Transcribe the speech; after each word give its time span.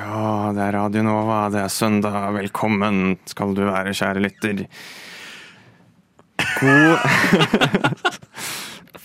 Ja, 0.00 0.50
det 0.56 0.62
er 0.64 0.76
Radio 0.78 1.02
Nova, 1.04 1.42
det 1.52 1.60
er 1.64 1.72
søndag. 1.72 2.30
Velkommen 2.36 3.16
skal 3.28 3.52
du 3.56 3.62
være, 3.66 3.92
kjære 3.96 4.22
lytter. 4.24 4.62
God 6.60 7.02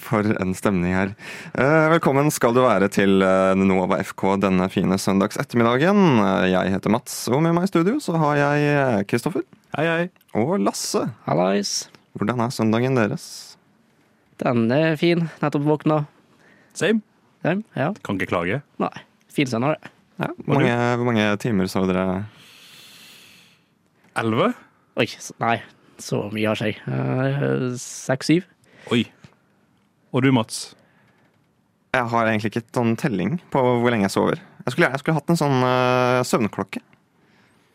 For 0.06 0.28
en 0.38 0.52
stemning 0.56 0.94
her. 0.94 1.12
Eh, 1.58 1.86
Velkommen 1.96 2.30
skal 2.32 2.54
du 2.56 2.62
være 2.62 2.88
til 2.94 3.24
eh, 3.26 3.56
Nova 3.58 3.98
FK 4.06 4.36
denne 4.44 4.68
fine 4.72 5.00
søndags 5.02 5.40
ettermiddagen. 5.42 5.98
Eh, 6.22 6.46
Jeg 6.54 6.76
heter 6.76 6.94
Mats, 6.94 7.16
og 7.34 7.42
med 7.44 7.56
meg 7.58 7.66
i 7.68 7.72
studio 7.74 7.98
så 8.04 8.14
har 8.22 8.38
jeg 8.40 9.08
Kristoffer 9.10 9.44
Hei, 9.76 9.88
hei. 9.90 10.06
og 10.38 10.54
Lasse. 10.62 11.02
Hallais. 11.26 11.74
Hvordan 12.16 12.46
er 12.46 12.54
søndagen 12.56 12.96
deres? 13.02 13.26
Den 14.40 14.70
er 14.72 14.96
fin. 15.02 15.26
Nettopp 15.42 15.66
våkna. 15.68 16.04
Same. 16.78 17.02
Same 17.44 17.66
ja. 17.76 17.90
Kan 18.06 18.22
ikke 18.22 18.30
klage. 18.32 18.62
Nei. 18.80 18.94
Fin 19.36 19.50
søndag, 19.52 19.76
det. 19.82 19.92
Ja, 20.16 20.30
hvor, 20.46 20.56
mange, 20.56 20.76
hvor 20.96 21.08
mange 21.10 21.24
timer 21.44 21.68
sov 21.68 21.90
dere? 21.90 22.24
Elleve? 24.16 24.54
Oi, 24.96 25.10
nei. 25.44 25.58
Så 26.00 26.22
mye 26.32 26.52
har 26.52 26.60
seg. 26.60 26.80
Eh, 26.88 27.66
Seks-syv. 27.80 28.48
Oi. 28.96 29.04
Og 30.16 30.24
du, 30.24 30.32
Mats? 30.36 30.70
Jeg 31.96 32.08
har 32.12 32.30
egentlig 32.30 32.54
ikke 32.54 32.64
sånn 32.76 32.96
telling 33.00 33.38
på 33.52 33.60
hvor 33.60 33.92
lenge 33.92 34.08
jeg 34.08 34.16
sover. 34.16 34.42
Jeg 34.66 34.76
skulle, 34.76 34.92
jeg 34.92 35.02
skulle 35.02 35.20
hatt 35.20 35.32
en 35.32 35.40
sånn 35.40 35.60
uh, 35.64 36.24
søvnklokke. 36.28 36.82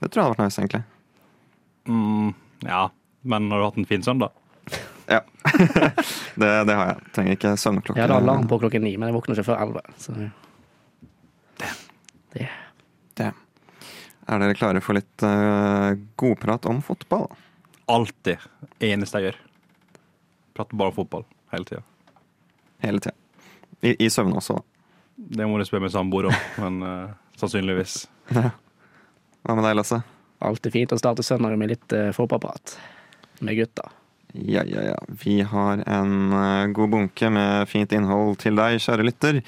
Det 0.00 0.08
tror 0.08 0.20
jeg 0.20 0.26
hadde 0.26 0.36
vært 0.36 0.48
nice, 0.48 0.60
egentlig. 0.60 0.82
Mm, 1.88 2.32
ja, 2.66 2.82
men 3.28 3.48
har 3.52 3.60
du 3.60 3.68
hatt 3.68 3.80
en 3.80 3.88
fin 3.88 4.04
søndag? 4.04 4.36
Ja. 5.10 5.20
det, 6.40 6.50
det 6.68 6.76
har 6.76 6.92
jeg. 6.92 7.08
Trenger 7.16 7.36
ikke 7.36 7.56
søvnklokke. 7.60 8.00
Jeg 8.00 8.08
hadde 8.08 8.20
alarm 8.20 8.48
på 8.48 8.60
klokken 8.62 8.84
ni, 8.84 8.94
men 8.96 9.10
jeg 9.10 9.16
våkner 9.16 9.36
ikke 9.36 9.50
før 9.52 9.64
elleve. 9.64 9.84
Så 10.00 10.16
det 12.30 12.48
Det. 13.16 13.32
Er 14.30 14.38
dere 14.38 14.54
klare 14.54 14.80
for 14.84 14.94
litt 14.94 15.24
uh, 15.26 15.90
godprat 16.20 16.68
om 16.70 16.78
fotball? 16.86 17.26
Alltid. 17.90 18.38
Eneste 18.78 19.18
jeg 19.18 19.30
gjør. 19.30 19.38
Prater 20.54 20.78
bare 20.78 20.92
om 20.92 20.98
fotball 21.00 21.24
hele 21.50 21.66
tida. 21.66 21.82
Hele 22.84 23.02
tida. 23.02 23.16
I, 23.82 23.96
I 24.06 24.10
søvne 24.12 24.38
også, 24.38 24.60
da. 24.60 24.66
Det 25.40 25.48
må 25.50 25.58
du 25.58 25.66
spørre 25.66 25.82
min 25.84 25.92
samboer 25.92 26.28
om, 26.30 26.36
men 26.62 26.78
uh, 26.86 27.32
sannsynligvis. 27.40 28.04
Hva 28.30 29.56
med 29.56 29.66
deg, 29.66 29.74
Lasse? 29.80 29.98
Alltid 30.46 30.76
fint 30.76 30.94
å 30.94 31.00
starte 31.00 31.26
søndagen 31.26 31.58
med 31.60 31.74
litt 31.74 31.96
uh, 31.96 32.12
fotballprat 32.14 32.76
med 33.42 33.58
gutta. 33.58 33.90
Ja, 34.30 34.62
ja, 34.62 34.84
ja. 34.92 34.98
Vi 35.24 35.40
har 35.42 35.82
en 35.90 36.70
god 36.76 36.92
bunke 36.92 37.32
med 37.34 37.66
fint 37.66 37.90
innhold 37.96 38.38
til 38.44 38.54
deg, 38.54 38.78
kjære 38.78 39.08
lytter. 39.08 39.40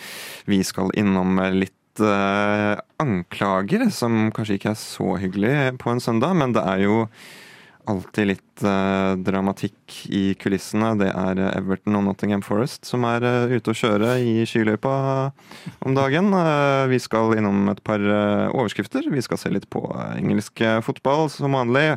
Vi 0.50 0.58
skal 0.67 0.91
innom 0.98 1.39
litt 1.55 1.77
anklager, 2.00 3.84
som 3.92 4.30
kanskje 4.32 4.56
ikke 4.56 4.72
er 4.72 4.78
så 4.80 5.16
hyggelig 5.20 5.54
på 5.82 5.92
en 5.92 6.00
søndag, 6.00 6.32
men 6.38 6.54
det 6.56 6.62
er 6.64 6.84
jo 6.86 6.96
alltid 7.90 8.28
litt 8.30 8.62
eh, 8.66 9.12
dramatikk 9.26 9.96
i 10.14 10.22
kulissene. 10.38 10.92
Det 11.00 11.10
er 11.10 11.40
eh, 11.40 11.54
Everton 11.58 11.98
og 11.98 12.06
Nottingham 12.06 12.44
Forest 12.46 12.86
som 12.88 13.06
er 13.08 13.26
uh, 13.26 13.54
ute 13.54 13.72
å 13.72 13.76
kjøre 13.76 14.14
i 14.22 14.34
skiløypa 14.48 14.94
om 15.82 15.96
dagen. 15.96 16.30
Uh, 16.34 16.86
vi 16.92 17.00
skal 17.02 17.34
innom 17.38 17.66
et 17.72 17.82
par 17.86 18.02
eh, 18.02 18.46
overskrifter. 18.52 19.08
Vi 19.10 19.24
skal 19.24 19.40
se 19.40 19.52
litt 19.52 19.68
på 19.72 19.84
eh, 19.90 20.18
engelsk 20.20 20.62
eh, 20.62 20.80
fotball 20.84 21.28
som 21.32 21.58
vanlig. 21.58 21.96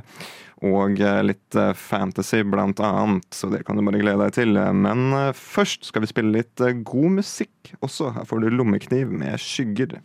Og 0.65 1.01
eh, 1.03 1.21
litt 1.25 1.57
eh, 1.59 1.73
fantasy 1.77 2.41
blant 2.47 2.79
annet, 2.81 3.27
så 3.33 3.51
det 3.51 3.61
kan 3.67 3.77
du 3.77 3.83
bare 3.85 4.01
glede 4.01 4.23
deg 4.23 4.33
til. 4.33 4.57
Men 4.57 5.11
eh, 5.13 5.31
først 5.37 5.85
skal 5.91 6.05
vi 6.05 6.09
spille 6.09 6.33
litt 6.39 6.63
god 6.87 7.19
musikk 7.19 7.75
også. 7.85 8.15
Her 8.15 8.25
får 8.25 8.41
du 8.41 8.49
Lommekniv 8.55 9.11
med 9.13 9.37
skygger. 9.41 9.99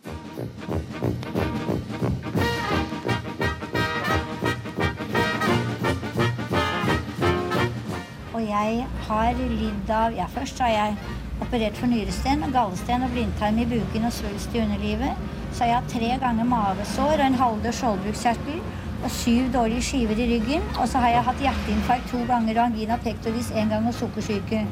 Og 8.35 8.45
jeg 8.45 8.85
har 9.09 9.41
lidd 9.41 9.95
av 9.95 10.15
Ja, 10.19 10.29
først 10.29 10.61
har 10.61 10.75
jeg 10.75 11.01
operert 11.41 11.79
for 11.81 11.89
nyresten, 11.89 12.45
gallesten 12.53 13.07
og 13.07 13.15
blindtarm 13.15 13.57
i 13.63 13.69
buken 13.71 14.05
og 14.11 14.13
svulst 14.13 14.53
i 14.53 14.61
underlivet. 14.67 15.25
Så 15.57 15.67
jeg 15.67 15.79
har 15.79 15.89
tre 15.89 16.13
ganger 16.21 16.47
mavesår 16.47 17.17
og 17.17 17.27
en 17.31 17.41
halvdød 17.41 17.77
skjoldbruskkjertel 17.81 18.61
og 19.01 19.11
syv 19.15 19.49
dårlige 19.55 19.83
skiver 19.85 20.21
i 20.21 20.29
ryggen. 20.35 20.63
Og 20.77 20.87
så 20.89 21.01
har 21.03 21.15
jeg 21.15 21.27
hatt 21.31 21.43
hjerteinfarkt 21.47 22.13
to 22.13 22.21
ganger 22.29 22.59
og 22.59 22.65
angina 22.69 22.99
pectoris 23.01 23.51
én 23.57 23.73
gang 23.73 23.89
og 23.89 23.97
sukkersyke. 23.97 24.63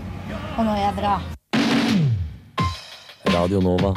Og 0.59 0.65
nå 0.66 0.77
er 0.77 0.84
jeg 0.84 0.97
bra. 1.00 1.16
Radio 3.34 3.61
Nova. 3.65 3.93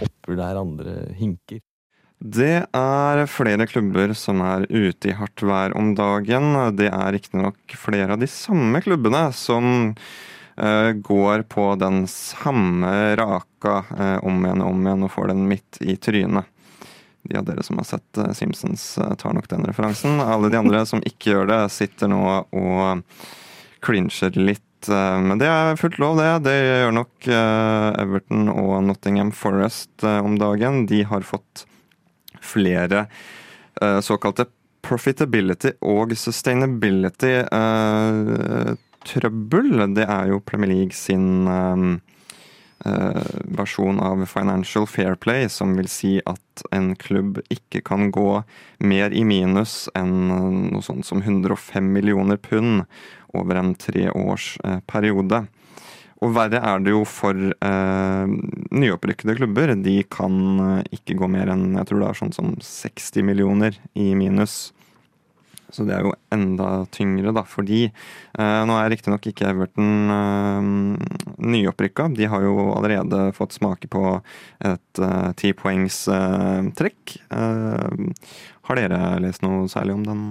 Hopper 0.00 0.38
der 0.38 0.60
andre 0.60 0.98
hinker. 1.18 1.62
Det 2.24 2.64
er 2.72 3.26
flere 3.28 3.66
klubber 3.68 4.14
som 4.16 4.40
er 4.40 4.64
ute 4.70 5.10
i 5.10 5.16
hardt 5.18 5.42
vær 5.44 5.74
om 5.76 5.92
dagen. 5.98 6.54
Det 6.72 6.88
er 6.88 7.12
riktignok 7.12 7.76
flere 7.76 8.14
av 8.14 8.22
de 8.22 8.28
samme 8.30 8.80
klubbene 8.80 9.26
som 9.36 9.66
uh, 9.92 10.90
går 11.04 11.44
på 11.52 11.66
den 11.82 12.06
samme 12.08 12.94
raka 13.20 13.76
uh, 13.90 14.18
om 14.24 14.40
igjen 14.40 14.64
og 14.64 14.72
om 14.72 14.88
igjen 14.88 15.04
og 15.04 15.12
får 15.12 15.34
den 15.34 15.44
midt 15.52 15.82
i 15.84 15.98
trynet. 16.00 16.53
De 17.24 17.38
av 17.40 17.46
dere 17.48 17.64
som 17.64 17.78
har 17.80 17.86
sett 17.88 18.18
eh, 18.20 18.32
Simpsons, 18.36 18.84
eh, 18.98 19.14
tar 19.20 19.32
nok 19.36 19.48
den 19.48 19.64
referansen. 19.64 20.20
Alle 20.20 20.50
de 20.52 20.58
andre 20.60 20.84
som 20.88 21.00
ikke 21.04 21.32
gjør 21.32 21.48
det, 21.50 21.60
sitter 21.72 22.10
nå 22.12 22.20
og 22.52 23.04
clincher 23.84 24.36
litt. 24.36 24.88
eh, 24.88 25.20
Men 25.24 25.40
det 25.40 25.48
er 25.48 25.80
fullt 25.80 25.96
lov, 26.02 26.18
det. 26.20 26.32
Det 26.48 26.56
gjør 26.60 26.92
nok 27.00 27.30
Everton 28.04 28.50
og 28.52 28.74
Nottingham 28.90 29.32
Forest 29.32 30.04
om 30.04 30.36
dagen. 30.40 30.84
De 30.90 31.02
har 31.08 31.24
fått 31.24 31.64
flere 32.44 33.06
såkalte 34.04 34.44
profitability 34.84 35.72
og 35.82 36.12
sustainability 36.18 37.32
eh, 37.42 38.74
trøbbel. 39.08 39.70
Det 39.96 40.04
er 40.04 40.30
jo 40.32 40.42
Premier 40.44 40.70
League 40.74 40.96
sin 40.96 41.48
versjon 43.58 44.00
av 44.02 44.24
Financial 44.28 44.86
Fair 44.90 45.14
Play, 45.16 45.46
som 45.48 45.76
vil 45.78 45.88
si 45.88 46.18
at 46.26 46.64
en 46.74 46.90
klubb 47.00 47.38
ikke 47.52 47.80
kan 47.86 48.10
gå 48.12 48.42
mer 48.84 49.14
i 49.14 49.22
minus 49.24 49.86
enn 49.96 50.28
noe 50.72 50.82
sånt 50.84 51.06
som 51.08 51.22
105 51.22 51.86
millioner 51.94 52.36
pund 52.36 52.84
over 53.32 53.62
en 53.62 53.72
treårsperiode. 53.78 54.82
periode. 54.90 55.44
Og 56.24 56.32
verre 56.32 56.60
er 56.64 56.80
det 56.84 56.94
jo 56.94 57.02
for 57.08 57.36
eh, 57.36 58.34
nyopprykkede 58.74 59.36
klubber. 59.40 59.74
De 59.76 59.98
kan 60.08 60.36
eh, 60.62 60.94
ikke 60.96 61.18
gå 61.20 61.28
mer 61.30 61.52
enn 61.52 61.74
jeg 61.76 61.90
tror 61.90 62.00
det 62.00 62.08
er 62.10 62.20
sånn 62.22 62.36
som 62.36 62.54
60 62.64 63.26
millioner 63.28 63.76
i 63.98 64.12
minus. 64.18 64.72
Så 65.74 65.82
det 65.88 65.96
er 65.96 66.04
jo 66.06 66.12
enda 66.34 66.84
tyngre 66.94 67.32
da, 67.34 67.42
fordi. 67.48 67.88
Eh, 68.38 68.60
nå 68.68 68.76
er 68.78 68.92
riktignok 68.92 69.26
ikke 69.26 69.48
Everton 69.50 70.12
eh, 70.14 70.68
nyopprykka. 71.42 72.08
De 72.14 72.28
har 72.30 72.46
jo 72.46 72.70
allerede 72.76 73.26
fått 73.34 73.56
smake 73.58 73.90
på 73.90 74.04
et 74.62 75.02
tipoengstrekk. 75.02 75.40
tipoengs 75.40 76.00
eh, 76.08 76.72
trekk. 76.78 77.16
Eh, 77.34 78.28
har 78.68 78.80
dere 78.80 79.00
lest 79.24 79.42
noe 79.44 79.66
særlig 79.68 79.96
om 79.98 80.04
den? 80.06 80.26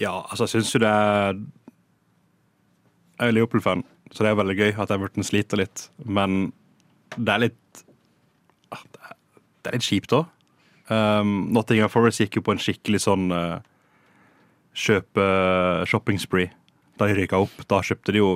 Ja, 0.00 0.22
altså, 0.22 0.46
jeg 0.46 0.56
syns 0.56 0.72
jo 0.74 0.80
det 0.82 0.90
er 0.90 1.40
Jeg 3.20 3.28
er 3.28 3.34
Liverpool-fan, 3.36 3.84
så 4.10 4.24
det 4.24 4.32
er 4.32 4.38
veldig 4.40 4.56
gøy 4.58 4.70
at 4.82 4.90
Everton 4.90 5.26
sliter 5.26 5.60
litt. 5.60 5.88
Men 6.04 6.52
det 7.16 7.34
er 7.34 7.44
litt 7.44 7.82
ah, 8.72 8.82
Det 8.92 9.68
er, 9.68 9.76
litt 9.76 9.86
kjipt 9.86 10.16
òg. 10.16 10.30
Um, 10.88 11.52
Nottingham 11.54 11.92
Forest 11.92 12.20
gikk 12.20 12.40
jo 12.40 12.42
på 12.44 12.56
en 12.56 12.60
skikkelig 12.60 13.04
sånn 13.04 13.30
uh, 13.30 13.60
kjøpe 14.72 15.24
shopping 15.88 16.20
spree 16.20 16.50
da 17.00 17.08
de 17.08 17.16
rykka 17.16 17.40
opp. 17.42 17.64
Da 17.68 17.80
kjøpte 17.84 18.14
de 18.14 18.20
jo 18.20 18.32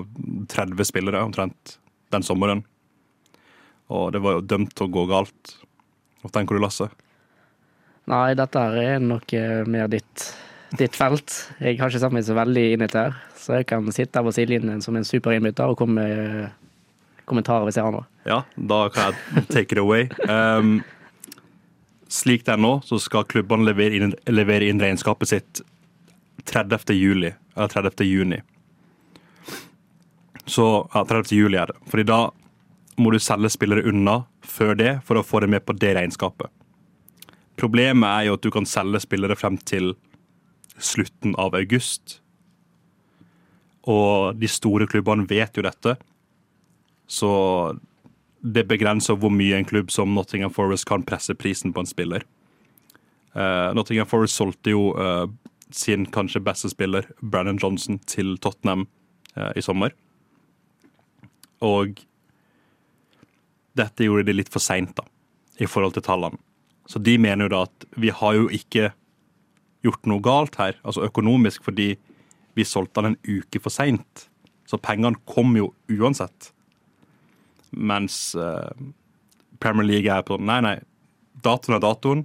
30 0.52 0.88
spillere 0.88 1.22
omtrent 1.24 1.76
den 2.14 2.24
sommeren. 2.26 2.64
Og 3.92 4.10
det 4.14 4.22
var 4.24 4.38
jo 4.38 4.46
dømt 4.54 4.74
til 4.74 4.88
å 4.88 4.94
gå 4.96 5.04
galt. 5.10 5.56
Hva 6.22 6.32
tenker 6.34 6.56
du, 6.56 6.62
Lasse? 6.64 6.88
Nei, 8.10 8.34
dette 8.38 8.62
er 8.80 9.02
nok 9.02 9.34
mer 9.70 9.90
ditt, 9.90 10.26
ditt 10.78 10.96
felt. 10.98 11.34
Jeg 11.62 11.78
har 11.80 11.90
ikke 11.90 12.02
satt 12.02 12.14
meg 12.14 12.26
så 12.26 12.36
veldig 12.38 12.64
inn 12.72 12.82
i 12.82 12.86
dette 12.86 13.06
her, 13.08 13.16
så 13.38 13.60
jeg 13.60 13.68
kan 13.70 13.86
sitte 13.94 14.22
på 14.22 14.34
sidelinjen 14.34 14.82
som 14.82 14.98
en 14.98 15.06
superinnbytter 15.06 15.74
og 15.74 15.78
komme 15.80 16.06
med 16.06 16.66
kommentarer 17.26 17.66
hvis 17.66 17.78
jeg 17.78 17.86
har 17.86 17.94
noe. 17.94 18.06
Ja, 18.26 18.42
da 18.54 18.84
kan 18.94 19.14
jeg 19.34 19.46
take 19.50 19.74
it 19.74 19.82
away. 19.82 20.06
Um, 20.30 20.80
slik 22.10 22.46
det 22.46 22.54
er 22.54 22.62
nå, 22.62 22.76
så 22.86 23.00
skal 23.02 23.26
klubbene 23.26 23.66
levere 23.66 23.98
inn, 23.98 24.14
levere 24.30 24.70
inn 24.70 24.82
regnskapet 24.82 25.32
sitt 25.32 25.62
30. 26.44 26.92
juli, 26.94 27.32
eller 27.56 27.68
30. 27.68 28.04
juni. 28.04 28.40
Så 30.46 30.90
ja, 30.94 31.04
30. 31.04 31.36
juli 31.36 31.58
er 31.58 31.72
det. 31.72 31.78
Fordi 31.90 32.04
da 32.06 32.20
må 32.96 33.10
du 33.12 33.18
selge 33.20 33.50
spillere 33.52 33.84
unna 33.88 34.22
før 34.46 34.76
det 34.78 34.92
for 35.04 35.18
å 35.18 35.24
få 35.26 35.42
det 35.42 35.50
med 35.52 35.64
på 35.66 35.74
det 35.76 35.94
regnskapet. 35.98 36.50
Problemet 37.56 38.08
er 38.08 38.28
jo 38.28 38.36
at 38.36 38.44
du 38.44 38.52
kan 38.52 38.68
selge 38.68 39.00
spillere 39.04 39.36
frem 39.36 39.56
til 39.58 39.94
slutten 40.76 41.34
av 41.40 41.56
august. 41.56 42.20
Og 43.88 44.36
de 44.38 44.48
store 44.50 44.86
klubbene 44.90 45.26
vet 45.28 45.56
jo 45.56 45.64
dette. 45.64 45.96
Så 47.06 47.30
det 48.42 48.66
begrenser 48.68 49.18
hvor 49.18 49.32
mye 49.32 49.56
en 49.56 49.66
klubb 49.66 49.90
som 49.90 50.14
Nottingham 50.14 50.52
Forest 50.54 50.86
kan 50.88 51.04
presse 51.06 51.34
prisen 51.34 51.72
på 51.72 51.82
en 51.82 51.90
spiller. 51.90 52.26
Uh, 53.36 53.72
Nottingham 53.76 54.08
Forest 54.08 54.38
solgte 54.38 54.72
jo 54.72 54.90
eh, 54.96 55.26
sin 55.74 56.06
kanskje 56.06 56.42
beste 56.44 56.70
spiller, 56.70 57.08
Brandon 57.20 57.58
Johnson, 57.62 57.98
til 58.06 58.36
Tottenham 58.38 58.86
eh, 59.34 59.52
i 59.56 59.64
sommer. 59.64 59.94
Og 61.64 62.02
dette 63.76 64.06
gjorde 64.06 64.28
de 64.28 64.36
litt 64.36 64.52
for 64.52 64.62
seint, 64.62 64.94
da, 64.96 65.04
i 65.60 65.68
forhold 65.68 65.96
til 65.96 66.06
tallene. 66.06 66.38
Så 66.86 67.00
de 67.02 67.16
mener 67.18 67.46
jo 67.46 67.54
da 67.54 67.64
at 67.66 67.86
vi 67.98 68.12
har 68.14 68.36
jo 68.36 68.46
ikke 68.54 68.92
gjort 69.86 70.06
noe 70.10 70.22
galt 70.22 70.58
her, 70.60 70.78
altså 70.86 71.06
økonomisk, 71.06 71.64
fordi 71.66 71.94
vi 72.56 72.64
solgte 72.64 73.02
han 73.02 73.12
en 73.12 73.20
uke 73.26 73.60
for 73.62 73.74
seint. 73.74 74.28
Så 74.66 74.78
pengene 74.82 75.18
kom 75.28 75.54
jo 75.58 75.72
uansett. 75.92 76.52
Mens 77.70 78.34
eh, 78.38 78.86
Premier 79.60 79.86
League 79.86 80.12
er 80.12 80.24
på 80.26 80.38
Nei, 80.40 80.60
nei. 80.64 80.78
Datoen 81.44 81.76
er 81.76 81.82
datoen, 81.84 82.22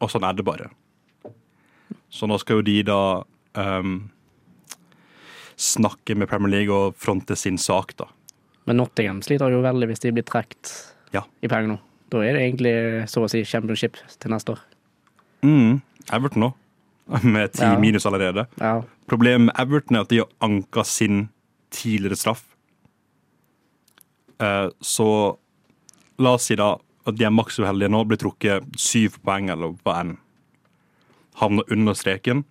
og 0.00 0.10
sånn 0.10 0.24
er 0.26 0.38
det 0.38 0.46
bare. 0.46 0.70
Så 2.12 2.28
nå 2.28 2.36
skal 2.42 2.60
jo 2.60 2.64
de 2.66 2.74
da 2.84 2.98
um, 3.56 3.94
snakke 5.56 6.16
med 6.18 6.28
Premier 6.30 6.52
League 6.58 6.74
og 6.74 6.96
fronte 7.00 7.36
sin 7.38 7.56
sak, 7.60 7.94
da. 7.96 8.08
Men 8.68 8.78
Nottingham 8.78 9.22
sliter 9.24 9.50
jo 9.50 9.62
veldig 9.64 9.88
hvis 9.90 10.02
de 10.04 10.12
blir 10.14 10.26
trukket 10.28 10.72
Ja. 11.16 11.24
i 11.42 11.48
penger 11.50 11.72
nå. 11.74 11.78
Da 12.12 12.20
er 12.22 12.36
det 12.36 12.42
egentlig 12.44 12.74
så 13.10 13.24
å 13.24 13.30
si 13.32 13.40
championship 13.48 13.96
til 14.20 14.30
neste 14.30 14.52
år. 14.54 14.60
Mm, 15.42 15.80
Everton 16.12 16.44
nå, 16.44 16.50
med 17.24 17.52
ti 17.56 17.64
Ja. 17.64 17.78
minus 17.80 18.04
allerede. 18.06 18.46
Ja. 18.60 18.82
Problemet 19.08 19.48
med 19.48 19.54
Everton 19.58 19.96
er 19.96 20.04
at 20.04 20.08
de 20.12 20.18
har 20.22 20.28
anka 20.44 20.84
sin 20.84 21.28
tidligere 21.72 22.16
straff. 22.20 22.44
Eh, 24.38 24.68
Så 24.80 25.08
la 26.18 26.34
oss 26.36 26.44
si 26.50 26.54
da 26.56 26.74
at 27.06 27.16
de 27.18 27.24
er 27.24 27.30
maks 27.34 27.58
uheldige 27.58 27.90
nå, 27.90 28.04
blir 28.06 28.18
trukket 28.20 28.62
syv 28.78 29.16
poeng 29.24 29.48
eller 29.50 29.72
hva 29.82 29.96
enn. 30.04 30.16
Havner 31.40 31.72
under 31.72 31.94
streken. 31.94 32.44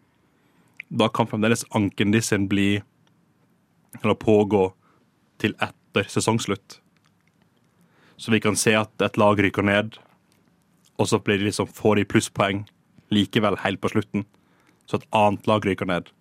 Da 0.89 1.07
kan 1.09 1.27
fremdeles 1.27 1.65
anken 1.69 2.11
de 2.11 2.21
sin 2.21 2.47
bli 2.51 2.81
eller 4.01 4.15
pågå 4.15 4.71
til 5.41 5.55
etter 5.59 6.07
sesongslutt. 6.09 6.79
Så 8.17 8.31
vi 8.31 8.39
kan 8.39 8.55
se 8.55 8.75
at 8.77 9.01
et 9.01 9.17
lag 9.17 9.39
rykker 9.41 9.65
ned, 9.65 9.97
og 10.99 11.07
så 11.09 11.17
de 11.25 11.37
liksom, 11.41 11.67
får 11.67 11.95
de 11.95 12.05
plusspoeng 12.05 12.65
likevel 13.11 13.57
helt 13.63 13.81
på 13.81 13.91
slutten. 13.91 14.25
Så 14.85 14.99
et 14.99 15.07
annet 15.15 15.47
lag 15.49 15.65
rykker 15.65 15.89
ned. 15.89 16.11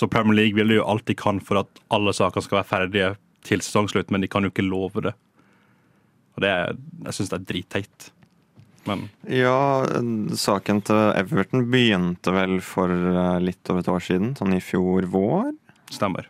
Så 0.00 0.08
Premier 0.08 0.34
League 0.34 0.56
vil 0.56 0.74
jo 0.74 0.86
alt 0.88 1.06
de 1.06 1.14
kan 1.14 1.40
for 1.44 1.60
at 1.60 1.82
alle 1.92 2.12
saker 2.16 2.40
skal 2.40 2.60
være 2.60 2.70
ferdige 2.70 3.10
til 3.44 3.62
sesongslutt, 3.64 4.10
men 4.10 4.24
de 4.24 4.28
kan 4.28 4.44
jo 4.44 4.50
ikke 4.52 4.66
love 4.66 5.04
det. 5.04 5.14
Og 6.34 6.42
det 6.44 6.50
er, 6.50 6.78
jeg 7.06 7.16
syns 7.16 7.32
det 7.32 7.38
er 7.38 7.48
dritteit. 7.52 8.10
Men 8.90 9.06
Ja, 9.30 9.86
saken 10.36 10.82
til 10.86 11.00
Everton 11.16 11.66
begynte 11.70 12.34
vel 12.34 12.58
for 12.64 12.90
eh, 12.90 13.38
litt 13.44 13.70
over 13.70 13.84
et 13.84 13.90
år 13.92 14.02
siden, 14.04 14.32
sånn 14.38 14.56
i 14.56 14.62
fjor 14.64 15.06
vår. 15.10 15.52
stemmer. 15.90 16.26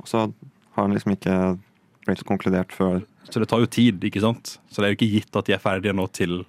Og 0.00 0.08
så 0.08 0.26
har 0.76 0.86
den 0.86 0.94
liksom 0.96 1.12
ikke 1.16 1.36
blitt 2.06 2.24
konkludert 2.28 2.72
før 2.74 3.02
Så 3.30 3.40
det 3.40 3.48
tar 3.48 3.60
jo 3.62 3.68
tid, 3.70 4.00
ikke 4.04 4.20
sant? 4.20 4.56
Så 4.70 4.80
det 4.82 4.88
er 4.88 4.92
jo 4.94 4.98
ikke 5.00 5.12
gitt 5.12 5.36
at 5.38 5.46
de 5.46 5.54
er 5.54 5.62
ferdige 5.62 5.94
nå 5.94 6.06
til 6.12 6.44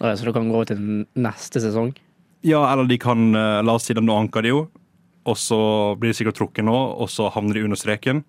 Ja, 0.00 0.14
Så 0.16 0.26
det 0.26 0.34
kan 0.34 0.50
gå 0.50 0.64
til 0.66 1.06
neste 1.14 1.60
sesong. 1.62 1.94
Ja, 2.42 2.60
eller 2.72 2.88
de 2.90 2.98
kan 2.98 3.34
eh, 3.38 3.62
La 3.62 3.74
oss 3.78 3.86
si 3.86 3.94
dem 3.94 4.06
nå 4.06 4.16
anker 4.18 4.42
de 4.42 4.50
jo, 4.50 4.68
og 5.24 5.36
så 5.38 5.94
blir 5.98 6.10
de 6.10 6.18
sikkert 6.18 6.40
trukket 6.40 6.66
nå, 6.66 6.74
og 6.74 7.08
så 7.08 7.28
havner 7.30 7.54
de 7.54 7.62
under 7.68 7.78
streken. 7.78 8.24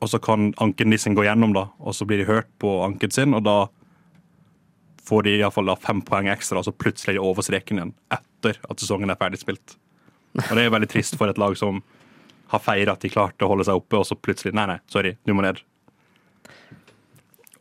Og 0.00 0.08
så 0.10 0.18
kan 0.22 0.52
anken 0.62 0.90
de 0.94 0.98
sin 0.98 1.14
gå 1.18 1.24
gjennom, 1.26 1.52
da, 1.54 1.66
og 1.82 1.94
så 1.94 2.06
blir 2.06 2.22
de 2.22 2.28
hørt 2.30 2.46
på 2.62 2.70
anken 2.86 3.10
sin, 3.10 3.34
og 3.34 3.42
da 3.46 3.56
får 5.08 5.26
de 5.26 5.36
iallfall 5.38 5.72
fem 5.82 6.02
poeng 6.06 6.30
ekstra, 6.32 6.60
og 6.60 6.66
så 6.66 6.74
plutselig 6.74 7.14
er 7.14 7.18
de 7.18 7.24
over 7.26 7.44
streken 7.46 7.80
igjen 7.80 7.94
etter 8.14 8.58
at 8.70 8.80
sesongen 8.82 9.10
er 9.10 9.18
ferdig 9.20 9.42
spilt. 9.42 9.76
Og 10.38 10.54
det 10.56 10.64
er 10.64 10.72
veldig 10.72 10.90
trist 10.90 11.18
for 11.20 11.30
et 11.30 11.40
lag 11.40 11.56
som 11.58 11.82
har 12.52 12.62
feira 12.62 12.94
at 12.96 13.04
de 13.04 13.10
klarte 13.12 13.44
å 13.44 13.52
holde 13.52 13.66
seg 13.68 13.80
oppe, 13.80 13.98
og 13.98 14.08
så 14.08 14.16
plutselig 14.18 14.54
Nei, 14.56 14.66
nei, 14.68 14.80
sorry, 14.92 15.16
du 15.24 15.34
må 15.36 15.44
ned. 15.44 15.60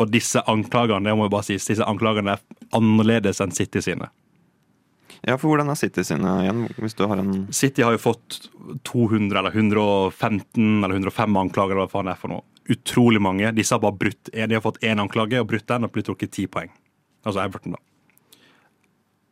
Og 0.02 0.10
disse 0.10 0.42
anklagene 0.50 1.10
det 1.10 1.18
må 1.18 1.28
jeg 1.28 1.36
bare 1.36 1.48
sies, 1.48 1.68
disse 1.70 1.88
anklagene 1.88 2.36
er 2.36 2.44
annerledes 2.76 3.42
enn 3.44 3.54
City 3.56 3.84
sine. 3.86 4.10
Ja, 5.22 5.36
for 5.38 5.52
hvordan 5.52 5.70
er 5.70 5.78
City 5.78 6.04
sine 6.06 6.32
igjen, 6.42 6.64
hvis 6.82 6.98
du 6.98 7.06
har 7.06 7.20
en 7.22 7.46
City 7.54 7.86
har 7.86 7.94
jo 7.94 8.02
fått 8.02 8.40
200 8.90 9.38
eller 9.38 9.54
115 9.54 10.82
eller 10.82 10.96
105 10.98 11.38
anklager, 11.44 11.76
eller 11.76 11.86
hva 11.86 11.94
faen 11.94 12.10
det 12.10 12.16
er 12.16 12.22
for 12.24 12.34
noe. 12.34 12.46
Utrolig 12.72 13.22
mange. 13.22 13.52
Disse 13.58 13.76
har 13.76 13.82
bare 13.84 13.98
brutt 13.98 14.30
De 14.32 14.48
har 14.54 14.64
fått 14.64 14.82
én 14.86 15.02
anklage 15.02 15.40
og 15.42 15.50
brutt 15.50 15.68
den 15.70 15.86
og 15.86 15.94
blitt 15.94 16.08
trukket 16.10 16.34
ti 16.34 16.48
poeng. 16.50 16.72
Altså 17.26 17.44
Everton, 17.44 17.76
da. 17.78 17.82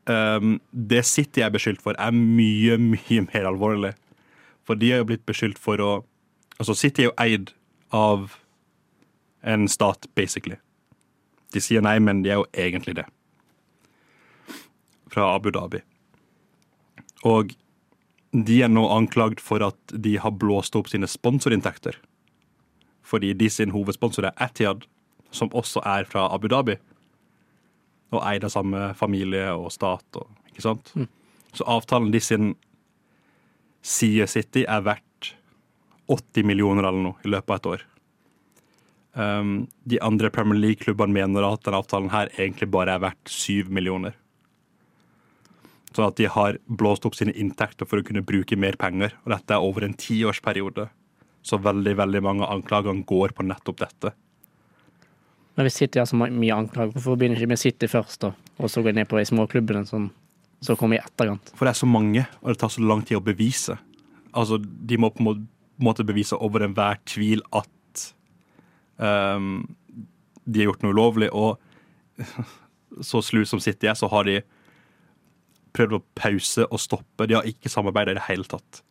Um, 0.10 0.56
det 0.72 1.04
City 1.06 1.44
er 1.46 1.52
beskyldt 1.54 1.84
for, 1.86 1.98
er 2.00 2.12
mye, 2.16 2.78
mye 2.82 3.26
mer 3.28 3.50
alvorlig. 3.50 3.94
For 4.66 4.78
de 4.78 4.92
er 4.94 5.04
jo 5.04 5.10
blitt 5.12 5.28
beskyldt 5.30 5.60
for 5.62 5.82
å 5.82 5.92
Altså, 6.60 6.74
City 6.76 7.06
er 7.06 7.06
jo 7.06 7.12
eid 7.24 7.52
av 7.96 8.34
en 9.48 9.68
stat, 9.72 10.10
basically. 10.12 10.58
De 11.56 11.62
sier 11.64 11.80
nei, 11.80 11.96
men 12.04 12.20
de 12.20 12.34
er 12.34 12.42
jo 12.42 12.50
egentlig 12.52 12.98
det. 12.98 13.06
Fra 15.08 15.30
Abu 15.38 15.54
Dhabi. 15.56 15.80
Og 17.24 17.56
de 18.32 18.60
er 18.62 18.70
nå 18.70 18.84
anklagd 18.92 19.40
for 19.40 19.64
at 19.66 19.96
de 19.96 20.18
har 20.22 20.36
blåst 20.36 20.76
opp 20.76 20.92
sine 20.92 21.08
sponsorinntekter. 21.08 21.98
Fordi 23.08 23.32
de 23.34 23.50
sin 23.50 23.72
hovedsponsor 23.74 24.28
er 24.30 24.38
Etihad, 24.44 24.84
som 25.32 25.50
også 25.56 25.82
er 25.88 26.06
fra 26.12 26.28
Abu 26.34 26.48
Dhabi. 26.52 26.76
Og 28.10 28.24
eid 28.26 28.46
av 28.48 28.54
samme 28.54 28.90
familie 28.98 29.52
og 29.54 29.70
stat. 29.74 30.06
Og, 30.18 30.30
ikke 30.50 30.66
sant? 30.66 30.94
Så 31.54 31.66
avtalen 31.70 32.12
de 32.14 32.22
sin 32.24 32.56
sier 33.86 34.28
City 34.30 34.66
er 34.68 34.84
verdt 34.86 35.34
80 36.10 36.48
millioner 36.50 36.88
eller 36.88 37.04
noe 37.06 37.26
i 37.26 37.32
løpet 37.32 37.54
av 37.54 37.60
et 37.60 37.70
år. 37.74 37.86
Um, 39.20 39.68
de 39.90 40.00
andre 40.06 40.30
Premier 40.34 40.60
League-klubbene 40.60 41.14
mener 41.14 41.46
at 41.46 41.64
denne 41.66 41.82
avtalen 41.82 42.12
her 42.14 42.32
egentlig 42.38 42.70
bare 42.72 42.96
er 42.96 43.04
verdt 43.04 43.32
7 43.34 43.70
millioner. 43.74 44.16
Sånn 45.90 46.12
at 46.12 46.20
de 46.20 46.30
har 46.30 46.60
blåst 46.66 47.06
opp 47.10 47.18
sine 47.18 47.34
inntekter 47.34 47.90
for 47.90 48.00
å 48.00 48.06
kunne 48.06 48.26
bruke 48.26 48.58
mer 48.60 48.78
penger. 48.80 49.16
Og 49.26 49.34
dette 49.34 49.56
er 49.56 49.66
over 49.66 49.86
en 49.86 49.98
tiårsperiode. 49.98 50.88
Så 51.42 51.58
veldig 51.62 51.96
veldig 51.98 52.22
mange 52.26 52.46
av 52.46 52.60
anklagene 52.60 53.06
går 53.10 53.34
på 53.34 53.46
nettopp 53.48 53.80
dette. 53.82 54.14
Men 55.58 55.68
hvis 55.68 55.80
City 55.82 56.00
har 56.00 56.08
så 56.08 56.18
mye 56.20 56.56
anklager, 56.56 56.94
hvorfor 56.96 57.18
begynner 57.20 57.40
ikke 57.40 57.52
med 57.52 57.62
City 57.62 57.90
først, 57.92 58.22
da? 58.24 58.34
Og 58.60 58.72
så 58.72 58.84
går 58.86 58.96
ned 58.96 59.10
på 59.10 59.20
de 59.20 59.26
småklubbene 59.28 59.86
som, 59.88 60.10
så 60.64 60.76
kommer 60.80 61.00
i 61.00 61.04
etterkant? 61.04 61.52
For 61.56 61.68
det 61.68 61.74
er 61.74 61.82
så 61.82 61.90
mange, 61.90 62.26
og 62.42 62.52
det 62.52 62.60
tar 62.62 62.72
så 62.74 62.84
lang 62.84 63.04
tid 63.08 63.20
å 63.20 63.24
bevise. 63.26 63.76
Altså, 64.34 64.60
De 64.60 65.00
må 65.02 65.12
på 65.16 65.26
en 65.26 65.48
måte 65.84 66.06
bevise 66.08 66.38
over 66.38 66.64
enhver 66.64 67.02
tvil 67.08 67.44
at 67.56 68.06
um, 68.98 69.66
de 70.46 70.62
har 70.62 70.70
gjort 70.70 70.86
noe 70.86 70.96
ulovlig. 70.96 71.32
Og 71.34 71.60
så 73.06 73.22
slu 73.24 73.44
som 73.48 73.62
City 73.64 73.90
er, 73.90 73.98
så 74.00 74.10
har 74.12 74.28
de 74.28 74.40
prøvd 75.76 75.98
å 75.98 76.04
pause 76.18 76.66
og 76.68 76.82
stoppe. 76.82 77.28
De 77.28 77.38
har 77.38 77.48
ikke 77.48 77.72
samarbeidet 77.72 78.16
i 78.16 78.20
det 78.20 78.28
hele 78.28 78.48
tatt. 78.50 78.82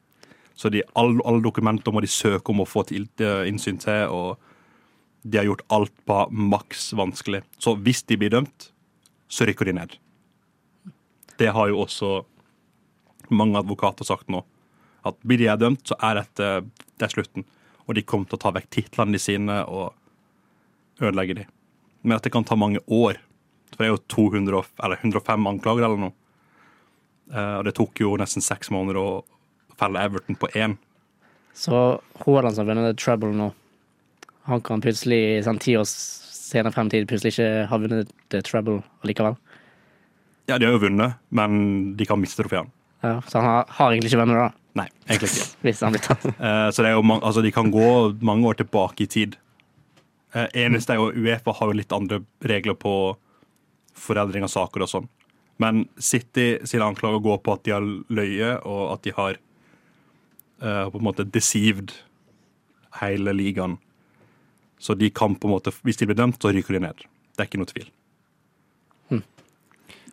Så 0.59 0.71
de, 0.75 0.83
alle, 0.99 1.23
alle 1.27 1.43
dokumenter 1.45 1.95
må 1.95 2.03
de 2.03 2.11
søke 2.11 2.53
om 2.53 2.65
å 2.65 2.69
få 2.69 2.85
til, 2.89 3.07
eh, 3.23 3.47
innsyn 3.51 3.79
til, 3.83 4.11
og 4.11 4.48
de 5.29 5.39
har 5.41 5.49
gjort 5.49 5.65
alt 5.75 5.95
på 6.09 6.19
maks 6.31 6.93
vanskelig. 6.97 7.43
Så 7.61 7.75
hvis 7.85 8.03
de 8.09 8.17
blir 8.21 8.33
dømt, 8.33 8.71
så 9.29 9.47
rykker 9.49 9.69
de 9.69 9.77
ned. 9.77 9.97
Det 11.39 11.53
har 11.55 11.69
jo 11.71 11.83
også 11.85 12.13
mange 13.31 13.61
advokater 13.61 14.09
sagt 14.09 14.31
nå. 14.33 14.43
At 15.07 15.19
blir 15.27 15.41
de 15.43 15.53
dømt, 15.61 15.85
så 15.87 15.99
er 16.03 16.23
dette 16.23 16.49
det 16.99 17.07
er 17.07 17.13
slutten. 17.13 17.45
Og 17.87 17.95
de 17.97 18.03
kommer 18.05 18.29
til 18.29 18.39
å 18.39 18.43
ta 18.43 18.53
vekk 18.57 18.69
titlene 18.75 19.15
de 19.17 19.21
sine 19.23 19.61
og 19.65 19.95
ødelegge 21.01 21.39
de. 21.39 21.47
Men 22.03 22.19
at 22.19 22.27
det 22.27 22.33
kan 22.35 22.45
ta 22.47 22.57
mange 22.59 22.83
år. 22.89 23.21
For 23.73 23.85
det 23.85 23.89
er 23.89 23.95
jo 23.95 24.03
200, 24.11 24.65
eller 24.85 25.01
105 25.05 25.47
anklager 25.53 25.87
eller 25.87 26.03
noe. 26.09 26.17
Eh, 27.33 27.55
Og 27.61 27.65
det 27.69 27.77
tok 27.77 28.01
jo 28.01 28.17
nesten 28.21 28.45
seks 28.45 28.71
måneder 28.75 28.99
å 29.01 29.09
felle 29.79 30.03
Everton 30.03 30.37
på 30.37 30.51
én. 30.57 30.77
Så 31.55 32.01
Haaland 32.25 32.55
som 32.57 32.69
har 32.69 32.75
The 32.81 32.95
Trouble 32.95 33.33
nå, 33.35 33.53
han 34.49 34.63
kan 34.65 34.81
plutselig 34.85 35.45
sånn 35.47 35.61
ti 35.63 35.77
års 35.79 35.93
senere 36.49 36.73
fremtid 36.73 37.07
plutselig 37.11 37.35
ikke 37.37 37.67
ha 37.69 37.79
vunnet 37.81 38.13
The 38.33 38.41
Trouble 38.47 38.81
allikevel. 39.05 39.37
Ja, 40.49 40.57
de 40.57 40.65
har 40.65 40.73
jo 40.79 40.81
vunnet, 40.87 41.19
men 41.37 41.59
de 41.99 42.07
kan 42.09 42.21
miste 42.21 42.41
trofeene. 42.41 42.73
Ja, 43.05 43.19
så 43.29 43.39
han 43.39 43.47
har, 43.51 43.67
har 43.77 43.93
egentlig 43.93 44.11
ikke 44.15 44.23
vunnet, 44.25 44.41
da, 44.41 44.49
Nei, 44.79 44.87
egentlig 45.09 45.29
ikke. 45.35 45.47
hvis 45.67 45.83
han 45.85 45.95
blir 45.95 46.05
tatt. 46.07 46.25
Eh, 46.49 46.69
Så 46.73 46.83
det 46.85 46.91
er 46.93 46.97
jo 46.97 47.05
man, 47.07 47.21
altså 47.27 47.43
de 47.45 47.53
kan 47.55 47.71
gå 47.75 47.89
mange 48.25 48.49
år 48.49 48.59
tilbake 48.63 49.05
i 49.05 49.11
tid. 49.11 49.37
Eh, 50.35 50.49
Eneste 50.65 50.95
er 50.95 51.01
jo 51.03 51.11
Uefa 51.13 51.55
har 51.61 51.71
jo 51.71 51.77
litt 51.79 51.93
andre 51.95 52.23
regler 52.45 52.77
på 52.79 52.95
foreldring 53.99 54.45
av 54.47 54.53
saker 54.53 54.85
og 54.87 54.91
sånn. 54.93 55.09
Men 55.59 55.85
City 55.99 56.53
sine 56.69 56.87
anklager 56.87 57.19
går 57.25 57.41
på 57.43 57.57
at 57.57 57.65
de 57.67 57.73
har 57.75 57.87
løyet, 58.15 58.61
og 58.65 58.93
at 58.95 59.03
de 59.09 59.15
har 59.17 59.37
eh, 60.63 60.85
på 60.93 61.01
en 61.01 61.07
måte 61.09 61.27
deceived 61.35 61.93
hele 63.01 63.35
ligaen. 63.35 63.77
Så 64.79 64.95
de 64.95 65.11
kan 65.11 65.35
på 65.35 65.49
en 65.49 65.57
måte, 65.57 65.73
hvis 65.87 65.99
de 66.01 66.07
blir 66.09 66.19
dømt, 66.19 66.39
så 66.41 66.53
ryker 66.55 66.79
de 66.79 66.85
ned. 66.87 67.07
Det 67.35 67.43
er 67.43 67.51
ikke 67.51 67.61
noe 67.61 67.71
tvil. 67.71 67.89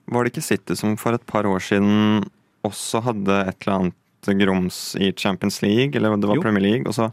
Var 0.06 0.22
det 0.22 0.34
ikke 0.34 0.46
City 0.46 0.76
som 0.78 0.94
for 1.02 1.18
et 1.18 1.26
par 1.26 1.48
år 1.50 1.64
siden 1.66 2.26
også 2.66 3.02
hadde 3.08 3.40
et 3.50 3.58
eller 3.66 3.80
annet 3.80 4.30
grums 4.42 4.78
i 5.02 5.12
Champions 5.18 5.62
League, 5.62 5.98
eller 5.98 6.18
det 6.18 6.30
var 6.30 6.38
Jo. 6.38 6.44
Premier 6.46 6.66
League, 6.66 6.86
og 6.88 6.94
så 6.98 7.12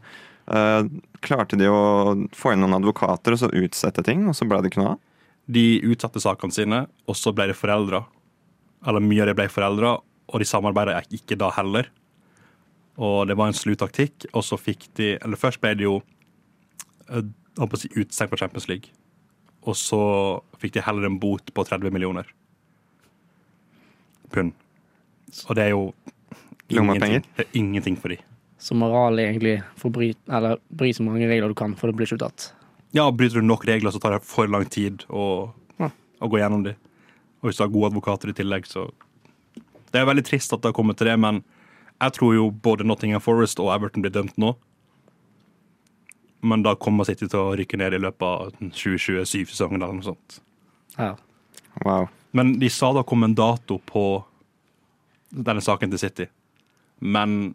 Uh, 0.51 0.89
klarte 1.23 1.55
de 1.55 1.69
å 1.71 2.17
få 2.35 2.51
inn 2.53 2.63
noen 2.65 2.75
advokater 2.75 3.35
og 3.35 3.39
så 3.39 3.49
utsette 3.55 4.03
ting, 4.03 4.25
og 4.27 4.35
så 4.35 4.47
ble 4.51 4.59
det 4.59 4.73
ikke 4.73 4.81
noe 4.83 4.95
av? 4.97 5.03
De 5.55 5.67
utsatte 5.87 6.23
sakene 6.23 6.55
sine, 6.55 6.81
og 7.07 7.19
så 7.19 7.31
ble 7.35 7.47
det 7.53 7.55
foreldre. 7.59 8.03
Eller 8.83 9.05
mye 9.07 9.23
av 9.23 9.31
det 9.31 9.37
ble 9.39 9.47
foreldre, 9.53 9.93
og 10.03 10.43
de 10.43 10.49
samarbeida 10.49 10.99
ikke 11.15 11.39
da 11.39 11.53
heller. 11.55 11.93
Og 12.99 13.31
det 13.31 13.37
var 13.39 13.53
en 13.53 13.57
slu 13.57 13.77
taktikk, 13.79 14.27
og 14.33 14.43
så 14.45 14.59
fikk 14.61 14.89
de 14.99 15.15
Eller 15.23 15.39
først 15.41 15.63
ble 15.63 15.73
det 15.79 15.87
jo 15.87 16.01
på 17.57 17.77
å 17.77 17.81
si, 17.81 17.89
utestengt 17.95 18.33
fra 18.33 18.39
Champions 18.41 18.69
League. 18.69 18.91
Og 19.69 19.77
så 19.79 19.99
fikk 20.59 20.73
de 20.77 20.83
heller 20.83 21.07
en 21.07 21.19
bot 21.23 21.53
på 21.55 21.65
30 21.69 21.93
millioner 21.95 22.27
pund. 24.33 24.53
Og 25.49 25.57
det 25.57 25.67
er 25.67 25.73
jo 25.75 25.93
ingenting, 26.73 27.21
det 27.37 27.45
er 27.47 27.59
ingenting 27.59 27.99
for 28.01 28.13
de. 28.13 28.17
Så 28.63 28.77
moral 28.79 29.19
er 29.19 29.33
egentlig 29.33 29.57
for 29.77 29.93
bry, 29.93 30.13
eller 30.31 30.61
bry 30.71 30.93
så 30.95 31.05
mange 31.05 31.29
regler 31.29 31.53
du 31.53 31.57
kan, 31.59 31.75
for 31.77 31.91
det 31.91 31.99
blir 31.99 32.09
ikke 32.09 32.23
tatt. 32.23 32.53
Ja, 32.93 33.09
Bryter 33.11 33.41
du 33.41 33.47
nok 33.49 33.65
regler, 33.67 33.93
så 33.93 34.01
tar 34.01 34.17
det 34.17 34.25
for 34.29 34.49
lang 34.49 34.67
tid 34.69 35.05
å, 35.09 35.53
Ja. 35.81 35.91
å 36.21 36.29
gå 36.29 36.39
gjennom 36.39 36.63
de. 36.65 36.75
Og 37.43 37.49
hvis 37.51 37.57
du 37.57 37.65
har 37.65 37.73
gode 37.73 37.91
advokater 37.93 38.29
i 38.29 38.33
tillegg, 38.33 38.67
så 38.67 38.91
Det 39.93 40.01
er 40.01 40.07
veldig 40.07 40.25
trist 40.25 40.53
at 40.55 40.63
det 40.63 40.71
har 40.71 40.73
kommet 40.73 40.97
til 40.97 41.07
det, 41.07 41.19
men 41.21 41.45
jeg 42.01 42.13
tror 42.13 42.33
jo 42.35 42.51
både 42.51 42.83
Nottingham 42.83 43.21
Forest 43.21 43.61
og 43.61 43.69
Everton 43.75 44.01
blir 44.01 44.11
dømt 44.11 44.39
nå. 44.39 44.57
Men 46.43 46.65
da 46.65 46.75
kommer 46.75 47.07
City 47.07 47.29
til 47.31 47.39
å 47.39 47.55
rykke 47.59 47.79
ned 47.79 47.95
i 47.95 48.03
løpet 48.03 48.27
av 48.27 48.53
2027-sesongen 48.75 49.79
eller 49.79 49.95
noe 49.95 50.07
sånt. 50.07 50.41
Ja. 50.97 51.15
Wow. 51.87 52.09
Men 52.35 52.57
de 52.59 52.71
sa 52.73 52.91
da 52.97 53.05
kom 53.07 53.23
en 53.23 53.37
dato 53.39 53.79
på 53.87 54.05
denne 55.33 55.63
saken 55.65 55.93
til 55.93 56.03
City. 56.03 56.27
Men 56.99 57.55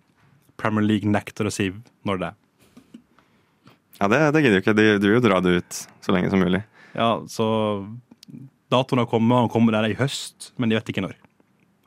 Premier 0.58 0.86
League 0.86 1.10
nekter 1.10 1.50
å 1.50 1.54
si 1.54 1.70
når 2.08 2.22
det 2.22 2.30
er. 2.32 2.38
Ja, 3.98 4.08
det, 4.14 4.20
det 4.36 4.44
gidder 4.44 4.60
jo 4.60 4.64
ikke. 4.64 4.76
De, 4.78 4.88
du 5.02 5.08
vil 5.08 5.18
jo 5.18 5.24
dra 5.26 5.40
det 5.44 5.56
ut 5.60 5.80
så 6.06 6.14
lenge 6.14 6.30
som 6.32 6.42
mulig. 6.42 6.62
Ja, 6.98 7.10
så 7.30 7.48
datoen 8.72 9.02
har 9.02 9.10
kommet, 9.10 9.36
og 9.36 9.48
den 9.48 9.54
kommer 9.54 9.76
der 9.76 9.90
i 9.90 9.98
høst, 9.98 10.52
men 10.58 10.70
de 10.70 10.78
vet 10.78 10.94
ikke 10.94 11.04
når. 11.06 11.18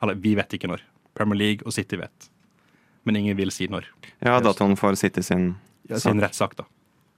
Eller 0.03 0.19
vi 0.19 0.35
vet 0.37 0.53
ikke 0.57 0.69
når. 0.71 0.83
Premier 1.17 1.39
League 1.39 1.67
og 1.67 1.75
City 1.75 1.99
vet. 1.99 2.29
Men 3.07 3.17
ingen 3.19 3.37
vil 3.39 3.51
si 3.53 3.67
når. 3.71 3.87
Ja, 4.19 4.37
datoen 4.43 4.77
for 4.79 4.95
City 4.99 5.23
sin 5.25 5.53
Sin 5.99 6.21
rettssak, 6.23 6.53
da. 6.55 6.63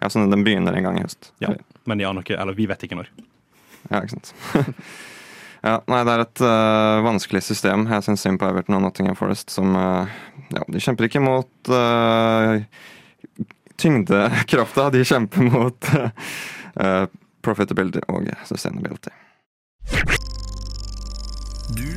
Ja, 0.04 0.10
sånn 0.12 0.26
at 0.28 0.34
den 0.34 0.44
begynner 0.44 0.76
en 0.76 0.84
gang 0.84 0.98
i 1.00 1.04
høst. 1.06 1.30
Ja. 1.40 1.54
Men 1.88 2.00
de 2.02 2.04
har 2.04 2.18
ikke, 2.20 2.36
eller 2.36 2.58
vi 2.58 2.68
vet 2.68 2.82
ikke 2.84 2.98
når. 3.00 3.08
Ja, 3.88 4.02
ikke 4.02 4.18
sant. 4.18 4.34
ja, 5.70 5.78
nei, 5.88 6.02
det 6.04 6.16
er 6.16 6.24
et 6.26 6.42
uh, 6.44 7.04
vanskelig 7.06 7.44
system. 7.48 7.86
Jeg 7.88 8.04
syns 8.04 8.26
synd 8.28 8.42
på 8.42 8.50
Everton 8.50 8.76
og 8.76 8.84
Nottingham 8.84 9.16
Forest, 9.16 9.54
som 9.54 9.72
uh, 9.80 10.12
Ja, 10.52 10.66
de 10.68 10.84
kjemper 10.84 11.08
ikke 11.08 11.24
mot 11.24 11.72
uh, 11.72 12.60
tyngdekrafta, 13.80 14.90
de 14.92 15.06
kjemper 15.08 15.48
mot 15.48 15.92
uh, 15.96 17.08
profitability 17.48 18.04
og 18.12 18.28
sustainability. 18.48 19.16
Du 21.80 21.90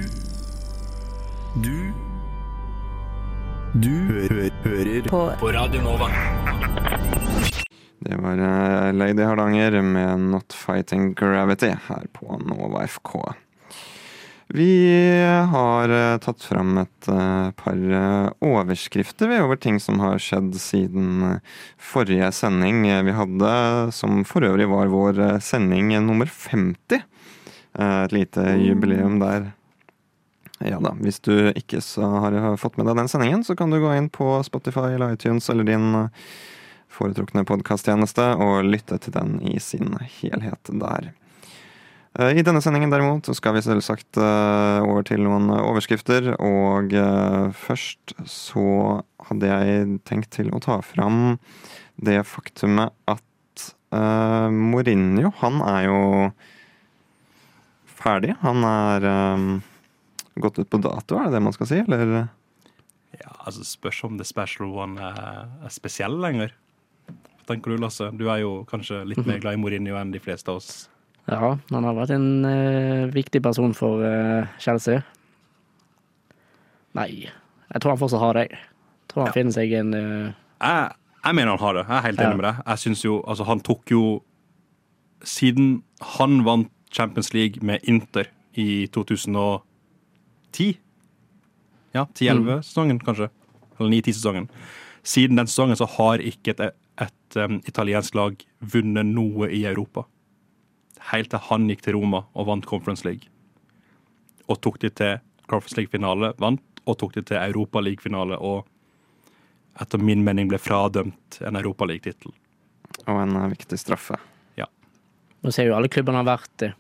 Du 1.58 1.76
Du 3.82 3.90
hø 3.90 4.48
hører 4.64 5.10
på. 5.10 5.26
på 5.42 5.52
Radio 5.52 5.82
Nova. 5.82 7.15
Det 8.06 8.16
var 8.22 8.38
øh, 8.38 8.94
Lady 8.94 9.24
Hardanger 9.26 9.82
med 9.82 10.20
'Not 10.30 10.54
Fighting 10.54 11.14
Gravity' 11.18 11.74
her 11.88 12.06
på 12.14 12.38
Nova 12.46 12.86
FK. 12.86 13.34
Vi 14.54 14.86
har 15.50 15.90
øh, 15.90 16.18
tatt 16.22 16.44
fram 16.46 16.78
et 16.78 17.08
øh, 17.10 17.50
par 17.58 17.80
overskrifter 18.38 19.42
over 19.42 19.58
ting 19.58 19.80
som 19.82 19.98
har 19.98 20.22
skjedd 20.22 20.54
siden 20.54 21.40
forrige 21.78 22.30
sending 22.30 22.86
vi 22.86 23.10
hadde, 23.10 23.90
som 23.90 24.22
for 24.24 24.46
øvrig 24.46 24.70
var 24.70 24.86
vår 24.86 25.40
sending 25.42 25.90
nummer 26.06 26.30
50. 26.30 27.02
Eh, 27.78 28.04
Et 28.04 28.12
lite 28.12 28.40
jubileum 28.62 29.18
der. 29.18 29.50
Ja 30.62 30.78
da, 30.80 30.94
hvis 31.02 31.18
du 31.20 31.50
ikke 31.58 31.82
så 31.82 32.06
har 32.06 32.56
fått 32.56 32.78
med 32.78 32.86
deg 32.86 32.96
den 32.96 33.10
sendingen, 33.10 33.42
så 33.44 33.58
kan 33.58 33.70
du 33.70 33.82
gå 33.82 33.90
inn 33.98 34.08
på 34.08 34.38
Spotify 34.46 34.94
eller 34.94 35.18
iTunes 35.18 35.50
eller 35.50 35.66
din 35.66 35.90
foretrukne 36.92 37.44
podkasttjeneste 37.48 38.32
og 38.40 38.66
lytte 38.66 38.98
til 39.02 39.14
den 39.16 39.38
i 39.44 39.58
sin 39.62 39.96
helhet 40.20 40.72
der. 40.80 41.12
Eh, 42.16 42.38
I 42.38 42.44
denne 42.44 42.62
sendingen 42.64 42.92
derimot 42.92 43.28
skal 43.36 43.56
vi 43.56 43.64
selvsagt 43.64 44.18
eh, 44.20 44.80
over 44.84 45.04
til 45.06 45.22
noen 45.26 45.50
overskrifter, 45.52 46.32
og 46.40 46.94
eh, 46.96 47.48
først 47.52 48.16
så 48.30 48.66
hadde 49.28 49.52
jeg 49.52 49.98
tenkt 50.08 50.32
til 50.38 50.52
å 50.54 50.62
ta 50.62 50.80
fram 50.84 51.36
det 51.96 52.18
faktumet 52.28 52.92
at 53.08 53.22
uh, 53.96 54.52
Mourinho, 54.52 55.30
han 55.40 55.62
er 55.64 55.86
jo 55.86 56.00
ferdig. 57.88 58.34
Han 58.42 58.66
er 58.68 59.06
um, 59.08 59.46
gått 60.36 60.60
ut 60.60 60.68
på 60.68 60.82
dato, 60.84 61.16
er 61.16 61.30
det 61.30 61.38
det 61.38 61.40
man 61.46 61.56
skal 61.56 61.70
si, 61.70 61.78
eller? 61.80 62.12
Ja, 63.16 63.32
altså 63.48 63.64
Spørs 63.64 64.02
om 64.04 64.20
The 64.20 64.28
Special 64.28 64.76
One 64.76 65.00
er 65.00 65.72
spesiell 65.72 66.20
lenger. 66.20 66.52
Tenker 67.46 67.70
du, 67.70 67.78
Lasse? 67.78 68.08
Du 68.18 68.26
er 68.32 68.40
jo 68.42 68.64
kanskje 68.70 69.04
litt 69.06 69.20
mer 69.26 69.38
glad 69.42 69.54
i 69.54 69.60
Mourinho 69.62 69.94
enn 70.00 70.10
de 70.14 70.18
fleste 70.22 70.50
av 70.50 70.58
oss. 70.60 70.88
Ja, 71.30 71.56
han 71.70 71.84
har 71.86 71.94
vært 71.96 72.12
en 72.14 72.28
uh, 72.46 73.06
viktig 73.14 73.40
person 73.42 73.72
for 73.74 74.02
uh, 74.02 74.46
Chelsea. 74.62 75.00
Nei, 76.96 77.10
jeg 77.26 77.82
tror 77.82 77.92
han 77.94 78.00
fortsatt 78.00 78.22
har 78.22 78.38
det. 78.38 78.46
Jeg 78.54 79.10
tror 79.12 79.26
han 79.26 79.34
finner 79.34 79.54
seg 79.56 79.74
en 79.78 79.90
uh... 79.94 80.30
Jeg, 80.62 80.94
jeg 81.26 81.36
mener 81.38 81.52
han 81.56 81.62
har 81.64 81.74
det. 81.80 81.84
Jeg 81.88 81.96
er 81.98 82.06
helt 82.08 82.22
Ja. 82.22 82.28
enig 82.30 82.40
med 82.40 82.46
deg. 82.48 82.62
Jeg 82.66 82.82
synes 82.84 83.04
jo, 83.04 83.18
altså 83.28 83.44
Han 83.48 83.60
tok 83.66 83.90
jo 83.90 84.02
Siden 85.26 85.82
han 86.16 86.42
vant 86.46 86.70
Champions 86.94 87.32
League 87.34 87.62
med 87.66 87.82
Inter 87.88 88.28
i 88.54 88.86
2010 88.94 90.76
Ja, 91.96 92.04
10-11-sesongen, 92.14 93.00
kanskje. 93.02 93.28
Eller 93.80 93.90
9-10-sesongen. 93.96 94.46
Siden 95.06 95.36
den 95.40 95.48
sesongen 95.50 95.76
så 95.80 95.88
har 95.96 96.20
ikke 96.22 96.54
et, 96.54 96.76
et 97.02 97.36
um, 97.36 97.58
italiensk 97.68 98.14
lag 98.16 98.40
vunnet 98.60 99.06
noe 99.06 99.48
i 99.52 99.64
Europa. 99.68 100.06
Helt 101.12 101.30
til 101.30 101.42
han 101.50 101.66
gikk 101.70 101.82
til 101.84 101.96
Roma 101.98 102.24
og 102.34 102.46
vant 102.48 102.66
Conference 102.66 103.04
League. 103.06 103.28
Og 104.48 104.60
tok 104.64 104.78
de 104.82 104.90
til 104.90 105.18
Conference 105.46 105.76
League-finale, 105.78 106.32
vant, 106.42 106.62
og 106.86 106.98
tok 106.98 107.14
de 107.18 107.22
til 107.26 107.36
Europa 107.42 107.82
League-finale 107.82 108.38
og 108.38 108.66
etter 109.82 110.00
min 110.00 110.22
mening 110.24 110.48
ble 110.48 110.58
fradømt 110.62 111.40
en 111.44 111.58
Europaliga-tittel. 111.60 112.32
Og 113.06 113.18
en 113.20 113.36
eh, 113.36 113.48
viktig 113.52 113.76
straffe. 113.78 114.16
Ja. 114.56 114.66
Nå 115.44 115.52
ser 115.52 115.68
jo 115.68 115.74
alle 115.76 115.90
klubbene 115.92 116.22
han 116.22 116.26
har 116.26 116.38
vært 116.38 116.64
i. 116.64 116.70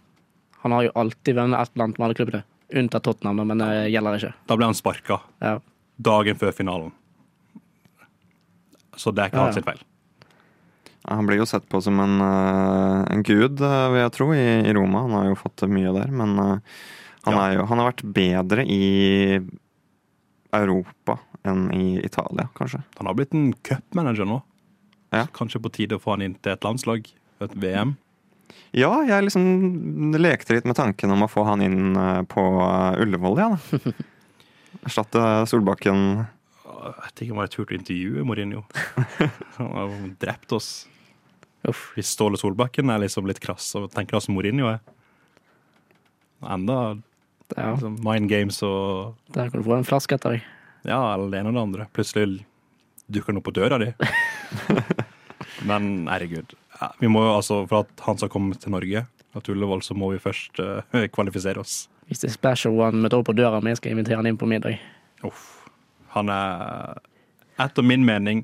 Han 0.62 0.72
har 0.72 0.86
jo 0.86 0.94
alltid 0.98 1.36
vunnet 1.36 1.60
et 1.60 1.74
eller 1.74 1.84
annet 1.84 1.98
med 2.00 2.06
alle 2.08 2.16
klubbene. 2.18 2.44
Unntatt 2.80 3.04
Tottenham, 3.06 3.42
men 3.46 3.60
det 3.62 3.68
gjelder 3.92 4.16
ikke. 4.18 4.32
Da 4.48 4.56
ble 4.58 4.66
han 4.70 4.74
sparka 4.78 5.20
Ja. 5.44 5.58
dagen 6.02 6.38
før 6.40 6.54
finalen. 6.56 6.94
Så 8.96 9.12
det 9.12 9.22
er 9.22 9.28
ikke 9.30 9.36
Ja, 9.42 9.50
hans 9.52 9.64
feil. 9.68 9.84
Han 11.08 11.26
blir 11.28 11.38
jo 11.38 11.46
sett 11.46 11.68
på 11.70 11.78
som 11.82 12.00
en, 12.02 12.16
eh, 12.20 13.04
en 13.14 13.22
gud, 13.22 13.60
eh, 13.62 13.88
vil 13.92 14.00
jeg 14.02 14.12
tro, 14.16 14.26
i, 14.34 14.46
i 14.66 14.72
Roma. 14.74 15.04
Han 15.06 15.14
har 15.14 15.28
jo 15.30 15.38
fått 15.38 15.62
mye 15.70 15.92
der, 15.94 16.10
men 16.10 16.34
eh, 16.38 16.58
han, 17.26 17.34
Ja. 17.36 17.44
jo, 17.54 17.66
han 17.70 17.78
har 17.82 17.92
vært 17.92 18.02
bedre 18.16 18.64
i 18.66 19.38
Europa 20.56 21.18
enn 21.46 21.68
i 21.74 22.00
Italia, 22.04 22.48
kanskje. 22.58 22.82
Han 22.98 23.06
har 23.10 23.14
blitt 23.18 23.34
en 23.34 23.52
cupmanager 23.66 24.26
nå. 24.26 24.40
Ja. 25.14 25.26
Kanskje 25.34 25.60
på 25.62 25.70
tide 25.72 25.98
å 25.98 26.02
få 26.02 26.16
han 26.16 26.22
inn 26.26 26.34
til 26.42 26.52
et 26.56 26.64
landslag, 26.66 27.06
et 27.40 27.54
VM. 27.54 27.96
Ja, 28.76 28.90
jeg 29.06 29.26
liksom 29.26 30.14
lekte 30.18 30.56
litt 30.56 30.66
med 30.68 30.76
tanken 30.78 31.10
om 31.14 31.22
å 31.26 31.30
få 31.30 31.44
han 31.46 31.62
inn 31.62 31.94
på 32.30 32.42
Ullevål, 33.02 33.38
ja. 33.38 33.50
Erstatte 34.86 35.22
Solbakken. 35.50 36.02
Jeg 36.66 36.94
vet 37.02 37.22
ikke 37.22 37.32
om 37.34 37.40
jeg 37.40 37.46
har 37.48 37.54
turt 37.54 37.72
å 37.72 37.78
intervjue 37.78 38.26
Mourinho. 38.26 38.60
Han 39.56 39.70
har 39.74 39.94
drept 40.22 40.52
oss. 40.54 40.68
Uff. 41.66 41.90
Hvis 41.96 42.12
Ståle 42.14 42.38
Solbakken 42.38 42.90
er 42.92 43.02
liksom 43.02 43.26
litt 43.28 43.40
krass 43.42 43.68
og 43.78 43.90
tenker 43.94 44.18
hvordan 44.18 44.36
Mourinho 44.36 44.70
er. 44.70 44.80
Enda 46.46 46.96
Ja, 47.54 47.72
liksom, 47.72 47.98
mind 48.02 48.26
games 48.30 48.58
og 48.66 49.14
der 49.34 49.50
kan 49.50 49.62
du 49.62 49.66
få 49.66 49.76
en 49.76 49.86
flaske 49.86 50.16
etter 50.18 50.36
deg. 50.36 50.46
Ja, 50.86 51.14
eller 51.14 51.30
det 51.30 51.40
ene 51.40 51.52
og 51.52 51.56
det 51.56 51.62
andre. 51.62 51.86
Plutselig 51.94 52.40
dukker 53.06 53.32
han 53.32 53.40
opp 53.40 53.46
på 53.46 53.54
døra 53.54 53.78
di. 53.82 53.92
Men 55.68 56.08
herregud. 56.10 56.54
Ja, 56.80 56.90
vi 57.00 57.10
må 57.10 57.22
jo 57.24 57.36
altså, 57.36 57.60
For 57.70 57.86
at 57.86 58.02
han 58.06 58.18
skal 58.18 58.30
komme 58.32 58.58
til 58.60 58.74
Norge, 58.74 59.04
at 59.36 59.50
Ullevål, 59.52 59.82
så 59.82 59.94
må 59.94 60.10
vi 60.12 60.22
først 60.22 60.60
uh, 60.60 60.82
kvalifisere 61.14 61.62
oss. 61.62 61.86
Hvis 62.10 62.22
det 62.22 62.30
er 62.30 62.36
special 62.36 62.78
one 62.78 63.02
møter 63.02 63.18
opp 63.18 63.30
på 63.30 63.36
døra 63.36 63.60
mi, 63.64 63.74
skal 63.78 63.90
jeg 63.90 63.98
invitere 63.98 64.20
han 64.20 64.30
inn 64.30 64.38
på 64.38 64.48
middag. 64.50 64.78
Uff. 65.26 65.66
Han 66.14 66.30
er 66.32 66.98
Etter 67.60 67.84
min 67.86 68.04
mening 68.04 68.42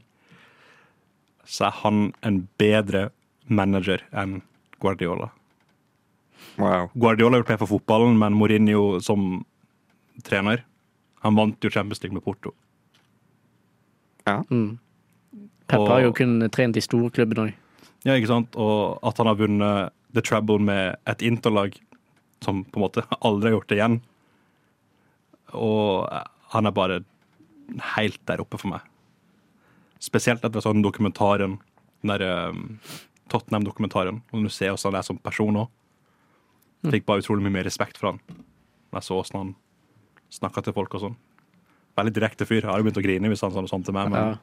så 1.45 1.67
er 1.69 1.79
han 1.83 2.13
en 2.23 2.49
bedre 2.59 3.11
manager 3.49 4.03
enn 4.13 4.41
Guardiola. 4.83 5.31
Wow. 6.59 6.91
Guardiola 6.95 7.37
har 7.37 7.43
gjort 7.43 7.53
mer 7.55 7.63
for 7.63 7.71
fotballen, 7.71 8.19
men 8.19 8.35
Mourinho 8.37 9.01
som 9.01 9.45
trener 10.27 10.65
Han 11.23 11.37
vant 11.39 11.63
jo 11.63 11.71
Champions 11.71 12.03
League 12.03 12.15
med 12.15 12.25
Porto. 12.25 12.51
Mm. 14.27 14.79
Pep 15.69 15.79
Og- 15.79 15.89
har 15.89 16.01
jo 16.03 16.13
kun 16.13 16.51
trent 16.51 16.77
i 16.77 16.81
storklubben 16.81 17.39
òg. 17.39 17.53
Ja, 18.05 18.15
ikke 18.15 18.27
sant? 18.27 18.57
Og 18.57 18.99
at 19.03 19.17
han 19.19 19.27
har 19.27 19.37
vunnet 19.37 19.93
The 20.13 20.21
Trouble 20.21 20.59
med 20.59 20.97
et 21.07 21.23
interlag 21.23 21.79
som 22.43 22.65
på 22.65 22.77
en 22.77 22.83
måte 22.83 23.07
aldri 23.23 23.51
har 23.51 23.61
gjort 23.61 23.69
det 23.69 23.79
igjen. 23.79 24.01
Og 25.55 26.09
han 26.53 26.67
er 26.67 26.71
bare 26.73 27.05
helt 27.97 28.19
der 28.27 28.41
oppe 28.41 28.59
for 28.59 28.69
meg. 28.69 28.81
Spesielt 30.03 30.45
etter 30.45 30.65
sånn 30.65 30.83
dokumentaren, 30.83 31.59
den 32.03 32.13
der 32.13 32.25
um, 32.51 32.63
Tottenham-dokumentaren. 33.31 34.23
Og 34.33 34.47
du 34.47 34.51
ser 34.51 34.73
hvordan 34.73 34.93
han 34.93 35.01
er 35.01 35.07
som 35.07 35.21
person 35.23 35.61
òg. 35.65 35.69
Fikk 36.91 37.07
bare 37.07 37.23
utrolig 37.23 37.45
mye 37.47 37.55
mer 37.61 37.69
respekt 37.69 38.01
for 38.01 38.11
han. 38.11 38.23
Når 38.91 38.99
jeg 38.99 39.07
så 39.07 39.19
hvordan 39.21 39.39
han 39.39 39.53
snakka 40.35 40.65
til 40.67 40.75
folk 40.75 40.97
og 40.99 41.05
sånn. 41.05 41.21
Veldig 41.99 42.15
direkte 42.17 42.49
fyr. 42.49 42.65
Jeg 42.65 42.71
hadde 42.73 42.87
begynt 42.87 42.99
å 42.99 43.05
grine 43.05 43.31
hvis 43.31 43.45
han 43.45 43.55
sa 43.55 43.63
noe 43.63 43.71
sånt 43.71 43.87
til 43.87 43.95
meg. 43.97 44.11
Men 44.11 44.33
Ja. 44.33 44.41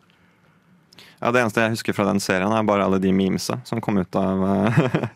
Ja, 1.22 1.32
Det 1.32 1.42
eneste 1.42 1.63
jeg 1.63 1.75
husker 1.75 1.96
fra 1.96 2.06
den 2.08 2.20
serien, 2.20 2.51
er 2.51 2.63
bare 2.63 2.84
alle 2.84 3.00
de 3.00 3.12
memesa 3.16 3.60
som 3.68 3.80
kom 3.84 3.98
ut 4.00 4.16
av 4.20 4.44
eh, 4.44 5.08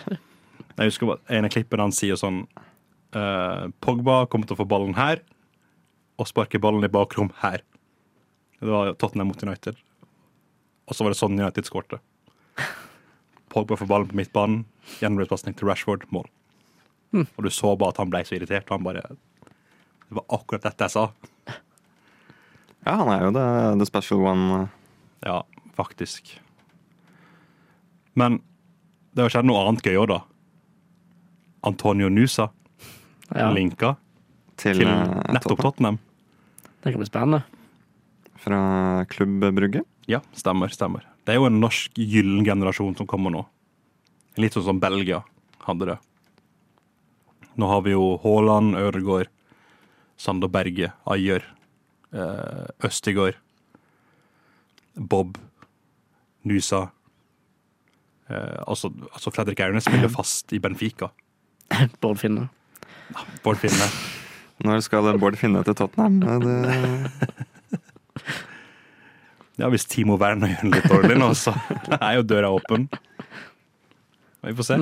Jeg 0.80 0.90
husker 0.90 1.10
bare 1.10 1.36
en 1.36 1.44
av 1.48 1.52
klippene 1.52 1.86
han 1.88 1.92
sier 1.92 2.16
sånn 2.16 2.42
eh, 3.16 3.66
Pogba 3.84 4.22
kommer 4.32 4.48
til 4.48 4.56
å 4.56 4.60
få 4.62 4.68
ballen 4.68 4.96
her 4.96 5.20
og 6.20 6.28
sparke 6.28 6.60
ballen 6.60 6.84
i 6.84 6.92
bakrom 6.92 7.30
her. 7.40 7.62
Det 8.60 8.68
var 8.68 8.92
Tottenham 9.00 9.30
mot 9.32 9.42
United. 9.42 9.78
Og 10.90 10.96
så 10.96 11.04
var 11.04 11.14
det 11.14 11.20
sånn 11.20 11.38
United 11.38 11.68
skårte. 11.68 12.00
Pogba 13.50 13.76
får 13.78 13.88
ballen 13.90 14.10
på 14.10 14.18
midtbanen, 14.18 14.64
gjennombrudspasning 15.00 15.56
til 15.58 15.70
Rashford, 15.70 16.04
mål. 16.14 16.28
Og 17.16 17.40
du 17.42 17.50
så 17.50 17.72
bare 17.78 17.94
at 17.94 17.98
han 18.02 18.10
ble 18.12 18.20
så 18.26 18.36
irritert. 18.36 18.68
Og 18.70 18.76
han 18.78 18.86
bare 18.86 19.02
Det 20.10 20.18
var 20.18 20.24
akkurat 20.36 20.62
dette 20.66 20.86
jeg 20.86 20.94
sa. 20.94 21.04
Ja, 22.84 22.94
han 22.96 23.08
er 23.12 23.24
jo 23.26 23.32
the, 23.36 23.46
the 23.80 23.86
special 23.86 24.22
one. 24.26 24.68
Ja, 25.26 25.42
faktisk. 25.76 26.32
Men 28.18 28.40
det 29.14 29.24
har 29.24 29.32
skjedd 29.34 29.48
noe 29.48 29.62
annet 29.66 29.84
gøy 29.86 29.98
òg, 30.00 30.08
da. 30.10 30.20
Antonio 31.66 32.08
Nusa 32.08 32.48
Ja, 33.34 33.50
linka 33.52 33.94
Til, 34.56 34.78
til 34.80 34.88
eh, 34.88 35.02
nettopp 35.34 35.60
Tottenham. 35.60 35.98
Tottenham. 35.98 35.98
det 36.82 36.92
kan 36.94 37.02
bli 37.02 37.08
spennende. 37.08 37.42
Fra 38.40 39.04
Klubb 39.10 39.44
Brugge. 39.54 39.82
Ja, 40.08 40.22
stemmer, 40.32 40.72
stemmer. 40.72 41.04
Det 41.24 41.34
er 41.34 41.40
jo 41.40 41.48
en 41.50 41.60
norsk 41.60 41.98
gyllen 42.00 42.44
generasjon 42.46 42.96
som 42.96 43.08
kommer 43.08 43.32
nå. 43.34 43.44
Litt 44.40 44.56
sånn 44.56 44.66
som 44.66 44.80
Belgia 44.80 45.20
hadde 45.66 45.92
det. 45.92 45.98
Nå 47.60 47.68
har 47.68 47.82
vi 47.84 47.92
jo 47.92 48.14
Haaland, 48.22 48.78
Ødegaard, 48.78 49.28
Sander 50.20 50.48
Berge, 50.48 50.92
Ayer, 51.10 51.44
eh, 52.12 52.66
Østigård, 52.88 53.36
Bob, 54.96 55.36
Nusa. 56.44 56.86
Eh, 58.30 58.62
altså, 58.66 58.92
altså 59.12 59.32
Fredrik 59.34 59.60
Aune 59.60 59.84
spiller 59.84 60.08
fast 60.18 60.52
i 60.56 60.62
Benfica. 60.62 61.10
Bård 62.00 62.18
Finne. 62.22 62.48
Bård 63.44 63.60
Finne. 63.60 63.90
Når 64.64 64.82
skal 64.84 65.14
Bård 65.20 65.36
Finne 65.40 65.62
til 65.64 65.76
Tottenham? 65.76 66.20
Det, 66.44 67.50
Ja, 69.60 69.68
hvis 69.68 69.84
Timo 69.84 70.16
Werner 70.20 70.54
gjør 70.54 70.62
det 70.64 70.70
litt 70.78 70.88
dårlig 70.88 71.16
nå, 71.20 71.30
så 71.36 71.52
er 71.98 72.16
jo 72.16 72.24
døra 72.24 72.50
åpen. 72.56 72.86
Vi 74.46 74.56
får 74.56 74.68
se. 74.70 74.78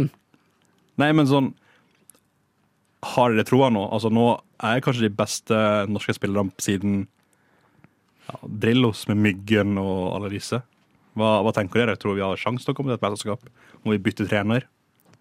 Nei, 0.99 1.09
men 1.15 1.27
sånn 1.31 1.53
Har 3.15 3.35
dere 3.35 3.47
troa 3.47 3.71
nå? 3.75 3.85
Altså, 3.95 4.11
nå 4.15 4.27
er 4.63 4.77
jeg 4.77 4.85
kanskje 4.87 5.07
de 5.07 5.17
beste 5.19 5.59
norske 5.91 6.15
spillerne 6.15 6.55
siden 6.63 7.05
ja, 8.29 8.39
Drillos 8.43 9.05
med 9.11 9.21
Myggen 9.23 9.79
og 9.83 10.17
alle 10.17 10.31
disse. 10.35 10.61
Hva, 11.19 11.39
hva 11.43 11.55
tenker 11.55 11.83
dere? 11.83 11.99
Tror 11.99 12.19
vi 12.19 12.25
har 12.27 12.39
sjanse 12.39 12.67
til 12.67 12.75
å 12.75 12.79
komme 12.79 12.93
til 12.93 12.99
et 12.99 13.07
mesterskap? 13.07 13.47
Må 13.83 13.95
vi 13.95 14.03
bytte 14.03 14.27
trener? 14.31 14.67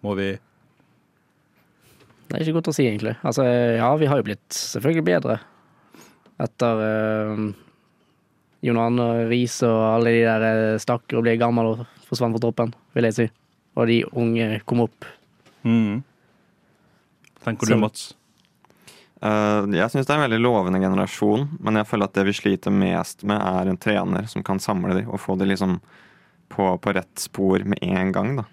Må 0.06 0.14
vi 0.18 0.32
Det 2.28 2.36
er 2.36 2.44
ikke 2.44 2.58
godt 2.60 2.70
å 2.70 2.76
si, 2.76 2.86
egentlig. 2.86 3.16
Altså, 3.26 3.46
ja, 3.46 3.90
vi 3.98 4.10
har 4.10 4.20
jo 4.20 4.26
blitt 4.28 4.50
selvfølgelig 4.54 5.06
bedre 5.08 5.38
etter 6.38 6.82
uh, 6.84 7.48
Jon 8.66 8.78
Arne 8.82 9.08
Riis 9.30 9.60
og 9.66 9.78
alle 9.94 10.12
de 10.16 10.22
der 10.26 10.78
stakk 10.82 11.04
stakkar 11.04 11.20
og 11.20 11.26
ble 11.26 11.36
gammel 11.38 11.72
og 11.72 11.82
forsvant 12.08 12.34
fra 12.34 12.42
troppen, 12.42 12.72
vil 12.96 13.06
jeg 13.08 13.14
si. 13.14 13.26
Og 13.78 13.86
de 13.86 14.00
unge 14.12 14.60
kom 14.66 14.80
opp. 14.86 15.04
mm. 15.64 16.02
Tenker 17.44 17.66
Så- 17.66 17.74
du, 17.74 17.80
Mats? 17.80 18.14
Uh, 19.18 19.66
jeg 19.74 19.90
syns 19.90 20.06
det 20.06 20.10
er 20.14 20.20
en 20.20 20.30
veldig 20.30 20.42
lovende 20.42 20.78
generasjon, 20.78 21.48
men 21.58 21.74
jeg 21.74 21.86
føler 21.90 22.04
at 22.06 22.12
det 22.14 22.24
vi 22.28 22.32
sliter 22.32 22.70
mest 22.70 23.24
med, 23.24 23.40
er 23.42 23.66
en 23.66 23.76
trener 23.76 24.28
som 24.30 24.44
kan 24.46 24.60
samle 24.62 24.94
de 24.94 25.06
og 25.10 25.18
få 25.18 25.34
de 25.38 25.44
liksom 25.44 25.80
på, 26.48 26.68
på 26.78 26.94
rett 26.94 27.18
spor 27.18 27.64
med 27.64 27.78
en 27.82 28.12
gang. 28.12 28.36
da. 28.36 28.44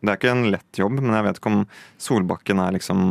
Det 0.00 0.08
er 0.12 0.16
ikke 0.20 0.30
en 0.30 0.50
lett 0.50 0.78
jobb, 0.78 1.00
men 1.00 1.14
jeg 1.14 1.24
vet 1.24 1.40
ikke 1.40 1.50
om 1.52 1.66
Solbakken 1.98 2.58
er 2.62 2.72
liksom 2.72 3.02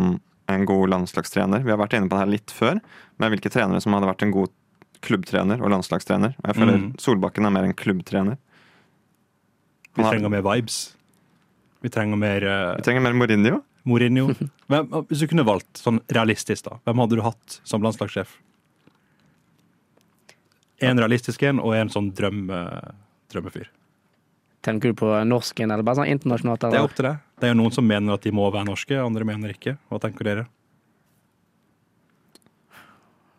en 0.52 0.66
god 0.66 0.90
landslagstrener. 0.92 1.64
Vi 1.64 1.72
har 1.72 1.80
vært 1.80 1.94
inne 1.98 2.08
på 2.08 2.16
det 2.16 2.24
her 2.24 2.32
litt 2.32 2.52
før, 2.56 2.80
med 3.20 3.32
hvilke 3.32 3.52
trenere 3.52 3.82
som 3.84 3.94
hadde 3.96 4.08
vært 4.08 4.24
en 4.24 4.34
god 4.36 4.52
klubbtrener 5.02 5.62
og 5.62 5.72
landslagstrener. 5.74 6.36
Og 6.42 6.48
jeg 6.52 6.56
føler 6.62 6.78
Mm. 6.78 6.88
Solbakken 7.02 7.46
er 7.46 7.54
mer 7.56 7.64
en 7.68 7.74
klubbtrener. 7.74 8.38
Vi 9.96 10.04
har- 10.04 10.12
trenger 10.14 10.30
mer 10.30 10.42
vibes. 10.46 10.96
Vi 11.82 11.90
trenger 11.90 12.18
mer 12.18 12.44
uh... 12.46 12.76
Vi 12.78 12.84
trenger 12.86 13.02
mer 13.02 13.14
Mourinho. 13.18 13.64
Mourinho. 13.84 14.28
Hvem, 14.70 14.88
hvis 15.10 15.20
du 15.20 15.28
kunne 15.28 15.44
valgt, 15.48 15.82
sånn 15.82 16.00
realistisk, 16.14 16.64
da, 16.70 16.78
hvem 16.86 17.00
hadde 17.02 17.18
du 17.18 17.22
hatt 17.26 17.60
som 17.66 17.82
landslagssjef? 17.82 18.36
En 20.82 20.98
realistisk 21.02 21.42
en 21.44 21.60
og 21.62 21.74
en 21.78 21.90
sånn 21.94 22.12
drømme, 22.14 22.60
drømmefyr. 23.34 23.68
Tenker 24.62 24.94
du 24.94 24.98
på 25.02 25.10
norsken, 25.26 25.72
eller 25.74 25.82
bare 25.86 25.98
sånn 26.04 26.10
internasjonalt? 26.14 26.62
Det 26.70 26.78
er 26.78 26.86
opp 26.86 26.94
til 26.98 27.06
deg. 27.10 27.18
Det 27.42 27.50
er 27.50 27.58
noen 27.58 27.74
som 27.74 27.86
mener 27.90 28.14
at 28.14 28.22
de 28.22 28.32
må 28.32 28.46
være 28.54 28.66
norske, 28.70 28.94
andre 29.02 29.26
mener 29.26 29.54
ikke. 29.56 29.76
Hva 29.90 30.00
tenker 30.02 30.30
dere? 30.30 30.46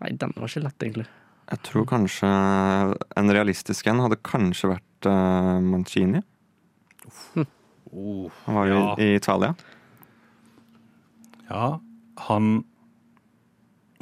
Nei, 0.02 0.10
den 0.18 0.34
var 0.34 0.50
ikke 0.50 0.64
lett, 0.66 0.82
egentlig. 0.82 1.06
Jeg 1.52 1.60
tror 1.68 1.84
kanskje 1.84 2.28
en 3.20 3.32
realistisk 3.36 3.88
en 3.90 4.00
hadde 4.00 4.16
kanskje 4.24 4.70
vært 4.72 5.08
uh, 5.08 5.60
Mancini. 5.60 6.22
Han 7.36 8.56
var 8.56 8.70
jo 8.70 8.78
ja. 8.78 8.92
i, 8.96 9.10
i 9.12 9.16
Italia. 9.18 9.52
ja, 11.50 11.66
han 12.28 12.46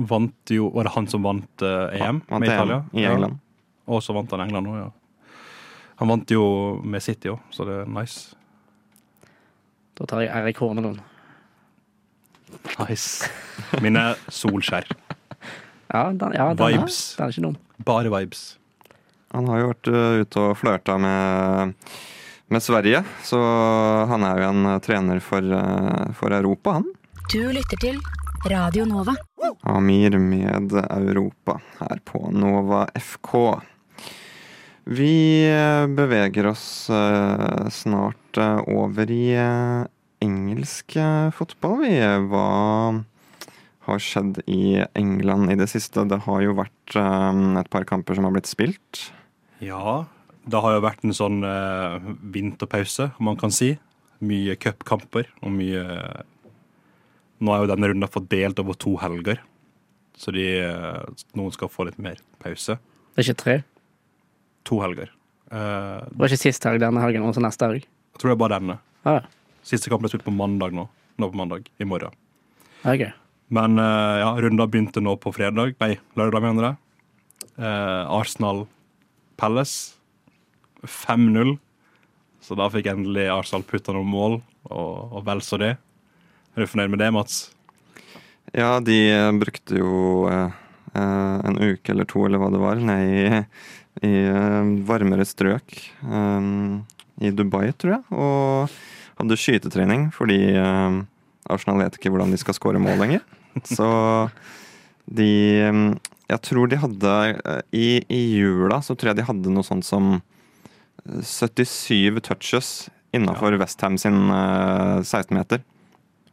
vant 0.01 0.53
jo 0.55 0.69
Var 0.71 0.87
det 0.87 0.93
han 0.95 1.09
som 1.11 1.27
vant 1.27 1.65
uh, 1.67 1.91
EM 1.91 2.23
Vant 2.29 2.41
med 2.41 2.49
EM 2.49 2.55
Italia? 2.55 2.79
I 2.95 3.05
England. 3.11 3.41
Ja. 3.41 3.95
Og 3.97 4.05
så 4.07 4.15
vant 4.15 4.31
han 4.31 4.47
England 4.47 4.71
òg, 4.71 4.79
ja. 4.79 4.89
Han 6.01 6.15
vant 6.15 6.31
jo 6.33 6.45
med 6.87 7.03
City 7.03 7.33
òg, 7.35 7.43
så 7.53 7.67
det 7.69 7.83
er 7.83 7.91
nice. 7.91 8.37
Da 9.99 10.07
tar 10.09 10.23
jeg 10.23 10.31
Erik 10.33 10.63
Hornelund. 10.63 11.03
Nice. 12.79 13.27
Mine 13.83 14.13
Solskjær. 14.33 14.87
Ja, 15.90 16.05
den, 16.14 16.33
ja, 16.35 16.55
den, 16.55 16.66
er, 16.66 16.79
Vibes. 16.79 16.98
den 17.16 17.26
er 17.26 17.35
ikke 17.35 17.44
dum. 17.48 17.57
Bare 17.87 18.12
vibes. 18.12 18.44
Han 19.35 19.48
har 19.50 19.61
jo 19.61 19.70
vært 19.72 19.90
uh, 19.90 20.22
ute 20.22 20.42
og 20.42 20.57
flørta 20.59 20.96
med, 21.03 21.74
med 22.50 22.62
Sverige, 22.62 23.03
så 23.26 23.40
han 24.11 24.26
er 24.26 24.42
jo 24.42 24.48
en 24.50 24.70
uh, 24.70 24.79
trener 24.83 25.22
for, 25.22 25.42
uh, 25.42 26.11
for 26.18 26.35
Europa, 26.35 26.79
han. 26.81 26.88
Du 27.31 27.42
lytter 27.55 27.83
til 27.83 28.00
Radio 28.50 28.87
Nova. 28.88 29.14
Amir 29.70 30.16
med 30.18 30.74
Europa 30.74 31.59
her 31.79 32.00
på 32.07 32.22
Nova 32.35 32.87
FK. 32.98 33.35
Vi 34.90 35.46
beveger 35.94 36.48
oss 36.50 36.88
snart 37.70 38.40
over 38.66 39.12
i 39.12 39.37
engelsk 40.24 40.96
fotball, 41.37 41.76
vi. 41.85 41.92
Hva 42.33 42.46
har 43.87 43.99
skjedd 44.03 44.43
i 44.51 44.83
England 44.99 45.51
i 45.53 45.57
det 45.59 45.69
siste? 45.73 46.05
Det 46.09 46.19
har 46.27 46.43
jo 46.45 46.55
vært 46.59 46.97
um, 47.01 47.57
et 47.61 47.71
par 47.73 47.85
kamper 47.88 48.14
som 48.19 48.27
har 48.29 48.35
blitt 48.35 48.51
spilt. 48.51 49.07
Ja, 49.64 50.05
det 50.49 50.61
har 50.64 50.75
jo 50.77 50.83
vært 50.85 51.05
en 51.05 51.14
sånn 51.16 51.43
eh, 51.45 51.97
vinterpause, 52.35 53.11
om 53.21 53.29
man 53.31 53.38
kan 53.40 53.53
si. 53.55 53.75
Mye 54.21 54.57
cupkamper 54.61 55.31
og 55.40 55.53
mye 55.57 55.81
Nå 57.40 57.55
er 57.55 57.62
jo 57.62 57.69
denne 57.71 57.88
runden 57.88 58.11
fordelt 58.12 58.59
over 58.61 58.77
to 58.77 58.90
helger, 59.01 59.38
så 60.21 60.33
de, 60.37 60.43
eh, 60.61 61.23
noen 61.38 61.53
skal 61.55 61.71
få 61.73 61.87
litt 61.88 61.97
mer 61.99 62.19
pause. 62.43 62.77
Det 63.16 63.23
er 63.23 63.29
ikke 63.31 63.40
tre. 63.40 63.55
To 64.69 64.81
helger. 64.85 65.09
Eh, 65.51 66.05
Det 66.05 66.19
var 66.21 66.29
ikke 66.29 66.43
sist 66.43 66.64
helg 66.69 66.81
denne 66.85 67.01
helgen, 67.01 67.25
også 67.25 67.40
neste 67.40 67.64
helg. 67.64 67.87
jeg 67.88 68.21
tror 68.21 68.29
det 68.29 68.37
er 68.37 68.43
bare 68.49 68.61
denne. 68.61 68.79
Ah, 69.09 69.23
Siste 69.64 69.88
kamp 69.88 70.03
ble 70.03 70.09
spilt 70.12 70.25
på 70.25 70.33
mandag 70.37 70.73
nå. 70.77 70.87
Nå 71.19 71.31
på 71.33 71.37
mandag. 71.37 71.69
I 71.81 71.85
morgen. 71.85 72.12
ja. 72.85 73.12
Men 73.51 73.79
eh, 73.83 74.21
ja, 74.23 74.31
runda 74.39 74.67
begynte 74.71 75.03
nå 75.03 75.17
på 75.19 75.33
fredag. 75.35 75.75
Nei, 75.83 75.97
lørdag, 76.19 76.45
mener 76.45 76.69
jeg. 76.69 76.79
Eh, 77.59 78.05
Arsenal 78.07 78.65
Palace 79.41 79.97
5-0. 80.87 81.57
Så 82.41 82.57
da 82.59 82.69
fikk 82.73 82.89
endelig 82.93 83.27
Arsenal 83.35 83.67
putta 83.67 83.95
noen 83.95 84.09
mål, 84.11 84.39
og, 84.71 85.17
og 85.19 85.25
vel 85.27 85.43
så 85.45 85.59
det. 85.61 85.75
Er 86.55 86.63
du 86.63 86.71
fornøyd 86.71 86.95
med 86.95 87.03
det, 87.03 87.11
Mats? 87.15 87.41
Ja, 88.55 88.79
de 88.83 89.01
eh, 89.11 89.33
brukte 89.39 89.83
jo 89.83 90.29
eh, 90.31 90.55
eh, 90.95 91.37
en 91.51 91.59
uke 91.59 91.93
eller 91.95 92.09
to, 92.11 92.25
eller 92.27 92.43
hva 92.43 92.53
det 92.55 92.63
var, 92.63 92.81
ned 92.83 93.11
i, 93.11 93.43
i 94.07 94.15
varmere 94.87 95.27
strøk 95.29 95.75
eh, 96.07 96.49
i 97.21 97.35
Dubai, 97.35 97.69
tror 97.75 97.99
jeg, 97.99 98.07
og 98.15 98.79
hadde 99.21 99.39
skytetrening 99.39 100.09
fordi 100.17 100.41
eh, 100.55 101.03
Arsenal 101.51 101.83
vet 101.83 101.99
ikke 101.99 102.15
hvordan 102.15 102.33
de 102.33 102.41
skal 102.41 102.57
skåre 102.57 102.83
mål 102.83 102.99
lenger. 103.03 103.27
Så 103.77 103.87
de 105.11 105.31
eh, 105.67 105.81
Jeg 106.31 106.43
tror 106.47 106.71
de 106.71 106.79
hadde 106.79 107.15
eh, 107.35 107.63
i, 107.75 107.89
I 108.09 108.21
jula 108.39 108.81
så 108.85 108.95
tror 108.95 109.13
jeg 109.13 109.21
de 109.23 109.29
hadde 109.31 109.55
noe 109.55 109.67
sånt 109.67 109.87
som 109.87 110.19
77 111.05 112.21
touches 112.23 112.91
innafor 113.17 113.57
Westham 113.59 113.99
sin 113.99 114.29
eh, 114.31 115.01
16-meter. 115.03 115.63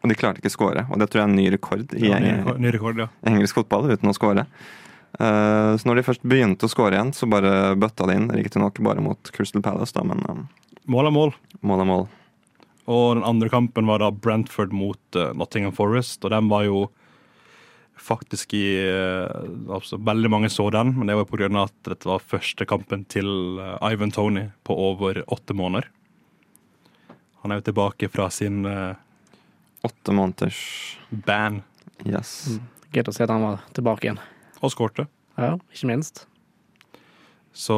Og 0.04 0.12
de 0.12 0.18
klarte 0.20 0.42
ikke 0.42 0.52
å 0.52 0.58
skåre. 0.58 0.84
Og 0.92 1.00
det 1.02 1.08
tror 1.10 1.24
jeg 1.24 1.26
er 1.26 1.32
en 1.32 1.40
ny 1.40 1.48
rekord 1.54 1.96
i 1.98 2.12
Ja, 2.12 2.20
ny, 2.22 2.36
ny 2.62 2.74
rekord, 2.76 3.00
ja. 3.02 3.08
engelsk 3.26 3.58
fotball 3.58 3.90
uten 3.90 4.12
å. 4.14 4.46
Eh, 5.18 5.72
så 5.80 5.90
når 5.90 6.00
de 6.02 6.06
først 6.06 6.28
begynte 6.28 6.68
å 6.68 6.72
skåre 6.72 6.98
igjen, 7.00 7.14
så 7.18 7.30
bare 7.30 7.74
bøtta 7.80 8.06
de 8.10 8.20
inn. 8.20 8.30
Riktignok 8.36 8.78
bare 8.86 9.02
mot 9.02 9.32
Crystal 9.34 9.64
Palace, 9.66 9.96
da, 9.98 10.06
men 10.06 10.22
eh, 10.30 10.46
Mål 10.88 11.10
er 11.10 11.12
mål. 11.12 11.34
mål 11.68 11.82
er 11.84 11.88
mål. 11.90 12.06
Og 12.88 13.08
den 13.18 13.26
andre 13.28 13.50
kampen 13.52 13.90
var 13.90 14.00
da 14.00 14.12
Brentford 14.14 14.72
mot 14.76 15.18
eh, 15.20 15.34
Nottingham 15.36 15.74
Forest, 15.76 16.22
og 16.24 16.32
den 16.36 16.48
var 16.54 16.68
jo 16.68 16.86
faktisk 17.98 18.54
i 18.54 18.66
eh, 18.88 19.74
altså, 19.74 19.98
Veldig 19.98 20.30
mange 20.32 20.50
så 20.54 20.70
den, 20.74 20.94
men 20.98 21.10
det 21.10 21.18
var 21.18 21.44
av 21.50 21.68
at 21.68 21.76
dette 21.90 22.10
var 22.10 22.24
første 22.24 22.66
kampen 22.70 23.06
til 23.10 23.60
eh, 23.60 23.92
Ivan 23.92 24.12
Tony 24.12 24.48
på 24.64 24.78
over 24.78 25.24
åtte 25.28 25.54
måneder. 25.58 25.90
Han 27.44 27.52
er 27.52 27.62
jo 27.62 27.68
tilbake 27.70 28.10
fra 28.10 28.30
sin 28.34 28.66
eh, 28.66 28.96
Åtte 29.86 30.12
måneders 30.12 30.98
ban 31.10 31.62
Yes. 32.06 32.60
Gøy 32.94 33.08
å 33.08 33.14
se 33.14 33.26
at 33.26 33.32
han 33.32 33.44
var 33.44 33.62
tilbake 33.74 34.06
igjen. 34.06 34.20
og 34.62 34.72
skårte. 34.74 35.08
Ja, 35.38 35.56
ikke 35.74 35.90
minst. 35.90 36.26
Så 37.54 37.78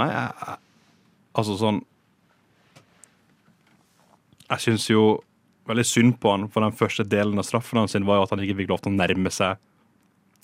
nei, 0.00 0.08
jeg, 0.08 0.56
altså 1.36 1.56
sånn 1.60 1.82
Jeg 4.48 4.64
syns 4.64 4.86
jo 4.88 5.02
veldig 5.68 5.84
synd 5.86 6.16
på 6.22 6.32
han, 6.32 6.46
for 6.52 6.64
den 6.64 6.76
første 6.76 7.06
delen 7.06 7.40
av 7.40 7.46
straffen 7.46 7.80
hans 7.80 7.96
var 7.96 8.18
jo 8.18 8.24
at 8.26 8.34
han 8.34 8.42
ikke 8.44 8.58
fikk 8.62 8.72
lov 8.72 8.82
til 8.84 8.92
å 8.92 8.98
nærme 8.98 9.32
seg 9.34 9.58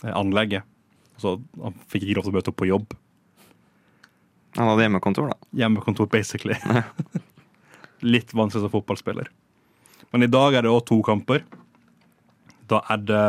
eh, 0.04 0.12
anlegget. 0.14 0.66
Så 1.20 1.38
han 1.62 1.76
fikk 1.90 2.06
ikke 2.06 2.18
lov 2.18 2.28
til 2.28 2.34
å 2.34 2.38
møte 2.38 2.52
opp 2.52 2.60
på 2.60 2.70
jobb. 2.70 2.96
Han 4.58 4.70
hadde 4.70 4.86
hjemmekontor, 4.86 5.32
da. 5.32 5.50
Hjemmekontor, 5.64 6.10
basically. 6.10 6.58
Litt 8.14 8.34
vanskelig 8.36 8.66
som 8.66 8.74
fotballspiller. 8.74 9.30
Men 10.14 10.26
i 10.26 10.30
dag 10.30 10.54
er 10.54 10.66
det 10.66 10.74
òg 10.74 10.84
to 10.86 11.00
kamper. 11.06 11.42
Da 12.70 12.82
er 12.92 13.00
det 13.02 13.24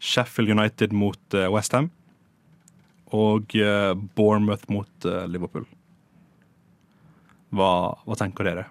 Sheffield 0.00 0.52
United 0.54 0.94
mot 0.96 1.18
Westham 1.34 1.56
West 1.56 1.74
Ham 1.76 1.90
og 3.16 3.54
eh, 3.58 3.92
Bournemouth 4.16 4.70
mot 4.70 5.06
eh, 5.06 5.26
Liverpool. 5.30 5.66
Hva, 7.50 7.70
hva 8.06 8.18
tenker 8.18 8.46
dere? 8.46 8.68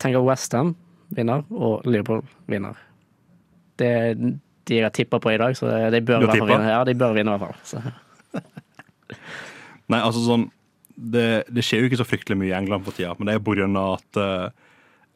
Tenker 0.00 0.24
Westham 0.24 0.74
vinner, 1.16 1.42
og 1.50 1.84
Liverpool 1.88 2.22
vinner. 2.50 2.78
Det 3.80 3.88
er 3.88 4.14
de 4.16 4.76
jeg 4.76 4.84
har 4.84 4.94
tippa 4.94 5.18
på 5.22 5.32
i 5.32 5.38
dag, 5.40 5.56
så 5.56 5.66
de 5.90 6.00
bør, 6.04 6.26
vinne. 6.30 6.62
Ja, 6.68 6.84
de 6.86 6.94
bør 6.94 7.14
vinne 7.16 7.34
i 7.34 7.40
hvert 7.40 7.50
fall. 7.50 7.60
Så. 7.66 8.40
Nei, 9.90 9.98
altså 9.98 10.22
sånn 10.22 10.50
det, 11.00 11.44
det 11.48 11.64
skjer 11.64 11.82
jo 11.82 11.88
ikke 11.88 12.00
så 12.00 12.06
fryktelig 12.06 12.36
mye 12.38 12.50
i 12.50 12.56
England 12.58 12.84
for 12.84 12.96
tida, 12.96 13.14
men 13.18 13.30
det 13.30 13.38
er 13.38 13.62
av 13.80 13.94
at 13.96 14.20
uh, 14.20 14.50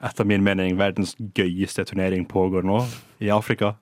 etter 0.08 0.28
min 0.28 0.44
mening 0.44 0.78
verdens 0.80 1.14
gøyeste 1.36 1.84
turnering 1.88 2.24
pågår 2.28 2.64
nå, 2.66 2.80
i 3.20 3.30
Afrika. 3.32 3.74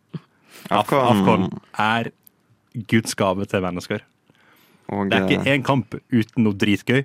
Af. 0.68 0.90
Afcon 0.92 1.48
er 1.78 2.10
Guds 2.90 3.14
gave 3.14 3.46
til 3.46 3.62
mennesker. 3.62 4.02
Og, 4.88 5.10
Det 5.10 5.18
er 5.18 5.28
ikke 5.30 5.54
én 5.54 5.64
kamp 5.64 5.94
uten 6.12 6.44
noe 6.44 6.58
dritgøy. 6.58 7.04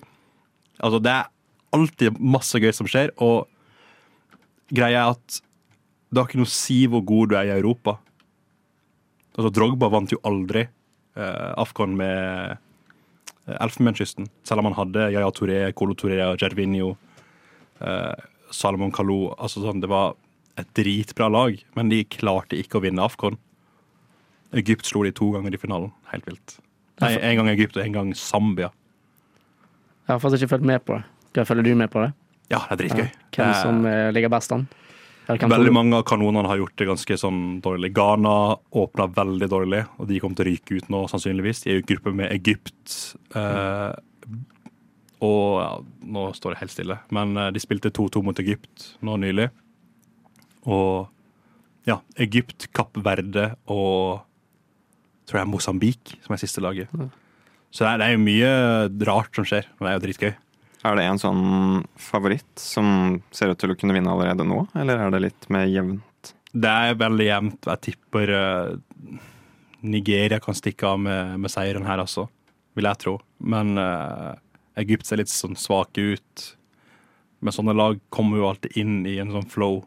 Altså, 0.81 0.99
det 0.99 1.13
er 1.13 1.29
alltid 1.73 2.19
masse 2.19 2.59
gøy 2.59 2.73
som 2.73 2.89
skjer, 2.89 3.13
og 3.17 3.47
greia 4.73 5.03
er 5.03 5.15
at 5.15 5.41
det 6.07 6.21
har 6.21 6.29
ikke 6.29 6.39
noe 6.39 6.47
å 6.47 6.55
si 6.55 6.79
hvor 6.87 7.03
god 7.07 7.31
du 7.31 7.35
er 7.39 7.49
i 7.49 7.55
Europa. 7.57 7.97
Altså, 9.35 9.51
Drogba 9.53 9.89
vant 9.91 10.13
jo 10.13 10.21
aldri 10.27 10.63
eh, 10.63 11.51
Afghan 11.59 11.97
med 11.99 12.55
eh, 12.55 13.57
Elfenbenskysten, 13.59 14.29
selv 14.47 14.63
om 14.63 14.69
han 14.69 14.77
hadde 14.77 15.09
Yaya 15.11 15.31
Touré, 15.35 15.59
Colo 15.77 15.97
Touré 15.99 16.21
Gervinho, 16.39 16.95
eh, 17.83 18.15
Salomon 18.55 18.93
Kalou. 18.95 19.33
Altså, 19.35 19.61
sånn, 19.65 19.83
det 19.83 19.91
var 19.91 20.15
et 20.57 20.69
dritbra 20.79 21.27
lag, 21.29 21.59
men 21.77 21.91
de 21.91 22.01
klarte 22.09 22.57
ikke 22.57 22.79
å 22.79 22.85
vinne 22.87 23.03
Afghan. 23.03 23.37
Egypt 24.57 24.87
slo 24.87 25.03
de 25.03 25.11
to 25.13 25.29
ganger 25.35 25.53
i 25.53 25.59
finalen. 25.59 25.91
Helt 26.13 26.25
vilt. 26.29 26.57
Nei, 27.03 27.13
En 27.19 27.41
gang 27.41 27.51
Egypt 27.51 27.77
og 27.77 27.83
en 27.83 27.93
gang 27.93 28.13
Zambia. 28.17 28.71
Jeg 30.07 30.15
har 30.15 30.23
faktisk 30.23 30.45
ikke 30.45 30.55
fulgt 30.55 30.69
med 30.71 30.85
på 30.87 30.97
det. 30.97 31.45
Følger 31.45 31.67
du 31.67 31.75
med 31.75 31.91
på 31.93 32.01
det? 32.01 32.13
Ja, 32.51 32.59
det 32.69 32.75
er 32.77 32.81
dritgøy. 32.83 33.07
Hvem 33.35 33.47
er- 33.49 33.61
som 33.61 33.85
eh, 33.85 34.11
ligger 34.15 34.29
best 34.31 34.51
an? 34.55 34.67
Veldig 35.27 35.73
mange 35.75 35.97
av 35.97 36.05
kanonene 36.07 36.47
har 36.47 36.55
gjort 36.61 36.77
det 36.79 36.85
ganske 36.87 37.17
sånn 37.19 37.59
dårlig. 37.61 37.89
Ghana 37.93 38.55
åpna 38.71 39.09
veldig 39.11 39.49
dårlig, 39.51 39.81
og 39.99 40.07
de 40.07 40.19
kommer 40.23 40.37
til 40.39 40.45
å 40.45 40.51
ryke 40.53 40.77
ut 40.79 40.87
nå, 40.93 41.01
sannsynligvis. 41.11 41.63
De 41.65 41.71
er 41.73 41.79
jo 41.81 41.83
i 41.83 41.87
gruppe 41.89 42.13
med 42.15 42.31
Egypt. 42.31 42.93
Eh, 43.35 43.91
og 45.27 45.59
ja, 45.59 45.71
nå 46.13 46.23
står 46.37 46.53
det 46.53 46.59
helt 46.61 46.71
stille, 46.71 46.99
men 47.11 47.35
eh, 47.35 47.49
de 47.51 47.59
spilte 47.59 47.91
2-2 47.91 48.23
mot 48.23 48.39
Egypt 48.39 48.93
nå 49.03 49.17
nylig. 49.19 49.49
Og 50.69 51.09
ja, 51.87 51.99
Egypt, 52.23 52.69
Kapp 52.75 52.95
Verde 53.03 53.49
og 53.71 54.21
tror 55.27 55.41
jeg 55.41 55.49
Mosambik 55.51 56.15
som 56.23 56.35
er 56.35 56.39
siste 56.41 56.63
laget. 56.63 56.87
Så 57.71 57.83
det 57.83 57.89
er, 57.91 57.97
det 57.99 58.07
er 58.07 58.15
jo 58.15 58.23
mye 58.23 58.51
rart 59.09 59.35
som 59.35 59.43
skjer, 59.47 59.67
men 59.75 59.87
det 59.87 59.91
er 59.91 59.97
jo 59.99 60.05
dritgøy. 60.07 60.33
Er 60.85 60.97
det 60.97 61.07
en 61.09 61.19
sånn 61.21 61.45
favoritt 61.99 62.61
som 62.61 63.17
ser 63.33 63.51
ut 63.51 63.59
til 63.61 63.73
å 63.73 63.77
kunne 63.79 63.95
vinne 63.95 64.11
allerede 64.13 64.45
nå, 64.45 64.67
eller 64.77 65.01
er 65.01 65.13
det 65.13 65.23
litt 65.23 65.47
mer 65.53 65.65
jevnt? 65.71 66.33
Det 66.53 66.69
er 66.69 66.99
veldig 66.99 67.25
jevnt. 67.27 67.67
Jeg 67.67 67.83
tipper 67.89 68.33
eh, 68.33 69.17
Nigeria 69.85 70.39
kan 70.43 70.57
stikke 70.57 70.87
av 70.93 71.01
med, 71.01 71.37
med 71.43 71.53
seieren 71.53 71.87
her, 71.87 72.01
altså. 72.03 72.27
Vil 72.77 72.87
jeg 72.87 73.01
tro. 73.01 73.15
Men 73.41 73.77
uh, 73.81 74.37
Egypt 74.77 75.07
ser 75.07 75.21
litt 75.21 75.33
sånn 75.33 75.57
svake 75.57 76.13
ut. 76.13 76.43
Men 77.41 77.53
sånne 77.53 77.75
lag 77.77 77.99
kommer 78.13 78.41
jo 78.41 78.49
alltid 78.49 78.77
inn 78.77 78.99
i 79.09 79.17
en 79.21 79.33
sånn 79.33 79.49
flow 79.49 79.81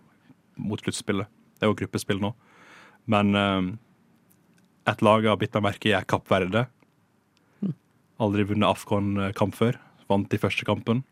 mot 0.60 0.82
sluttspillet. 0.82 1.30
Det 1.58 1.66
er 1.66 1.70
jo 1.70 1.78
gruppespill 1.82 2.22
nå. 2.22 2.32
Men 3.10 3.34
uh, 3.38 3.70
et 4.90 5.06
lag 5.06 5.22
jeg 5.22 5.32
har 5.32 5.40
bitt 5.40 5.54
meg 5.58 5.68
merke 5.70 5.90
i, 5.90 5.94
er 5.94 6.08
Kapp 6.08 6.26
Verde. 6.30 6.66
Aldri 8.20 8.44
vunnet 8.50 8.68
Afghan-kamp 8.68 9.56
før. 9.56 9.78
Vant 10.10 10.34
i 10.34 10.40
første 10.42 10.66
kampen. 10.66 11.04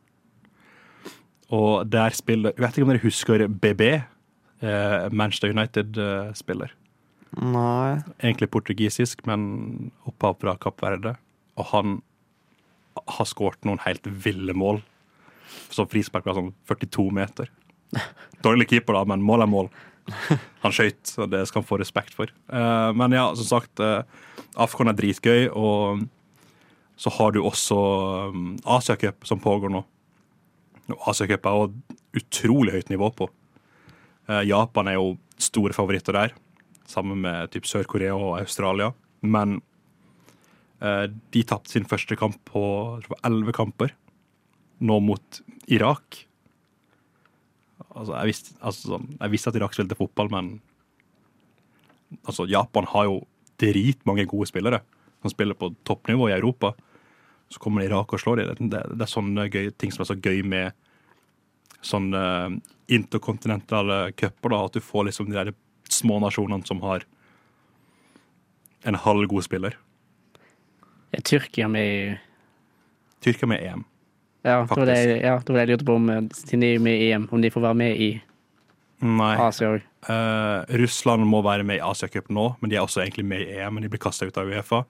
Og 1.55 1.87
der 1.89 2.13
spiller 2.13 2.53
Jeg 2.53 2.61
vet 2.61 2.77
ikke 2.77 2.85
om 2.85 2.91
dere 2.93 3.07
husker 3.07 3.47
BB? 3.49 3.83
eh, 4.61 5.09
Manchester 5.11 5.51
United-spiller. 5.55 6.73
Nei. 7.39 7.99
Egentlig 8.23 8.51
portugisisk, 8.51 9.25
men 9.29 9.91
opphav 10.09 10.39
fra 10.41 10.57
Kapp 10.61 10.83
Verde. 10.83 11.17
Og 11.59 11.71
han 11.73 11.99
har 12.99 13.29
skåret 13.29 13.65
noen 13.69 13.83
helt 13.85 14.07
ville 14.07 14.55
mål. 14.57 14.83
Som 15.73 15.89
frispark 15.89 16.27
fra 16.27 16.37
sånn 16.37 16.53
42 16.69 17.09
meter. 17.15 17.51
Dårlig 18.45 18.69
keeper, 18.73 18.99
da, 18.99 19.05
men 19.09 19.25
mål 19.25 19.47
er 19.47 19.53
mål. 19.53 19.71
Han 20.65 20.73
skøyt, 20.73 21.11
og 21.21 21.29
det 21.33 21.43
skal 21.49 21.61
han 21.63 21.69
få 21.69 21.79
respekt 21.81 22.17
for. 22.17 22.33
Eh, 22.33 22.91
men 22.97 23.17
ja, 23.17 23.29
som 23.37 23.49
sagt, 23.59 23.81
eh, 23.85 24.03
Afghan 24.61 24.93
er 24.93 24.97
dritgøy, 24.99 25.49
og 25.53 26.07
så 26.99 27.13
har 27.15 27.33
du 27.35 27.43
også 27.47 27.79
um, 28.35 28.57
Asiacup 28.67 29.27
som 29.29 29.41
pågår 29.41 29.71
nå. 29.71 29.85
Asiacup 31.07 31.47
er 31.47 31.57
jo 31.59 31.69
utrolig 32.19 32.75
høyt 32.75 32.91
nivå 32.91 33.11
på. 33.15 33.29
Eh, 34.29 34.45
Japan 34.49 34.91
er 34.91 34.99
jo 34.99 35.17
store 35.39 35.77
favoritter 35.77 36.17
der, 36.17 36.35
sammen 36.89 37.21
med 37.23 37.53
typ 37.53 37.69
Sør-Korea 37.69 38.17
og 38.17 38.39
Australia. 38.41 38.91
Men 39.23 39.61
eh, 40.83 41.07
de 41.07 41.45
tapte 41.47 41.73
sin 41.73 41.87
første 41.89 42.17
kamp 42.19 42.41
på 42.49 42.63
elleve 43.23 43.55
kamper, 43.57 43.95
nå 44.81 44.99
mot 45.05 45.41
Irak. 45.71 46.25
Altså, 47.89 48.15
jeg 48.15 48.33
visste, 48.33 48.59
altså, 48.59 48.95
sånn, 48.95 49.09
jeg 49.15 49.35
visste 49.37 49.53
at 49.53 49.61
Irak 49.61 49.77
spilte 49.77 49.99
fotball, 49.99 50.33
men 50.35 50.53
altså, 52.25 52.49
Japan 52.49 52.89
har 52.91 53.09
jo 53.09 53.21
dritmange 53.59 54.27
gode 54.31 54.49
spillere 54.51 54.83
som 55.23 55.33
spiller 55.33 55.57
på 55.59 55.73
toppnivå 55.87 56.29
i 56.31 56.37
Europa. 56.37 56.75
Så 57.49 57.61
kommer 57.63 57.85
Irak 57.85 58.13
og 58.13 58.21
slår 58.21 58.43
dem. 58.43 58.69
Det, 58.73 58.83
det 58.93 59.05
er 59.05 59.11
sånne 59.11 59.49
gøy, 59.49 59.71
ting 59.81 59.95
som 59.95 60.05
er 60.05 60.11
så 60.11 60.19
gøy 60.19 60.43
med 60.45 60.77
sånne 61.85 62.23
interkontinentale 62.91 64.13
cuper, 64.19 64.53
da, 64.53 64.63
at 64.67 64.77
du 64.77 64.85
får 64.85 65.09
liksom 65.09 65.29
de 65.31 65.37
der 65.39 65.53
små 65.93 66.19
nasjonene 66.21 66.67
som 66.69 66.81
har 66.85 67.05
en 68.89 68.99
halv 68.99 69.29
god 69.31 69.47
spiller. 69.47 69.77
Er 71.13 71.25
Tyrkia 71.25 71.69
med 71.73 72.19
Tyrkia 73.25 73.49
med 73.49 73.65
EM. 73.65 73.85
Ja, 74.47 74.63
det 74.63 74.77
var 74.77 74.87
det, 74.87 74.99
ja, 75.23 75.39
det 75.43 75.53
var 75.53 75.59
det 75.59 75.65
jeg 75.65 75.71
lurte 75.73 75.87
på 75.89 75.97
om, 75.99 76.11
eh, 76.13 76.27
siden 76.37 76.63
de 76.63 76.75
er 76.75 76.83
med 76.83 77.01
i 77.01 77.09
EM, 77.11 77.29
om 77.33 77.43
de 77.43 77.51
får 77.51 77.65
være 77.65 77.79
med 77.81 77.97
i 77.97 78.11
Nei. 78.99 79.35
Asia 79.39 79.73
òg. 79.75 79.85
Uh, 80.09 80.63
Russland 80.81 81.27
må 81.27 81.41
være 81.47 81.67
med 81.67 81.79
i 81.79 81.85
Asiacup 81.85 82.31
nå, 82.35 82.49
men 82.61 82.71
de 82.71 82.79
er 82.79 82.85
også 82.85 83.03
egentlig 83.05 83.27
med 83.31 83.45
i 83.45 83.59
EM. 83.59 83.77
Men 83.77 83.85
de 83.85 83.91
blir 83.93 84.03
kasta 84.03 84.27
ut 84.27 84.39
av 84.39 84.51
Uefa. 84.51 84.85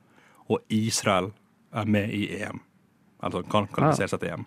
Og 0.48 0.62
Israel 0.72 1.30
er 1.72 1.90
med 1.90 2.12
i 2.14 2.26
EM. 2.38 2.60
Altså 3.24 3.42
kan 3.50 3.68
kvalifisere 3.72 4.12
seg 4.12 4.22
til 4.22 4.34
EM. 4.34 4.46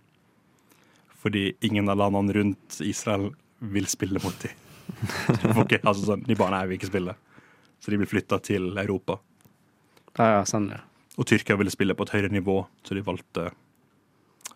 Fordi 1.22 1.44
ingen 1.68 1.90
av 1.92 2.00
landene 2.02 2.36
rundt 2.38 2.80
Israel 2.86 3.30
vil 3.60 3.90
spille 3.90 4.22
mot 4.24 4.38
dem. 4.42 4.56
altså 5.90 6.06
sånn, 6.06 6.24
de 6.28 6.38
barna 6.38 6.62
her 6.62 6.72
vil 6.72 6.80
ikke 6.80 6.92
spille. 6.92 7.16
Så 7.82 7.92
de 7.94 8.00
blir 8.02 8.10
flytta 8.10 8.40
til 8.46 8.72
Europa. 8.78 9.20
Ja, 10.18 10.38
ja, 10.38 10.46
sånn, 10.48 10.70
ja. 10.74 10.82
Og 11.20 11.28
Tyrkia 11.28 11.58
ville 11.60 11.74
spille 11.74 11.96
på 11.98 12.08
et 12.08 12.14
høyere 12.16 12.32
nivå, 12.32 12.62
så 12.88 12.96
de 12.96 13.04
valgte, 13.06 13.50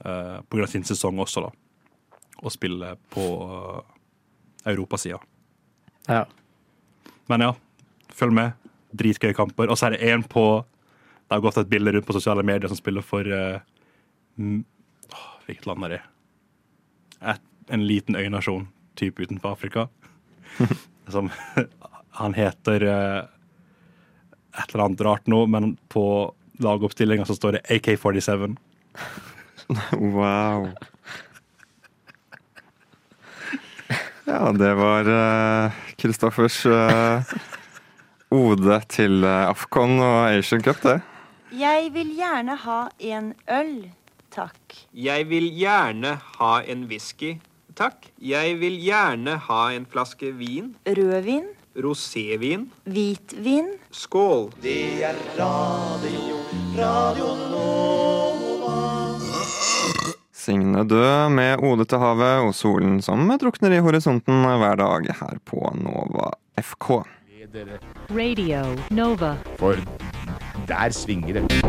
uh, 0.01 0.39
på 0.41 0.57
grunn 0.57 0.65
av 0.65 0.71
sin 0.71 0.85
sesong 0.87 1.19
også, 1.21 1.45
da, 1.45 1.51
å 2.41 2.51
spille 2.53 2.95
på 3.13 3.25
uh, 3.49 3.83
europasida. 4.71 5.21
ja. 6.09 6.25
Men 7.25 7.41
ja, 7.41 7.53
følg 8.13 8.35
med. 8.37 8.65
Dritgøye 8.93 9.33
kamper. 9.33 9.71
Og 9.73 9.79
så 9.79 9.87
er 9.87 9.95
det 9.95 10.09
én 10.13 10.21
på 10.29 10.43
Det 11.27 11.33
har 11.33 11.41
gått 11.41 11.57
et 11.57 11.67
bilde 11.67 11.91
rundt 11.91 12.05
på 12.07 12.13
sosiale 12.13 12.43
medier 12.45 12.69
som 12.69 12.77
spiller 12.77 13.01
for 13.05 13.25
uh, 13.25 13.57
Hvilket 15.45 15.65
land 15.65 15.85
er 15.87 15.95
det? 15.95 16.01
Et, 17.33 17.45
en 17.73 17.85
liten 17.87 18.17
øynasjon 18.17 18.67
type 18.99 19.23
utenfor 19.23 19.55
Afrika. 19.55 19.87
som 21.07 21.31
Han 22.21 22.33
heter 22.33 22.83
uh, 22.83 23.23
et 24.55 24.73
eller 24.73 24.85
annet 24.85 25.01
rart 25.01 25.25
nå, 25.27 25.45
men 25.51 25.73
på 25.91 26.05
lagoppstillinga 26.63 27.25
så 27.25 27.35
står 27.35 27.57
det 27.57 27.65
AK-47. 27.77 28.55
Wow. 29.97 30.67
Ja, 34.25 34.51
det 34.53 34.73
var 34.77 35.07
Kristoffers 35.97 36.59
ode 38.29 38.79
til 38.93 39.25
uh, 39.25 39.49
Afcon 39.49 39.97
og 39.99 40.29
Asian 40.29 40.61
Cup, 40.61 40.81
det. 40.85 40.99
Jeg 41.55 41.93
vil 41.95 42.09
gjerne 42.17 42.55
ha 42.65 42.79
en 42.99 43.29
øl, 43.47 43.85
takk. 44.33 44.73
Jeg 44.91 45.27
vil 45.29 45.45
gjerne 45.55 46.17
ha 46.35 46.49
en 46.67 46.81
whisky, 46.89 47.37
takk. 47.79 48.09
Jeg 48.19 48.57
vil 48.59 48.75
gjerne 48.83 49.37
ha 49.45 49.59
en 49.71 49.85
flaske 49.87 50.33
vin. 50.35 50.73
Rødvin, 50.83 51.47
Rosévin. 51.79 52.65
hvitvin. 52.83 53.69
Skål. 53.91 54.51
Det 54.59 55.03
er 55.07 55.15
radio, 55.39 56.41
radio 56.75 57.29
Nova. 57.53 58.75
Signe 60.35 60.83
død 60.83 61.29
med 61.29 61.63
ode 61.63 61.85
til 61.85 62.03
havet 62.03 62.49
og 62.49 62.51
solen 62.55 62.99
som 63.01 63.31
drukner 63.39 63.77
i 63.77 63.79
horisonten 63.79 64.43
hver 64.43 64.75
dag 64.75 65.07
her 65.21 65.39
på 65.45 65.71
Nova 65.79 66.33
FK. 66.59 67.05
Radio 68.11 68.75
Nova. 68.91 69.37
For 69.55 69.79
der 70.67 70.89
svinger 70.89 71.33
det. 71.33 71.63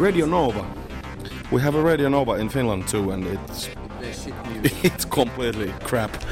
Radio 0.00 0.26
Nova. 0.26 0.64
We 1.52 1.60
have 1.60 1.78
a 1.78 1.82
Radio 1.82 2.08
Nova 2.08 2.36
in 2.36 2.50
Finland 2.50 2.88
too, 2.88 3.12
and 3.12 3.26
it's 3.26 3.68
it's 4.84 5.04
completely 5.04 5.72
crap. 5.84 6.10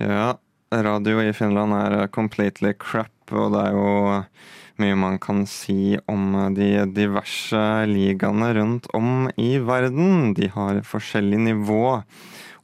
Ja, 0.00 0.38
radio 0.70 1.20
i 1.22 1.32
Finland 1.32 1.72
er 1.72 2.06
completely 2.06 2.72
crap, 2.72 3.12
og 3.30 3.52
det 3.52 3.60
er 3.60 3.70
jo 3.72 4.22
mye 4.82 4.96
man 4.98 5.18
kan 5.22 5.44
si 5.46 5.98
om 6.10 6.34
de 6.54 6.84
diverse 6.96 7.62
ligaene 7.90 8.52
rundt 8.54 8.88
om 8.96 9.30
i 9.36 9.56
verden. 9.58 10.34
De 10.34 10.50
har 10.54 10.82
forskjellig 10.86 11.38
nivå. 11.50 12.02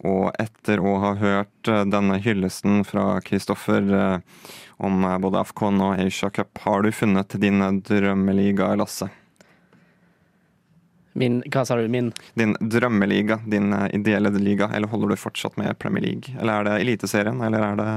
Og 0.03 0.33
etter 0.43 0.83
å 0.83 0.97
ha 0.99 1.15
hørt 1.15 1.71
denne 1.93 2.19
hyllesten 2.23 2.83
fra 2.85 3.21
Kristoffer 3.23 3.87
eh, 3.95 4.47
om 4.83 5.05
både 5.23 5.45
Afcon 5.45 5.79
og 5.79 6.01
Asia 6.03 6.31
Cup, 6.35 6.59
har 6.65 6.83
du 6.83 6.91
funnet 6.91 7.39
din 7.39 7.63
drømmeliga, 7.87 8.73
Lasse? 8.75 9.13
Min 11.13 11.43
Hva 11.53 11.65
sa 11.69 11.77
du? 11.77 11.89
Min? 11.93 12.11
Din 12.35 12.57
drømmeliga, 12.61 13.41
din 13.47 13.73
eh, 13.73 13.89
ideelle 13.95 14.31
liga, 14.39 14.71
eller 14.75 14.89
holder 14.89 15.13
du 15.13 15.21
fortsatt 15.21 15.57
med 15.61 15.79
Premier 15.79 16.03
League? 16.03 16.35
Eller 16.41 16.61
er 16.61 16.69
det 16.69 16.77
Eliteserien, 16.87 17.41
eller 17.45 17.67
er 17.67 17.81
det 17.81 17.91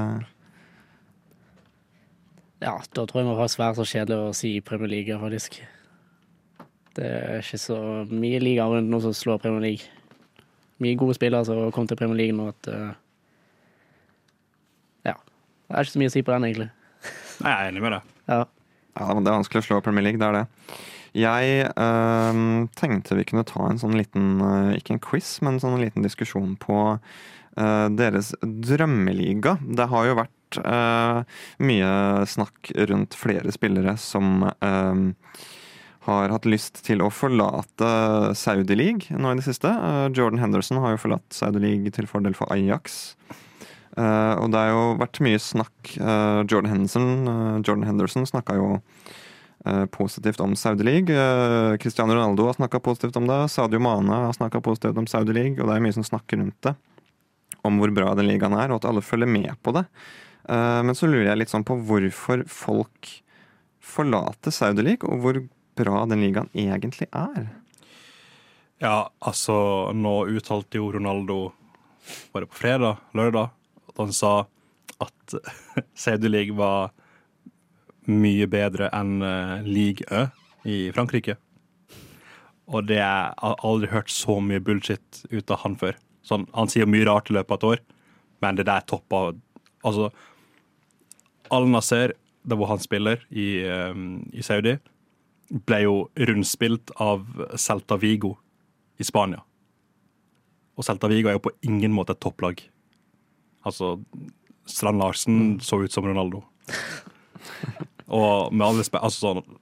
Ja, 2.62 2.78
da 2.96 3.04
tror 3.04 3.20
jeg 3.20 3.28
må 3.28 3.36
faktisk 3.36 3.60
være 3.60 3.76
så 3.76 3.84
kjedelig 3.90 4.16
å 4.16 4.36
si 4.36 4.52
Premier 4.64 4.90
League, 4.92 5.18
faktisk. 5.20 5.58
Det 6.96 7.04
er 7.04 7.42
ikke 7.42 7.60
så 7.60 7.78
mye 8.08 8.40
liga 8.40 8.64
rundt 8.70 8.88
nå 8.88 9.00
som 9.04 9.12
slår 9.16 9.42
Premier 9.42 9.64
League. 9.66 9.90
Mye 10.80 10.96
gode 10.96 11.16
spillere 11.16 11.44
som 11.48 11.68
kom 11.72 11.88
til 11.88 11.98
Premier 12.00 12.16
League 12.22 12.36
nå 12.36 12.48
at 12.52 12.70
eh, 12.72 12.90
Ja. 15.10 15.16
Det 15.68 15.76
er 15.76 15.84
ikke 15.84 15.96
så 15.96 16.02
mye 16.02 16.12
å 16.12 16.16
si 16.16 16.24
på 16.24 16.32
den, 16.32 16.48
egentlig. 16.48 16.70
Nei, 17.44 17.52
jeg 17.52 17.56
er 17.56 17.70
enig 17.72 17.84
med 17.84 17.96
deg. 17.98 18.12
Ja. 18.32 18.42
Ja, 18.96 19.12
det 19.12 19.28
er 19.28 19.36
vanskelig 19.36 19.60
å 19.60 19.66
slå 19.66 19.80
Premier 19.84 20.06
League, 20.08 20.20
det 20.20 20.28
er 20.30 20.38
det. 20.38 20.76
Jeg 21.16 21.68
øh, 21.68 22.40
tenkte 22.76 23.16
vi 23.16 23.24
kunne 23.28 23.44
ta 23.48 23.68
en 23.70 23.80
sånn 23.80 23.96
liten, 23.96 24.36
øh, 24.44 24.72
ikke 24.76 24.96
en 24.96 25.02
quiz, 25.04 25.36
men 25.44 25.56
en 25.56 25.62
sånn 25.62 25.80
liten 25.80 26.04
diskusjon 26.04 26.56
på 26.60 26.78
øh, 26.96 27.86
deres 27.96 28.34
drømmeliga. 28.40 29.56
Det 29.64 29.88
har 29.92 30.08
jo 30.08 30.18
vært 30.20 30.32
øh, 30.60 31.22
mye 31.58 31.90
snakk 32.28 32.70
rundt 32.90 33.16
flere 33.18 33.52
spillere 33.54 33.96
som 34.00 34.46
øhm, 34.46 35.08
har 36.06 36.30
hatt 36.30 36.46
lyst 36.46 36.84
til 36.86 37.02
å 37.02 37.10
forlate 37.10 37.90
Saudi 38.38 38.76
League 38.78 39.10
nå 39.10 39.32
i 39.32 39.40
det 39.40 39.46
siste. 39.48 39.70
Uh, 39.70 40.06
Jordan 40.14 40.38
Henderson 40.38 40.78
har 40.82 40.94
jo 40.94 41.02
forlatt 41.02 41.26
Saudi 41.34 41.62
League 41.64 41.90
til 41.96 42.06
fordel 42.10 42.36
for 42.38 42.50
Ajax. 42.54 43.16
Og 43.96 44.50
det 44.52 44.60
har 44.60 44.74
jo 44.74 44.80
vært 45.00 45.22
mye 45.24 45.38
snakk. 45.40 45.94
Jordan 45.96 46.68
Henderson, 46.68 47.62
Jordan 47.64 47.86
Henderson 47.88 48.26
snakka 48.28 48.58
jo 48.58 48.66
positivt 49.88 50.42
om 50.44 50.52
Saudi 50.52 50.84
League. 50.84 51.16
Cristiano 51.80 52.12
Ronaldo 52.12 52.44
har 52.50 52.58
snakka 52.58 52.82
positivt 52.84 53.16
om 53.16 53.24
det. 53.30 53.38
Sadio 53.48 53.80
Mane 53.80 54.18
har 54.26 54.36
snakka 54.36 54.60
positivt 54.60 55.00
om 55.00 55.08
Saudi 55.08 55.32
League, 55.32 55.56
og 55.56 55.70
det 55.70 55.78
er 55.78 55.86
mye 55.86 55.96
som 55.96 56.04
snakker 56.04 56.42
rundt 56.42 56.60
det. 56.68 56.74
Om 57.64 57.80
hvor 57.80 57.94
bra 57.96 58.12
den 58.20 58.28
ligaen 58.28 58.52
er, 58.52 58.68
og 58.68 58.82
at 58.82 58.90
alle 58.90 59.00
følger 59.00 59.32
med 59.32 59.56
på 59.64 59.72
det. 59.78 59.86
Men 60.48 60.94
så 60.94 61.08
lurer 61.10 61.30
jeg 61.30 61.40
litt 61.40 61.52
sånn 61.52 61.66
på 61.66 61.78
hvorfor 61.88 62.44
folk 62.50 63.10
forlater 63.82 64.54
Saudi 64.54 64.84
League, 64.84 65.06
og 65.08 65.22
hvor 65.22 65.40
bra 65.78 66.02
den 66.10 66.22
ligaen 66.24 66.50
egentlig 66.54 67.08
er. 67.10 67.48
Ja, 68.82 69.08
altså, 69.24 69.56
nå 69.96 70.26
uttalte 70.36 70.76
jo 70.76 70.90
Ronaldo 70.92 71.54
Var 72.32 72.44
det 72.44 72.50
på 72.52 72.58
fredag? 72.60 73.00
Lørdag? 73.16 73.48
At 73.88 73.98
han 73.98 74.12
sa 74.14 74.34
at 75.02 75.34
Saudi 76.04 76.28
League 76.30 76.54
var 76.54 76.92
mye 78.06 78.46
bedre 78.46 78.90
enn 78.94 79.16
Ligue 79.66 80.06
Ø 80.06 80.26
i 80.70 80.76
Frankrike. 80.94 81.34
Og 82.66 82.86
det 82.86 82.98
jeg 82.98 83.34
har 83.38 83.66
aldri 83.66 83.90
hørt 83.90 84.10
så 84.10 84.38
mye 84.42 84.62
bullshit 84.62 85.24
ut 85.30 85.50
av 85.50 85.62
han 85.64 85.76
før. 85.80 85.98
Sånn, 86.26 86.46
han 86.54 86.70
sier 86.70 86.88
mye 86.90 87.06
rart 87.06 87.30
i 87.30 87.36
løpet 87.36 87.52
av 87.54 87.58
et 87.58 87.68
år, 87.72 87.82
men 88.42 88.58
det 88.58 88.68
der 88.70 88.86
toppa 88.86 89.28
Altså, 89.86 90.08
Al 91.54 91.68
Nasser, 91.70 92.14
der 92.46 92.58
hvor 92.58 92.70
han 92.70 92.82
spiller 92.82 93.22
i, 93.30 93.64
um, 93.66 94.22
i 94.32 94.42
Saudi, 94.42 94.76
ble 95.66 95.82
jo 95.84 95.96
rundspilt 96.28 96.90
av 97.02 97.26
Celta 97.58 97.98
Vigo 98.02 98.34
i 98.98 99.06
Spania. 99.06 99.42
Og 100.76 100.84
Celta 100.84 101.08
Vigo 101.10 101.30
er 101.30 101.38
jo 101.38 101.46
på 101.46 101.54
ingen 101.66 101.94
måte 101.94 102.16
et 102.16 102.22
topplag. 102.22 102.60
Altså, 103.66 103.96
Strand 104.66 104.98
Larsen 104.98 105.60
så 105.62 105.78
ut 105.82 105.92
som 105.92 106.06
Ronaldo. 106.06 106.42
Og 108.06 108.52
med 108.52 108.66
all 108.66 108.78
respekt 108.78 109.02
altså 109.02 109.32
sånn 109.32 109.56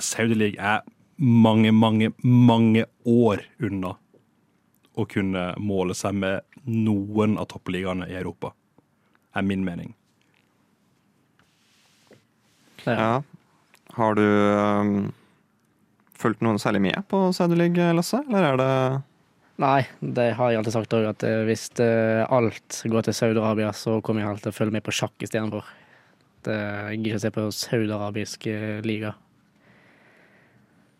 Saudi 0.00 0.34
League 0.38 0.58
er 0.58 0.80
mange, 1.20 1.72
mange, 1.76 2.10
mange 2.24 2.86
år 3.04 3.42
unna 3.60 3.94
å 4.96 5.04
kunne 5.06 5.42
måle 5.60 5.94
seg 5.94 6.16
med 6.16 6.46
noen 6.64 7.36
av 7.40 7.50
toppligaene 7.52 8.08
i 8.08 8.16
Europa, 8.16 8.54
er 9.36 9.44
min 9.46 9.64
mening. 9.64 9.92
Ja. 12.86 13.22
Har 13.96 14.14
du 14.14 14.24
um, 14.24 15.12
fulgt 16.20 16.42
noen 16.44 16.60
særlig 16.62 16.82
med 16.84 17.02
på 17.10 17.26
Saudi 17.34 17.56
Lasse? 17.58 18.22
Eller 18.28 18.52
er 18.52 18.60
det 18.60 18.72
Nei, 19.60 19.82
det 20.00 20.30
har 20.38 20.52
jeg 20.52 20.56
alltid 20.62 20.72
sagt 20.72 20.94
òg, 20.96 21.04
at 21.10 21.24
eh, 21.28 21.42
hvis 21.44 21.66
eh, 21.84 22.22
alt 22.32 22.78
går 22.88 23.04
til 23.04 23.12
Saudi-Arabia, 23.12 23.74
så 23.76 23.98
kommer 24.00 24.22
jeg 24.22 24.30
alltid 24.30 24.46
til 24.46 24.54
å 24.54 24.56
følge 24.56 24.72
med 24.78 24.84
på 24.86 24.94
sjakk 24.96 25.26
istedenfor. 25.26 25.66
Jeg 26.48 26.96
gidder 27.02 27.10
ikke 27.10 27.18
å 27.18 27.24
se 27.26 27.32
på 27.34 27.44
saudi-arabisk 27.52 28.46
eh, 28.48 28.78
liga. 28.88 29.10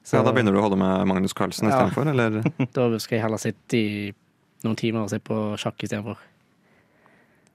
Så, 0.05 0.19
ja, 0.19 0.25
Da 0.27 0.35
begynner 0.37 0.53
du 0.53 0.61
å 0.61 0.67
holde 0.67 0.77
med 0.81 1.09
Magnus 1.09 1.33
Carlsen 1.37 1.71
Ja. 1.71 1.79
istedenfor, 1.79 2.11
eller? 2.13 2.43
Da 2.77 2.91
skal 3.01 3.17
jeg 3.17 3.25
heller 3.25 3.41
sitte 3.41 3.81
i 3.81 4.13
noen 4.67 4.77
timer 4.77 5.07
og 5.07 5.15
se 5.15 5.23
på 5.25 5.41
sjakk 5.61 5.81
istedenfor. 5.87 6.21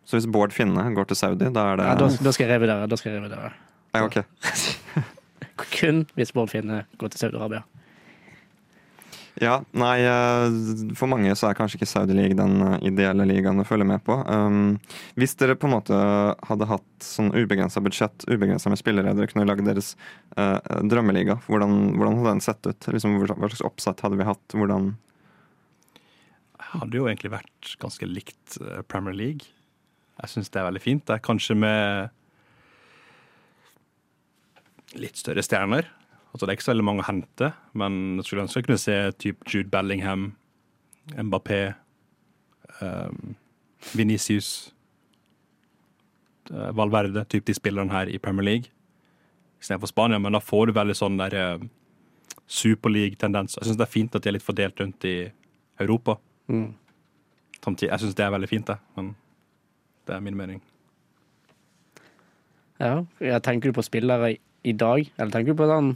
Så 0.05 0.17
hvis 0.17 0.25
Bård 0.29 0.53
Finne 0.57 0.87
går 0.97 1.05
til 1.09 1.21
Saudi, 1.21 1.53
da 1.53 1.69
er 1.73 1.81
det 1.81 1.85
Ja, 1.91 1.95
da, 2.01 2.09
da 2.09 2.33
skal 2.33 2.47
jeg 2.47 2.55
revidere. 2.55 2.89
Da 2.89 2.97
skal 2.97 3.13
jeg 3.13 3.21
revidere. 3.21 3.53
Ja, 3.95 4.05
ok. 4.05 4.21
Kun 5.77 6.03
hvis 6.17 6.35
Bård 6.35 6.51
Finne 6.51 6.83
går 6.99 7.13
til 7.13 7.25
Saudi-Arabia. 7.25 7.63
Ja, 9.41 9.57
nei, 9.75 9.99
eh, 10.07 10.93
for 10.95 11.11
mange 11.11 11.33
så 11.35 11.49
er 11.49 11.57
kanskje 11.57 11.81
ikke 11.81 11.89
Saudi 11.89 12.15
League 12.15 12.37
den 12.39 12.53
eh, 12.63 12.75
ideelle 12.87 13.25
ligaen 13.27 13.59
å 13.59 13.65
følge 13.67 13.87
med 13.87 13.99
på. 14.07 14.15
Um, 14.31 14.77
hvis 15.19 15.35
dere 15.39 15.57
på 15.59 15.67
en 15.67 15.73
måte 15.75 15.97
hadde 16.47 16.69
hatt 16.69 17.03
sånn 17.03 17.33
ubegrensa 17.35 17.83
budsjett, 17.83 18.23
ubegrensa 18.31 18.71
med 18.71 18.79
spillere, 18.79 19.11
dere 19.17 19.27
kunne 19.31 19.47
lagd 19.47 19.67
deres 19.67 19.97
uh, 20.39 20.61
drømmeliga, 20.87 21.41
hvordan, 21.49 21.97
hvordan 21.97 22.21
hadde 22.21 22.35
den 22.37 22.45
sett 22.47 22.69
ut? 22.69 22.87
Liksom, 22.95 23.17
hva 23.19 23.49
slags 23.49 23.65
oppsett 23.67 24.05
hadde 24.07 24.21
vi 24.21 24.29
hatt? 24.29 24.55
Hvordan 24.55 24.93
hadde 26.71 27.01
jo 27.01 27.09
egentlig 27.11 27.35
vært 27.35 27.75
ganske 27.83 28.07
likt 28.07 28.55
Premier 28.91 29.15
League. 29.15 29.51
Jeg 30.21 30.31
syns 30.31 30.51
det 30.51 30.61
er 30.61 30.69
veldig 30.69 30.83
fint. 30.83 31.03
Det 31.07 31.17
er 31.17 31.27
kanskje 31.27 31.59
med 31.59 32.15
litt 34.99 35.19
større 35.19 35.43
stjerner. 35.45 35.87
Altså, 36.33 36.43
det 36.43 36.51
er 36.51 36.57
ikke 36.57 36.67
så 36.67 36.73
veldig 36.73 36.87
mange 36.87 37.03
å 37.03 37.07
hente, 37.07 37.51
men 37.79 38.19
jeg 38.19 38.27
skulle 38.27 38.43
ønske 38.43 38.59
jeg 38.59 38.67
kunne 38.67 38.81
se 38.81 38.95
type 39.23 39.47
Jude 39.47 39.71
Bellingham, 39.71 40.29
Mbappé, 41.15 41.59
um, 42.81 43.35
Venicius, 43.95 44.49
uh, 46.51 46.71
Valverde, 46.75 47.23
typ 47.31 47.45
de 47.47 47.55
spillerne 47.55 47.93
her 47.93 48.11
i 48.11 48.19
Premier 48.19 48.49
League 48.49 48.71
istedenfor 49.61 49.87
Spania. 49.87 50.19
Men 50.19 50.35
da 50.35 50.41
får 50.43 50.67
du 50.67 50.77
veldig 50.77 50.95
sånn 50.97 51.19
der 51.21 51.35
uh, 51.39 51.65
superleague-tendens. 52.45 53.57
Jeg 53.59 53.69
syns 53.69 53.79
det 53.79 53.87
er 53.87 53.93
fint 53.95 54.15
at 54.17 54.25
de 54.25 54.31
er 54.31 54.37
litt 54.37 54.45
fordelt 54.45 54.79
rundt 54.81 55.07
i 55.07 55.17
Europa. 55.81 56.17
Mm. 56.51 56.73
Samtidig, 57.61 57.91
jeg 57.91 58.03
syns 58.03 58.17
det 58.17 58.25
er 58.25 58.33
veldig 58.35 58.49
fint, 58.51 58.69
det. 58.69 58.77
Men 58.97 59.13
det 60.05 60.17
er 60.17 60.25
min 60.25 60.37
mening. 60.37 60.61
Ja, 62.79 63.05
jeg 63.23 63.41
tenker 63.47 63.71
du 63.71 63.77
på 63.77 63.85
spillere 63.87 64.35
i- 64.65 64.73
dag, 64.73 65.09
eller 65.17 65.31
tenker 65.31 65.53
du 65.53 65.59
på 65.63 65.67
den 65.69 65.91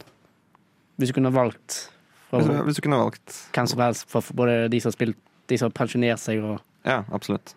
Hvis 0.99 1.10
du 1.10 1.13
kunne 1.17 1.32
valgt 1.34 1.89
fra, 2.29 2.39
Hvis 2.39 2.47
du- 2.47 2.63
hvis 2.67 2.75
du 2.75 2.82
kunne 2.86 2.99
valgt 3.01 3.38
hvem 3.53 3.67
som 3.67 3.79
helst, 3.79 4.05
for 4.10 4.21
for 4.21 4.34
både 4.34 4.69
de 4.69 4.79
som 4.79 4.89
har 4.89 4.97
spilt, 4.97 5.17
de 5.47 5.58
som 5.58 5.71
har 5.71 5.77
pensjonert 5.86 6.19
seg, 6.19 6.43
og 6.43 6.62
Ja, 6.86 7.03
absolutt. 7.12 7.53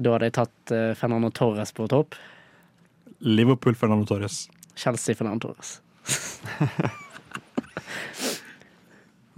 da 0.00 0.12
hadde 0.12 0.24
jeg 0.30 0.32
tatt 0.32 0.72
uh, 0.72 0.94
Fernando 0.94 1.28
Torres 1.30 1.72
på 1.72 1.86
topp. 1.88 2.14
Liverpool 3.20 3.74
Fernando 3.74 4.04
Torres. 4.04 4.48
Chelsea 4.76 5.14
Fernando 5.14 5.48
Torres. 5.48 5.80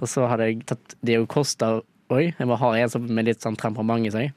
og 0.01 0.09
så 0.09 0.27
hadde 0.29 0.47
jeg 0.51 0.65
tatt 0.69 0.95
Diego 1.05 1.27
Costa 1.27 1.81
òg. 2.11 2.35
Jeg 2.39 2.47
må 2.49 2.57
ha 2.61 2.73
en 2.77 2.89
som 2.93 3.07
med 3.09 3.25
litt 3.29 3.41
sånn 3.45 3.57
temperament 3.57 4.07
i 4.07 4.11
seg. 4.15 4.33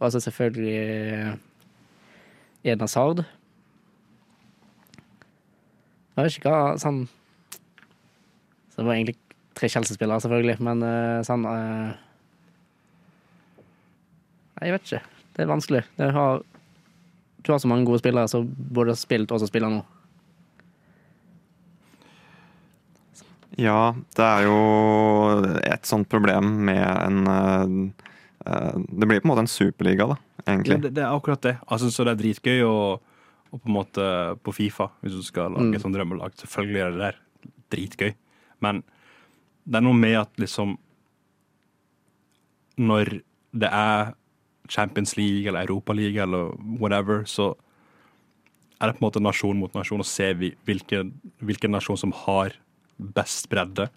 Og 0.00 0.10
så 0.10 0.18
selvfølgelig 0.20 1.38
Edna 2.64 2.86
Eden 2.88 3.24
Jeg 6.14 6.22
vet 6.22 6.38
ikke 6.38 6.50
hva 6.52 6.74
sånn 6.78 7.04
Så 8.70 8.80
det 8.80 8.86
var 8.86 8.94
egentlig 8.94 9.18
tre 9.54 9.70
Chelsea-spillere, 9.70 10.22
selvfølgelig, 10.22 10.58
men 10.66 10.82
eh, 10.86 11.20
sånn 11.26 11.46
eh, 11.46 11.94
Nei, 14.54 14.68
jeg 14.68 14.74
vet 14.76 14.86
ikke. 14.86 15.00
Det 15.34 15.42
er 15.42 15.50
vanskelig. 15.50 15.82
Det 15.98 16.08
har, 16.14 16.42
du 17.42 17.50
har 17.50 17.58
så 17.62 17.70
mange 17.70 17.86
gode 17.88 17.98
spillere 18.02 18.30
som 18.30 18.46
både 18.46 18.94
har 18.94 18.98
spilt 19.00 19.34
og 19.34 19.42
som 19.42 19.50
spiller 19.50 19.72
nå. 19.72 19.80
Ja, 23.58 23.94
det 24.18 24.26
er 24.26 24.46
jo 24.48 24.58
et 25.62 25.86
sånt 25.86 26.08
problem 26.10 26.50
med 26.66 26.82
en 26.86 27.18
eh, 27.30 28.78
Det 28.90 29.06
blir 29.06 29.20
på 29.22 29.28
en 29.28 29.32
måte 29.32 29.44
en 29.44 29.50
superliga, 29.50 30.08
da, 30.10 30.16
egentlig. 30.46 30.78
Ja, 30.78 30.84
det, 30.86 30.94
det 30.98 31.04
er 31.04 31.14
akkurat 31.14 31.42
det. 31.46 31.56
Altså, 31.66 31.90
så 31.94 32.06
det 32.06 32.14
er 32.14 32.22
dritgøy 32.22 32.64
å, 32.66 32.74
å 33.54 33.60
på 33.62 33.68
en 33.70 33.76
måte 33.76 34.04
på 34.44 34.52
Fifa, 34.56 34.90
hvis 35.02 35.14
du 35.16 35.22
skal 35.22 35.52
lage 35.54 35.70
Mm. 35.70 35.74
et 35.76 35.82
sånt 35.82 35.94
drømmelag. 35.94 36.34
Selvfølgelig 36.36 36.82
er 36.82 36.90
det 36.90 37.00
der 37.04 37.16
dritgøy. 37.70 38.14
Men 38.60 38.82
det 39.66 39.76
er 39.76 39.80
noe 39.86 39.94
med 39.94 40.16
at 40.20 40.36
liksom 40.36 40.76
Når 42.76 43.20
det 43.54 43.70
er 43.70 44.14
Champions 44.68 45.16
League 45.16 45.46
eller 45.46 45.66
Europaliga 45.68 46.24
eller 46.24 46.56
whatever, 46.80 47.22
så 47.24 47.54
er 48.80 48.88
det 48.90 48.96
på 48.98 49.04
en 49.04 49.10
måte 49.12 49.22
nasjon 49.22 49.56
mot 49.60 49.72
nasjon 49.74 50.00
og 50.00 50.06
se 50.06 50.32
vi- 50.34 50.56
hvilken, 50.66 51.12
hvilken 51.40 51.70
nasjon 51.70 51.96
som 51.96 52.10
har 52.12 52.50
best 52.98 53.48
bredde 53.48 53.88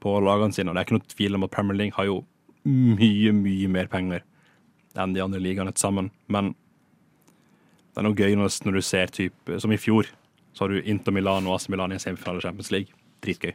på 0.00 0.20
lagene 0.24 0.54
sine. 0.54 0.68
Og 0.70 0.74
det 0.74 0.80
er 0.80 0.84
ikke 0.86 0.98
noe 1.00 1.14
tvil 1.16 1.34
om 1.34 1.44
at 1.44 1.50
Premier 1.50 1.76
League 1.76 1.92
har 1.96 2.06
jo 2.06 2.24
mye, 2.64 3.32
mye 3.32 3.68
mer 3.68 3.86
penger 3.88 4.22
enn 4.96 5.12
de 5.12 5.20
andre 5.20 5.38
ligaene 5.40 5.74
til 5.74 5.90
sammen. 5.90 6.10
Men 6.28 6.54
det 7.92 8.00
er 8.00 8.06
noe 8.06 8.16
gøy 8.16 8.34
når, 8.38 8.54
når 8.64 8.72
du 8.78 8.82
ser 8.82 9.06
typ, 9.12 9.52
som 9.60 9.72
i 9.72 9.76
fjor, 9.80 10.06
så 10.56 10.64
har 10.64 10.72
du 10.72 10.82
Inter 10.88 11.12
Milan 11.12 11.46
og 11.46 11.54
AC 11.58 11.68
Milan 11.72 11.92
i 11.92 11.96
en 11.98 12.00
semifinale 12.02 12.38
i 12.40 12.44
Champions 12.46 12.70
League. 12.72 12.92
Dritgøy. 13.24 13.52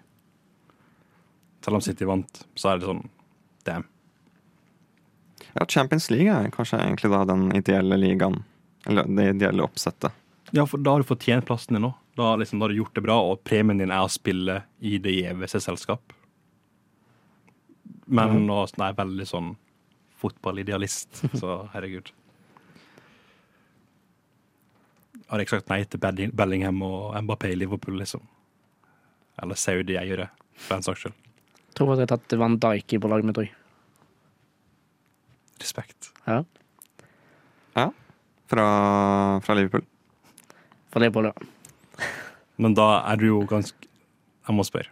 Selv 1.66 1.76
om 1.80 1.82
City 1.82 2.06
vant, 2.08 2.44
så 2.56 2.72
er 2.72 2.80
det 2.80 2.88
sånn 2.88 3.04
damn. 3.66 3.86
Ja, 5.58 5.66
Champions 5.66 6.10
League 6.14 6.30
er 6.32 6.52
kanskje 6.54 6.80
egentlig 6.84 7.10
da 7.12 7.24
den 7.26 7.48
ideelle 7.58 7.98
ligaen. 7.98 8.44
Eller 8.88 9.04
det 9.10 9.26
ideelle 9.36 9.66
oppsettet. 9.66 10.14
Ja, 10.56 10.64
for 10.70 10.78
da 10.80 10.94
har 10.96 11.02
du 11.04 11.08
fortjent 11.10 11.46
plassen 11.50 11.76
din 11.76 11.84
nå. 11.84 11.90
Da, 12.18 12.36
liksom, 12.40 12.60
da 12.62 12.66
har 12.66 12.72
du 12.74 12.80
gjort 12.80 12.94
det 12.96 13.04
bra, 13.04 13.18
og 13.32 13.42
premien 13.46 13.78
din 13.82 13.92
er 13.92 14.06
å 14.06 14.10
spille 14.10 14.62
i 14.80 14.96
det 15.02 15.12
gjeveste 15.18 15.60
selskap. 15.62 16.14
Men 18.08 18.30
Mhm. 18.30 18.46
nå 18.48 18.62
er 18.64 18.86
jeg 18.88 18.96
veldig 19.02 19.28
sånn 19.28 19.56
fotballidealist, 20.22 21.10
så 21.38 21.70
herregud. 21.74 22.12
Har 25.28 25.42
jeg 25.44 25.50
sagt 25.52 25.70
nei 25.72 25.82
til 25.84 26.00
Bellingham 26.00 26.82
og 26.88 27.16
Mbappé 27.26 27.52
i 27.52 27.58
Liverpool, 27.60 27.98
liksom? 28.00 28.22
Eller 29.44 29.60
Saudi-eiere, 29.60 30.30
for 30.56 30.78
en 30.78 30.86
saks 30.86 31.04
skyld. 31.04 31.18
Tror 31.78 31.94
at 31.94 32.00
jeg 32.02 32.08
har 32.08 32.14
tatt 32.16 32.38
Van 32.40 32.56
Dijk 32.58 32.96
på 33.04 33.10
laget 33.12 33.28
mitt 33.28 33.42
òg. 33.42 33.50
Respekt. 35.62 36.12
Ja. 36.26 36.40
Ja. 37.76 37.90
Fra, 38.50 38.68
fra 39.44 39.58
Liverpool. 39.58 39.84
Fra 40.94 41.04
Liverpool, 41.04 41.30
ja. 41.30 42.06
Men 42.58 42.74
da 42.78 42.88
er 43.12 43.20
du 43.22 43.28
jo 43.28 43.42
ganske 43.46 43.76
Jeg 44.48 44.56
må 44.56 44.64
spørre. 44.66 44.90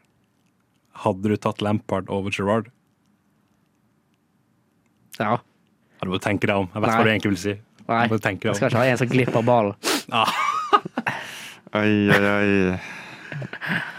Hadde 1.06 1.32
du 1.32 1.38
tatt 1.40 1.62
Lampard 1.64 2.10
over 2.12 2.30
Gerrard? 2.36 2.68
Ja. 5.18 5.38
Ja, 5.40 6.04
du 6.04 6.12
må 6.12 6.20
tenke 6.20 6.50
deg 6.50 6.60
om. 6.60 6.68
Jeg 6.74 6.84
vet 6.84 6.92
Nei. 6.92 6.98
hva 7.00 7.06
du 7.08 7.12
egentlig 7.14 7.32
vil 7.32 7.40
si. 7.40 7.54
Nei, 7.88 8.08
Du 8.10 8.16
jeg 8.18 8.56
skal 8.58 8.68
ikke 8.68 8.82
ha 8.82 8.86
en 8.92 9.00
som 9.00 9.08
glipper 9.08 9.46
ballen. 9.48 9.95
Ah, 10.12 10.32
Oi, 11.76 12.10
oi, 12.10 12.16
oi. 12.16 12.80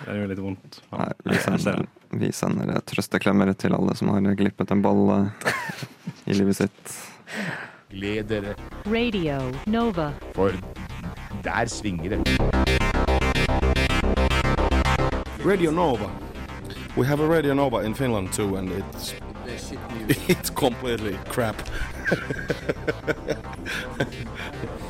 det 0.06 0.16
jo 0.20 0.26
litt 0.30 0.38
vondt. 0.40 0.78
Ja, 0.92 0.98
Nei, 1.02 1.12
vi 1.34 1.38
sender, 1.42 1.76
det. 1.82 1.86
vi 2.22 2.28
sender 2.32 2.78
trøsteklemmer 2.88 3.50
til 3.58 3.74
alle 3.76 3.94
som 3.98 4.08
har 4.14 4.20
glippet 4.38 4.70
en 4.72 4.82
ball 4.84 5.10
eh, 5.16 5.26
i 6.30 6.32
livet 6.38 6.56
sitt. 6.60 6.82
Gled 7.90 8.26
dere, 8.30 8.54
Radio 8.86 9.40
Nova. 9.66 10.12
for 10.34 10.52
der 11.44 11.66
svinger 11.70 12.08
det. 12.16 12.20
Radio 15.44 15.70
Nova. 15.70 16.10
We 16.96 17.04
have 17.06 17.20
a 17.20 17.26
Radio 17.28 17.54
Nova 17.54 17.78
in 17.84 17.94
Finland 17.94 18.32
too, 18.32 18.56
and 18.56 18.70
it's 18.72 19.14
it's 20.28 20.50
completely 20.50 21.16
crap. 21.28 21.56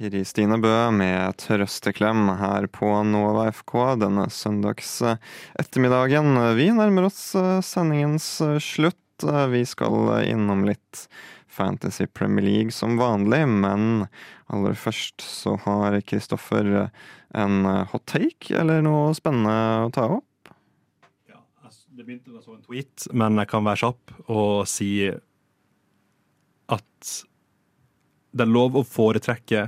Kristine 0.00 0.56
Bø 0.56 0.72
med 0.96 1.34
trøsteklem 1.42 2.30
her 2.40 2.64
på 2.72 2.88
Nova 3.04 3.50
FK 3.52 3.74
denne 4.00 4.22
søndags 4.32 4.94
eh, 5.04 5.18
ettermiddagen. 5.60 6.38
Vi 6.56 6.70
nærmer 6.72 7.10
oss 7.10 7.34
eh, 7.36 7.58
sendingens 7.60 8.28
eh, 8.40 8.56
slutt. 8.64 8.96
Vi 9.20 9.60
skal 9.68 10.22
innom 10.24 10.62
litt 10.64 11.02
Fantasy 11.52 12.06
Premier 12.08 12.46
League 12.46 12.72
som 12.72 12.96
vanlig, 12.96 13.42
men 13.44 14.06
aller 14.48 14.78
først 14.80 15.20
så 15.20 15.58
har 15.66 15.98
Kristoffer 16.08 16.70
en 17.36 17.58
hot 17.90 18.06
take 18.08 18.54
eller 18.56 18.80
noe 18.86 19.10
spennende 19.18 19.84
å 19.84 19.90
ta 19.92 20.06
opp. 20.14 20.54
Det 21.92 22.06
begynte 22.06 22.32
med 22.32 22.46
som 22.46 22.56
en 22.56 22.64
tweet, 22.64 23.04
men 23.12 23.36
jeg 23.42 23.50
kan 23.52 23.68
være 23.68 23.82
kjapp 23.82 24.14
og 24.32 24.64
si 24.72 24.94
at 26.72 27.12
det 28.32 28.46
er 28.46 28.54
lov 28.56 28.80
å 28.80 28.86
foretrekke 28.86 29.66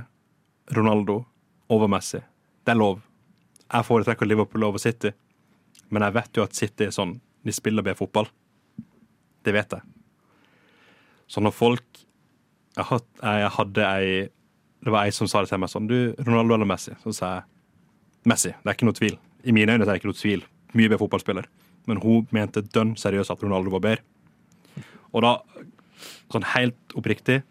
Ronaldo 0.71 1.23
over 1.69 1.87
Messi. 1.91 2.21
Det 2.63 2.71
er 2.71 2.79
lov. 2.79 3.01
Jeg 3.73 3.87
foretrekker 3.87 4.27
Liverpool 4.27 4.63
over 4.63 4.77
City, 4.81 5.11
men 5.89 6.05
jeg 6.05 6.15
vet 6.15 6.37
jo 6.37 6.43
at 6.45 6.55
City 6.55 6.87
er 6.87 6.95
sånn. 6.95 7.17
De 7.43 7.51
spiller 7.51 7.83
bedre 7.83 7.99
fotball. 7.99 8.29
Det 9.43 9.51
vet 9.55 9.75
jeg. 9.75 9.83
Så 11.27 11.41
når 11.43 11.55
folk 11.55 11.99
Jeg, 12.73 12.85
had, 12.89 13.03
jeg 13.21 13.49
hadde 13.53 13.83
ei 13.85 14.07
Det 14.81 14.91
var 14.91 15.05
ei 15.05 15.11
som 15.13 15.27
sa 15.29 15.43
det 15.43 15.51
til 15.51 15.59
meg 15.61 15.69
sånn 15.69 15.85
Du, 15.87 16.15
Ronaldo 16.25 16.55
eller 16.55 16.65
Messi? 16.65 16.95
Så 17.03 17.13
sa 17.13 17.29
jeg 17.35 17.43
Messi. 18.25 18.49
Det 18.49 18.71
er 18.71 18.77
ikke 18.77 18.87
noe 18.87 18.97
tvil. 18.97 19.17
I 19.43 19.53
mine 19.55 19.75
øyne 19.75 19.83
er 19.83 19.91
det 19.91 19.99
ikke 19.99 20.09
noe 20.09 20.17
tvil. 20.17 20.45
Mye 20.73 20.87
bedre 20.87 21.01
fotballspiller. 21.03 21.49
Men 21.91 21.99
hun 22.01 22.27
mente 22.31 22.63
dønn 22.63 22.95
seriøst 22.99 23.33
at 23.33 23.43
Ronaldo 23.43 23.73
var 23.75 23.83
bedre. 23.83 24.85
Og 25.13 25.25
da, 25.25 25.33
sånn 26.31 26.47
helt 26.55 26.95
oppriktig, 26.97 27.41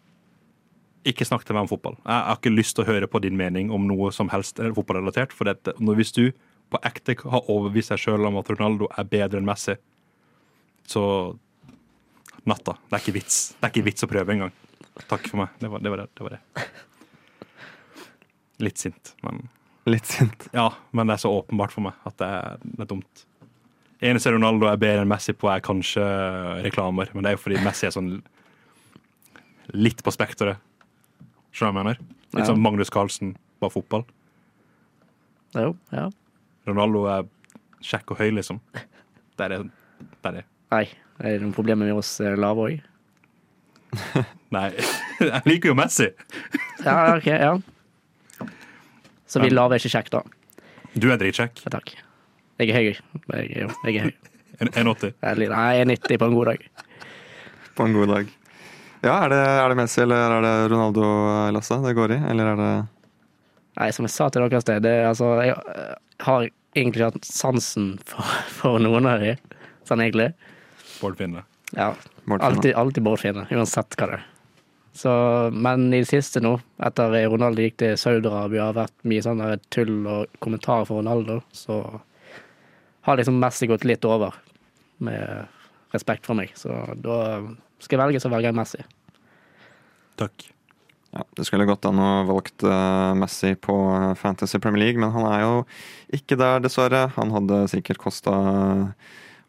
ikke 1.08 1.26
snakk 1.26 1.44
til 1.46 1.56
meg 1.56 1.66
om 1.66 1.70
fotball. 1.70 1.96
Jeg 2.04 2.26
har 2.28 2.38
ikke 2.38 2.54
lyst 2.54 2.76
til 2.76 2.84
å 2.84 2.88
høre 2.88 3.08
på 3.10 3.20
din 3.24 3.38
mening 3.38 3.72
om 3.74 3.86
noe 3.88 4.12
som 4.14 4.30
helst 4.32 4.60
er 4.62 4.74
fotballrelatert. 4.76 5.34
For 5.34 5.48
dette, 5.50 5.74
hvis 5.78 6.14
du 6.14 6.28
på 6.72 6.80
ekte 6.86 7.16
har 7.20 7.48
overbevist 7.52 7.92
deg 7.92 8.00
sjøl 8.00 8.28
om 8.28 8.38
at 8.40 8.50
Ronaldo 8.52 8.88
er 8.96 9.08
bedre 9.08 9.40
enn 9.40 9.48
Messi, 9.48 9.74
så 10.88 11.04
natta. 12.48 12.76
Det 12.88 12.96
er 12.96 13.02
ikke 13.04 13.16
vits. 13.18 13.40
Det 13.58 13.66
er 13.66 13.74
ikke 13.74 13.88
vits 13.90 14.06
å 14.06 14.10
prøve 14.10 14.36
engang. 14.36 14.54
Takk 15.08 15.26
for 15.28 15.42
meg. 15.42 15.58
Det 15.60 15.70
var 15.72 15.82
det. 15.82 15.92
Var 15.92 16.02
det, 16.02 16.08
det, 16.12 16.26
var 16.26 16.36
det. 16.36 16.70
Litt 18.62 18.80
sint, 18.82 19.14
men 19.26 19.44
Litt 19.90 20.06
sint. 20.06 20.46
Ja, 20.54 20.68
men 20.94 21.10
det 21.10 21.16
er 21.16 21.22
så 21.24 21.30
åpenbart 21.34 21.72
for 21.74 21.82
meg 21.82 21.96
at 22.06 22.14
det 22.20 22.26
er, 22.30 22.60
det 22.62 22.84
er 22.84 22.90
dumt. 22.92 23.24
Eneste 24.02 24.30
Ronaldo 24.34 24.68
er 24.70 24.78
bedre 24.78 25.02
enn 25.02 25.10
Messi 25.10 25.34
på, 25.34 25.48
er 25.50 25.62
kanskje 25.62 26.04
reklamer. 26.62 27.10
Men 27.14 27.24
det 27.24 27.32
er 27.32 27.36
jo 27.36 27.42
fordi 27.42 27.58
Messi 27.62 27.88
er 27.88 27.94
sånn 27.94 28.12
litt 29.74 30.02
på 30.02 30.14
spekteret. 30.14 30.62
Skjønner 31.52 31.72
du 31.72 31.78
hva 31.78 31.82
jeg 31.82 31.84
mener? 31.84 31.98
Litt 32.32 32.40
Ja. 32.42 32.48
sånn 32.48 32.62
Magnus 32.64 32.90
Carlsen, 32.90 33.34
bare 33.60 33.70
fotball. 33.74 34.04
Jo, 35.54 35.74
ja. 35.92 36.06
Ronaldo 36.66 37.04
er 37.12 37.26
kjekk 37.84 38.10
og 38.14 38.18
høy, 38.22 38.30
liksom. 38.38 38.60
Det 39.36 39.44
er 39.44 39.48
det. 39.48 39.58
det, 40.00 40.28
er 40.30 40.32
det. 40.38 40.44
Nei, 40.72 40.84
er 41.20 41.34
det 41.36 41.42
noen 41.42 41.52
problemer 41.56 41.84
med 41.90 41.98
oss 41.98 42.14
eh, 42.20 42.36
lave 42.40 42.56
òg? 42.68 42.80
Nei, 44.56 44.68
jeg 45.20 45.42
liker 45.46 45.72
jo 45.72 45.74
Messi. 45.78 46.08
Ja, 46.86 47.14
OK, 47.16 47.26
ja. 47.30 47.52
Så 49.30 49.40
vi 49.40 49.50
lave 49.52 49.76
er 49.76 49.80
ikke 49.82 49.92
kjekk, 49.92 50.08
da. 50.10 50.22
Du 50.98 51.06
er 51.12 51.20
dritkjekk. 51.20 51.60
Ja, 51.64 51.70
takk. 51.76 51.92
Jeg 52.60 52.68
er 52.70 52.74
høy. 52.74 52.88
Jeg, 52.88 52.96
er- 53.32 53.76
jeg 53.86 53.96
er 53.96 54.08
høy. 54.08 54.14
1,80. 54.62 55.12
Jeg 55.12 55.30
er 55.30 55.38
litt- 55.40 55.50
Nei, 55.52 55.68
jeg 55.76 55.84
er 55.84 55.90
90 55.92 56.18
på 56.20 56.26
en 56.28 56.34
god 56.36 56.50
dag. 56.50 56.66
På 57.76 57.86
en 57.86 57.94
god 57.96 58.10
dag. 58.12 58.32
Ja, 59.02 59.16
er 59.24 59.32
det, 59.32 59.38
er 59.42 59.72
det 59.72 59.76
Messi 59.80 60.02
eller 60.04 60.36
er 60.36 60.44
det 60.44 60.56
Ronaldo, 60.70 61.06
Lasse, 61.54 61.78
det 61.82 61.94
går 61.98 62.14
i? 62.14 62.18
Eller 62.30 62.52
er 62.52 62.60
det 62.60 62.72
Nei, 63.80 63.88
som 63.96 64.04
jeg 64.04 64.12
sa 64.12 64.28
til 64.28 64.44
dere 64.44 64.60
i 64.60 64.62
sted, 64.62 64.82
det, 64.84 64.92
altså, 65.08 65.30
jeg 65.40 65.54
eh, 65.56 65.94
har 66.26 66.50
egentlig 66.76 67.06
hatt 67.08 67.24
sansen 67.24 67.94
for, 68.06 68.34
for 68.58 68.82
noen 68.84 69.08
av 69.08 69.24
de, 69.24 69.32
sånn 69.88 70.02
egentlig. 70.04 70.28
Bård 71.00 71.16
Finne. 71.18 71.46
Ja, 71.72 71.94
Bård 72.28 72.44
alltid, 72.44 72.74
alltid 72.78 73.06
Bård 73.06 73.22
Finne, 73.22 73.46
uansett 73.50 73.96
hva 73.96 74.10
det 74.10 74.18
er. 74.20 74.28
Så, 74.92 75.12
men 75.56 75.86
i 75.88 76.02
det 76.02 76.10
siste 76.10 76.42
nå, 76.44 76.58
etter 76.84 77.16
Ronaldo 77.32 77.64
gikk 77.64 77.78
til 77.80 77.96
Saudi-Arabia, 77.96 78.68
har 78.68 78.76
vært 78.76 78.94
mye 79.08 79.24
sånn 79.24 79.40
tull 79.72 79.94
og 80.04 80.36
kommentarer 80.44 80.84
for 80.84 81.00
Ronaldo, 81.00 81.38
så 81.56 81.80
har 83.08 83.18
liksom 83.18 83.40
Messi 83.40 83.66
gått 83.72 83.88
litt 83.88 84.04
over, 84.04 84.36
med 85.02 85.48
respekt 85.92 86.26
for 86.28 86.38
meg. 86.38 86.52
Så 86.58 86.72
da 87.02 87.18
skal 87.82 87.98
jeg 87.98 88.02
velge, 88.06 88.22
så 88.22 88.30
velger 88.32 88.50
jeg 88.50 88.58
Messi. 88.58 88.82
Takk. 90.20 90.48
Ja, 91.12 91.24
Det 91.36 91.44
skulle 91.44 91.66
gått 91.68 91.84
an 91.84 92.00
å 92.00 92.10
valgt 92.28 92.64
eh, 92.64 93.12
Messi 93.20 93.52
på 93.60 93.74
eh, 93.92 94.12
Fantasy 94.16 94.58
Premier 94.62 94.86
League, 94.86 95.00
men 95.00 95.12
han 95.12 95.26
er 95.28 95.42
jo 95.44 95.54
ikke 96.16 96.38
der, 96.40 96.62
dessverre. 96.64 97.10
Han 97.18 97.34
hadde 97.34 97.66
sikkert 97.68 98.00
kosta 98.00 98.32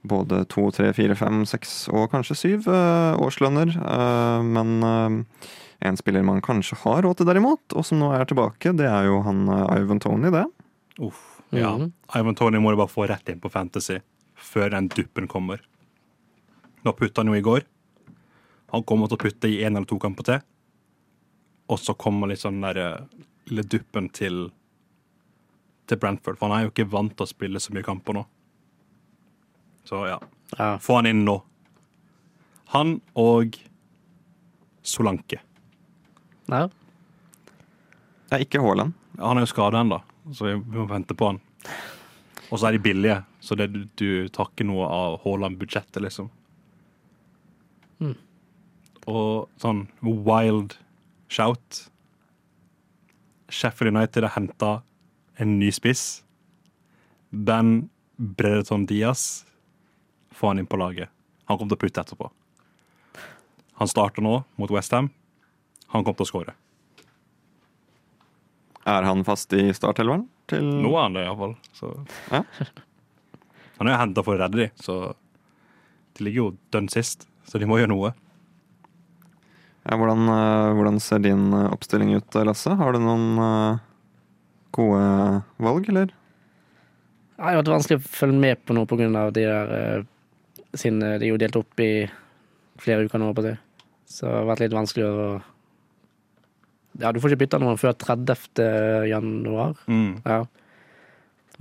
både 0.03 0.41
to, 0.51 0.65
tre, 0.75 0.89
fire, 0.95 1.15
fem, 1.15 1.45
seks 1.47 1.85
og 1.93 2.09
kanskje 2.11 2.35
syv 2.35 2.67
eh, 2.67 3.15
årslønner. 3.23 3.71
Eh, 3.79 4.41
men 4.43 4.73
eh, 4.83 5.53
en 5.87 5.99
spiller 5.99 6.25
man 6.27 6.43
kanskje 6.43 6.81
har 6.83 7.05
råd 7.07 7.21
til, 7.21 7.29
derimot, 7.31 7.63
og 7.75 7.87
som 7.87 8.01
nå 8.03 8.11
er 8.17 8.27
tilbake, 8.27 8.75
det 8.75 8.89
er 8.89 9.07
jo 9.07 9.21
han 9.23 9.45
eh, 9.47 9.77
Ivan 9.79 10.03
Tony, 10.03 10.33
det. 10.35 10.43
Uff. 10.99 11.29
Ja. 11.53 11.77
Mhm. 11.77 11.93
Ivan 12.17 12.35
Tony 12.35 12.59
må 12.59 12.73
du 12.73 12.81
bare 12.81 12.91
få 12.91 13.07
rett 13.07 13.29
inn 13.31 13.39
på 13.39 13.51
Fantasy 13.53 14.01
før 14.35 14.73
den 14.75 14.91
duppen 14.91 15.31
kommer. 15.31 15.63
Nå 16.83 16.93
putta 16.97 17.21
han 17.21 17.31
jo 17.31 17.37
i 17.37 17.45
går. 17.45 17.63
Han 18.73 18.83
kommer 18.87 19.07
til 19.07 19.19
å 19.19 19.23
putte 19.23 19.51
i 19.51 19.61
én 19.63 19.75
eller 19.75 19.87
to 19.89 19.99
kamper 20.01 20.27
til. 20.27 20.43
Og 21.71 21.79
så 21.79 21.95
kommer 21.95 22.31
litt 22.31 22.41
sånn 22.41 22.61
der 22.63 22.79
eh, 22.81 23.23
lille 23.49 23.65
duppen 23.69 24.09
til 24.13 24.49
til 25.87 25.99
Brentford. 25.99 26.37
For 26.39 26.47
han 26.47 26.57
er 26.57 26.65
jo 26.65 26.73
ikke 26.73 26.89
vant 26.91 27.15
til 27.15 27.25
å 27.25 27.29
spille 27.29 27.61
så 27.61 27.73
mye 27.75 27.85
kamper 27.85 28.17
nå. 28.17 28.23
Så 29.87 30.05
ja. 30.07 30.19
Ja. 30.57 30.77
Få 30.79 30.99
han 30.99 31.09
inn 31.09 31.23
nå. 31.27 31.37
Han 32.73 32.97
og 33.19 33.57
Solanke. 34.83 35.41
Ja. 36.49 36.67
Det 38.29 38.37
er 38.37 38.45
ikke 38.45 38.61
Haaland. 38.63 38.95
Han 39.19 39.37
er 39.37 39.45
jo 39.45 39.51
skada 39.51 39.83
ennå, 39.83 39.99
så 40.33 40.47
vi 40.47 40.55
må 40.57 40.87
vente 40.89 41.15
på 41.17 41.29
han. 41.29 41.41
Og 42.49 42.57
så 42.57 42.67
er 42.67 42.75
de 42.75 42.81
billige, 42.83 43.19
så 43.41 43.55
det, 43.57 43.67
du, 43.73 43.83
du 43.99 44.29
tar 44.33 44.49
ikke 44.49 44.65
noe 44.65 44.87
av 44.89 45.19
Haaland-budsjettet, 45.23 46.01
liksom. 46.03 46.31
Mm. 48.03 48.13
Og 49.11 49.49
sånn 49.61 49.85
wild 50.03 50.77
shout. 51.31 51.85
Sheffield 53.53 53.95
United 53.95 54.27
har 54.27 54.35
henta 54.37 54.73
en 55.41 55.57
ny 55.59 55.71
spiss. 55.73 56.23
Ben 57.29 57.89
Brereton 58.17 58.85
Diaz. 58.89 59.45
får 60.33 60.47
han 60.47 60.59
inn 60.59 60.69
på 60.69 60.77
laget. 60.77 61.09
Han 61.45 61.57
kommer 61.57 61.75
til 61.75 61.77
å 61.77 61.83
putte 61.83 62.01
etterpå. 62.01 62.29
Han 63.77 63.89
starter 63.89 64.23
nå 64.25 64.43
mot 64.57 64.71
Westham. 64.73 65.11
Han 65.93 66.03
kommer 66.03 66.17
til 66.17 66.25
å 66.25 66.31
skåre. 66.31 66.53
Er 68.89 69.05
han 69.07 69.23
fast 69.23 69.53
i 69.53 69.67
startelveren? 69.75 70.25
Til 70.49 70.65
Nå 70.83 70.91
er 70.97 71.05
han 71.05 71.13
det, 71.15 71.25
iallfall. 71.27 71.53
Så. 71.77 71.91
Ja. 72.31 72.43
Han 73.77 73.87
er 73.87 73.95
jo 73.95 73.99
henta 74.01 74.23
for 74.25 74.35
å 74.35 74.41
redde 74.41 74.59
de, 74.59 74.67
så 74.81 74.95
de 76.17 76.25
ligger 76.27 76.41
jo 76.41 76.49
dønn 76.73 76.89
sist. 76.91 77.27
Så 77.49 77.59
de 77.61 77.67
må 77.69 77.79
gjøre 77.79 77.91
noe. 77.93 78.13
Ja, 79.83 79.97
hvordan, 79.99 80.27
eh, 80.31 80.73
hvordan 80.77 80.99
ser 81.03 81.23
din 81.23 81.49
eh, 81.53 81.71
oppstilling 81.73 82.13
ut, 82.15 82.39
Lasse? 82.47 82.71
Har 82.79 82.95
du 82.95 83.01
noen 83.03 83.25
eh, 83.43 83.81
gode 84.75 85.03
valg, 85.63 85.89
eller? 85.91 86.13
Det 87.33 87.43
har 87.43 87.59
vært 87.59 87.73
vanskelig 87.73 87.99
å 87.99 88.07
følge 88.07 88.39
med 88.39 88.61
på 88.63 88.75
noe 88.77 89.07
av 89.19 89.33
de 89.35 89.45
der 89.47 89.77
eh, 89.77 90.09
Siden 90.73 91.03
de 91.03 91.27
er 91.27 91.29
jo 91.29 91.37
delt 91.37 91.57
opp 91.59 91.81
i 91.85 92.07
flere 92.81 93.05
uker 93.05 93.21
nå, 93.21 93.27
på 93.37 93.43
det. 93.45 93.57
Så 94.09 94.25
det 94.25 94.37
har 94.39 94.47
vært 94.49 94.63
litt 94.63 94.73
vanskelig 94.73 95.05
å 95.05 95.27
Ja, 97.01 97.11
du 97.11 97.19
får 97.21 97.33
ikke 97.33 97.43
bytta 97.43 97.59
noen 97.61 97.77
før 97.81 97.93
30. 97.97 98.63
januar. 99.09 99.77
Mm. 99.85 100.21
Ja. 100.25 100.39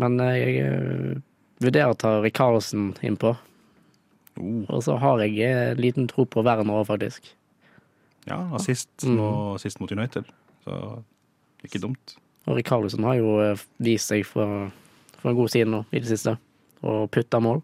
Men 0.01 0.21
eh, 0.21 0.39
jeg 0.39 0.65
eh, 0.65 1.21
vurderer 1.63 1.93
å 1.93 1.99
ta 1.99 2.15
Rikarlsen 2.25 2.93
innpå. 3.05 3.35
Oh. 4.41 4.65
Og 4.69 4.83
så 4.83 4.97
har 4.99 5.19
jeg 5.21 5.39
en 5.45 5.77
liten 5.81 6.07
tro 6.09 6.25
på 6.25 6.43
Werner 6.45 6.73
òg, 6.81 6.87
faktisk. 6.89 7.27
Ja, 8.27 8.39
assist 8.55 8.89
Mm. 9.05 9.59
sist 9.59 9.81
mot 9.81 9.91
United. 9.93 10.25
Så 10.65 11.03
ikke 11.65 11.81
dumt. 11.83 12.17
Og 12.47 12.57
Rikarlsen 12.57 13.05
har 13.05 13.15
jo 13.19 13.41
eh, 13.43 13.59
vist 13.79 14.09
seg 14.09 14.25
for, 14.27 14.71
for 15.19 15.31
en 15.31 15.37
god 15.37 15.51
side 15.51 15.67
nå 15.69 15.85
i 15.93 15.99
det 16.01 16.09
siste, 16.09 16.37
og 16.83 17.11
putta 17.11 17.41
mål. 17.41 17.63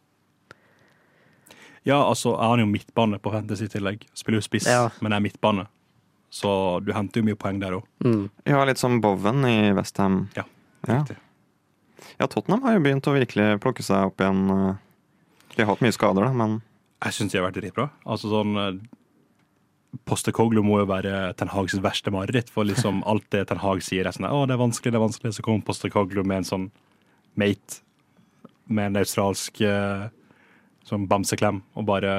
Ja, 1.87 2.03
altså, 2.05 2.35
jeg 2.37 2.49
har 2.51 2.59
jo 2.61 2.67
midtbane 2.69 3.19
på 3.23 3.31
Fantasy 3.33 3.65
i 3.65 3.69
tillegg. 3.73 4.03
Spiller 4.15 4.43
jo 4.43 4.45
spiss, 4.45 4.67
Ja. 4.69 4.91
men 5.01 5.13
er 5.13 5.21
midtbane. 5.25 5.67
Så 6.31 6.85
du 6.85 6.93
henter 6.93 7.23
jo 7.23 7.25
mye 7.25 7.39
poeng 7.39 7.59
der 7.61 7.73
òg. 7.79 7.85
Mm. 8.05 8.29
Ja, 8.45 8.65
litt 8.69 8.77
som 8.79 9.01
Bowen 9.01 9.45
i 9.49 9.73
Westham. 9.73 10.29
Ja, 10.37 10.45
ja. 10.87 10.99
riktig. 11.01 11.17
ja, 12.21 12.27
Tottenham 12.27 12.63
har 12.63 12.75
jo 12.75 12.81
begynt 12.85 13.07
å 13.09 13.15
virkelig 13.17 13.61
plukke 13.61 13.83
seg 13.83 14.05
opp 14.11 14.19
igjen. 14.21 14.77
De 15.59 15.65
har 15.67 15.75
hatt 15.75 15.83
mye 15.83 15.95
skader, 15.95 16.23
da, 16.23 16.31
men 16.31 16.61
Jeg 17.03 17.17
syns 17.17 17.33
de 17.35 17.41
har 17.41 17.49
vært 17.49 17.59
dritbra. 17.59 17.89
Altså 18.07 18.31
sånn 18.31 18.55
eh, 18.63 18.79
Postekoglu 20.07 20.63
må 20.63 20.83
jo 20.83 20.89
være 20.91 21.33
Ten 21.41 21.51
Hags 21.51 21.75
verste 21.83 22.13
mareritt, 22.15 22.53
for 22.55 22.69
liksom 22.69 23.01
alt 23.11 23.27
det 23.35 23.49
Ten 23.51 23.59
Hag 23.63 23.83
sier, 23.83 24.07
er 24.07 24.15
sånn 24.15 24.29
Å, 24.31 24.45
det 24.47 24.55
er 24.55 24.63
vanskelig, 24.63 24.95
det 24.95 25.01
er 25.01 25.07
vanskelig. 25.09 25.35
Så 25.35 25.45
kommer 25.47 25.67
Postekoglu 25.67 26.23
med 26.23 26.45
en 26.45 26.49
sånn 26.53 26.69
mate 27.39 27.83
med 28.69 28.93
en 28.93 29.01
australsk 29.01 29.63
eh, 29.65 30.07
sånn 30.87 31.09
bamseklem 31.09 31.63
og 31.79 31.87
bare 31.89 32.13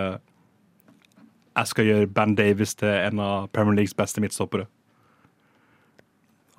Jeg 1.54 1.70
skal 1.72 1.88
gjøre 1.88 2.12
Ben 2.12 2.36
Davies 2.36 2.76
til 2.80 2.92
en 2.92 3.22
av 3.24 3.50
Premier 3.54 3.76
Leagues 3.78 3.96
beste 3.98 4.22
midtstoppere. 4.24 4.68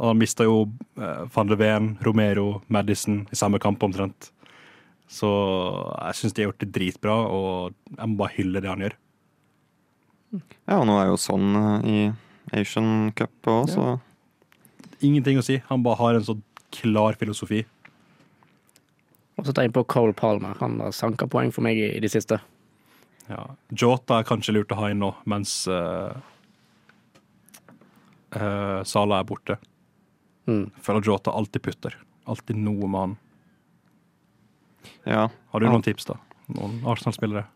Og 0.00 0.10
han 0.14 0.20
mista 0.20 0.44
jo 0.48 0.62
eh, 0.96 1.24
van 1.34 1.50
de 1.50 1.60
Ven, 1.60 1.94
Romero, 2.04 2.62
Madison 2.68 3.26
i 3.28 3.36
samme 3.36 3.60
kamp 3.60 3.82
omtrent. 3.84 4.32
Så 5.11 5.28
jeg 5.28 6.18
syns 6.18 6.34
de 6.36 6.42
har 6.42 6.50
gjort 6.50 6.62
det 6.62 6.70
dritbra, 6.74 7.16
og 7.26 7.96
jeg 7.96 8.11
må 8.11 8.20
bare 8.20 8.36
hylle 8.36 8.62
det 8.62 8.70
han 8.70 8.84
gjør. 8.84 8.94
ja, 10.38 10.76
og 10.76 10.86
nå 10.86 11.00
er 11.00 11.11
jo 11.11 11.18
sånn 11.18 11.48
eh, 11.58 11.88
i 11.90 12.61
Asian 12.61 13.11
Cup 13.18 13.50
òg, 13.50 13.66
så 13.72 13.88
Ingenting 15.00 15.38
å 15.40 15.42
si. 15.44 15.56
Han 15.70 15.80
bare 15.82 15.96
har 15.96 16.16
en 16.18 16.24
så 16.26 16.34
klar 16.76 17.16
filosofi. 17.16 17.62
Og 19.40 19.46
så 19.48 19.54
tar 19.56 19.64
jeg 19.64 19.72
på 19.72 19.86
Cole 19.88 20.12
Palmer. 20.12 20.58
Han 20.61 20.76
har 20.84 20.92
sanka 20.92 21.24
poeng 21.30 21.48
for 21.54 21.64
meg 21.64 21.80
i, 21.80 21.86
i 21.96 22.02
det 22.04 22.11
siste. 22.12 22.36
Ja. 23.30 23.46
Jota 23.72 24.18
er 24.20 24.28
kanskje 24.28 24.52
lurt 24.58 24.74
å 24.74 24.78
ha 24.80 24.90
inn 24.92 25.00
nå, 25.00 25.14
mens 25.30 25.62
uh, 25.70 26.12
Sala 28.84 29.22
er 29.22 29.28
borte. 29.30 29.56
Mm. 30.50 30.66
Jeg 30.68 30.84
føler 30.84 31.08
Jota 31.08 31.32
alltid 31.32 31.64
putter. 31.64 31.96
Alltid 32.28 32.61
noe 32.61 32.84
med 32.84 33.00
han. 33.00 33.16
Ja. 35.08 35.28
Har 35.30 35.62
du 35.62 35.68
noen 35.68 35.84
tips, 35.84 36.08
da? 36.10 36.18
Noen 36.56 36.78
Arsenal-spillere? 36.88 37.46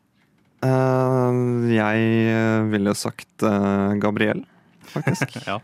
Uh, 0.64 1.68
jeg 1.68 2.64
ville 2.72 2.94
sagt 2.96 3.44
uh, 3.44 3.92
Gabriel, 4.00 4.44
faktisk. 4.92 5.36
ja. 5.50 5.60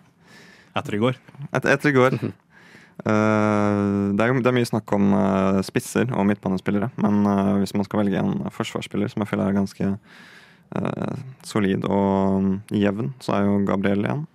Etter 0.76 0.98
i 0.98 1.02
går. 1.02 1.18
Et, 1.50 1.64
etter 1.64 1.90
i 1.90 1.96
går. 1.96 2.18
Uh, 2.20 4.10
det, 4.16 4.26
er 4.26 4.34
det 4.36 4.50
er 4.50 4.58
mye 4.58 4.68
snakk 4.68 4.92
om 4.96 5.14
uh, 5.16 5.62
spisser 5.66 6.10
og 6.12 6.28
midtbanespillere, 6.28 6.90
men 7.00 7.22
uh, 7.24 7.56
hvis 7.62 7.74
man 7.78 7.88
skal 7.88 8.04
velge 8.04 8.20
en 8.20 8.50
forsvarsspiller 8.54 9.10
som 9.10 9.24
jeg 9.24 9.32
føler 9.32 9.48
er 9.48 9.58
ganske 9.62 9.94
eh, 10.76 11.16
solid 11.46 11.86
og 11.88 12.74
jevn, 12.74 13.12
så 13.22 13.36
er 13.36 13.48
jo 13.48 13.58
Gabriel 13.68 14.04
igjen. 14.04 14.26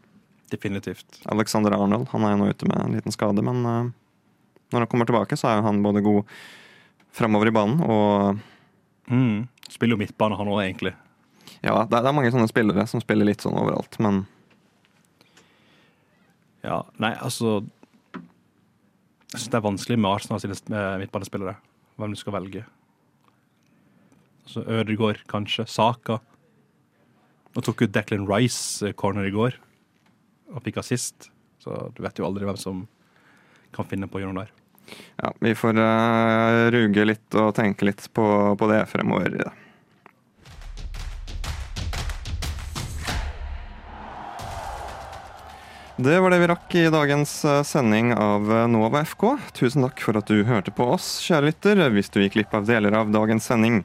Definitivt. 0.52 1.22
Alexander 1.32 1.76
Arnold 1.78 2.10
han 2.12 2.26
er 2.26 2.36
jo 2.36 2.42
nå 2.42 2.52
ute 2.52 2.70
med 2.70 2.82
en 2.84 2.98
liten 2.98 3.16
skade, 3.16 3.44
men 3.46 3.64
eh, 3.66 3.90
når 4.74 4.86
han 4.86 4.92
kommer 4.92 5.10
tilbake, 5.10 5.38
så 5.40 5.52
er 5.52 5.66
han 5.66 5.84
både 5.86 6.04
god 6.06 6.24
framover 7.16 7.50
i 7.52 7.56
banen 7.56 7.82
og 7.86 8.44
Mm. 9.06 9.44
Spiller 9.70 9.94
jo 9.94 10.00
midtbane, 10.02 10.34
han 10.38 10.50
òg, 10.50 10.64
egentlig. 10.64 10.96
Ja, 11.62 11.76
det 11.86 11.94
er, 11.94 12.02
det 12.02 12.10
er 12.10 12.16
mange 12.18 12.32
sånne 12.34 12.50
spillere 12.50 12.88
som 12.90 13.02
spiller 13.04 13.28
litt 13.30 13.44
sånn 13.46 13.58
overalt, 13.58 14.00
men 14.02 14.24
Ja, 16.66 16.80
nei, 16.98 17.12
altså 17.22 17.60
Jeg 18.16 19.38
syns 19.44 19.52
det 19.54 19.60
er 19.60 19.66
vanskelig 19.68 19.98
med 20.00 20.10
Arsenal 20.10 20.42
sine 20.42 20.56
eh, 20.58 20.98
midtbanespillere. 21.04 21.54
Hvem 22.00 22.14
du 22.16 22.18
skal 22.18 22.34
velge. 22.38 22.64
Altså 24.46 24.64
Ødegaard, 24.64 25.22
kanskje. 25.30 25.68
Saka. 25.70 26.18
Nå 27.54 27.62
tok 27.66 27.84
jo 27.84 27.92
Declan 27.92 28.26
Rice 28.30 28.88
eh, 28.90 28.94
corner 28.98 29.28
i 29.28 29.34
går 29.36 29.60
og 30.56 30.62
fikk 30.66 30.78
assist, 30.82 31.30
så 31.60 31.90
du 31.94 32.02
vet 32.06 32.18
jo 32.18 32.26
aldri 32.28 32.46
hvem 32.48 32.58
som 32.58 32.84
kan 33.76 33.86
finne 33.90 34.08
på 34.08 34.18
å 34.18 34.22
gjøre 34.24 34.34
noe 34.34 34.46
der. 34.46 34.65
Ja, 35.22 35.34
vi 35.40 35.56
får 35.58 35.80
uh, 35.80 36.72
ruge 36.76 37.06
litt 37.08 37.38
og 37.40 37.54
tenke 37.58 37.88
litt 37.88 38.08
på, 38.14 38.26
på 38.60 38.72
det 38.72 38.84
fremover. 38.92 39.46
Det 45.98 46.20
var 46.20 46.30
det 46.30 46.42
vi 46.42 46.48
rakk 46.48 46.74
i 46.76 46.90
dagens 46.92 47.46
eh, 47.46 47.62
sending 47.64 48.10
av 48.14 48.50
eh, 48.52 48.66
Nova 48.68 49.00
FK. 49.08 49.38
Tusen 49.56 49.86
takk 49.86 50.04
for 50.04 50.20
at 50.20 50.28
du 50.28 50.42
hørte 50.44 50.74
på 50.76 50.90
oss, 50.92 51.22
kjære 51.24 51.54
lytter. 51.54 51.80
Hvis 51.96 52.12
du 52.12 52.20
gikk 52.20 52.36
glipp 52.36 52.56
av 52.58 52.68
deler 52.68 52.98
av 53.00 53.14
dagens 53.16 53.48
sending, 53.48 53.80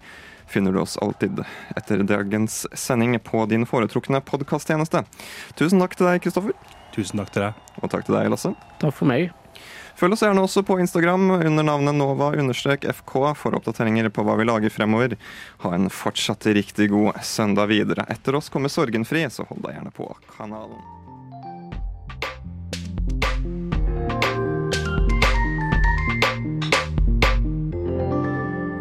finner 0.50 0.74
du 0.74 0.80
oss 0.82 0.98
alltid 0.98 1.44
etter 1.78 2.02
dagens 2.02 2.64
sending 2.74 3.14
på 3.22 3.46
din 3.46 3.62
foretrukne 3.62 4.18
podkasttjeneste. 4.26 5.04
Tusen 5.54 5.78
takk 5.78 5.94
til 5.94 6.10
deg, 6.10 6.24
Kristoffer. 6.26 6.74
Tusen 6.96 7.22
takk 7.22 7.30
til 7.30 7.46
deg. 7.46 7.66
Og 7.78 7.94
takk 7.94 8.08
til 8.08 8.18
deg, 8.18 8.32
Lasse. 8.34 8.56
Takk 8.82 8.98
for 8.98 9.06
meg. 9.06 9.30
Følg 10.00 10.16
oss 10.16 10.22
gjerne 10.24 10.40
også 10.40 10.62
på 10.64 10.78
Instagram 10.80 11.26
under 11.34 11.64
navnet 11.66 11.92
nova-fk 11.92 13.12
for 13.36 13.56
oppdateringer 13.58 14.08
på 14.08 14.22
hva 14.24 14.38
vi 14.38 14.46
lager 14.48 14.72
fremover. 14.72 15.18
Ha 15.60 15.74
en 15.76 15.90
fortsatt 15.92 16.46
riktig 16.56 16.86
god 16.88 17.18
søndag 17.20 17.68
videre. 17.68 18.06
Etter 18.08 18.38
oss 18.38 18.48
kommer 18.48 18.72
Sorgenfri, 18.72 19.26
så 19.28 19.44
hold 19.50 19.60
deg 19.66 19.76
gjerne 19.76 19.92
på 19.92 20.06
kanalen. 20.38 20.80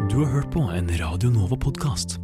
Du 0.08 0.16
har 0.22 0.30
hørt 0.38 0.48
på 0.54 0.62
en 0.72 0.88
Radio 1.02 1.28
Nova-podkast. 1.34 2.16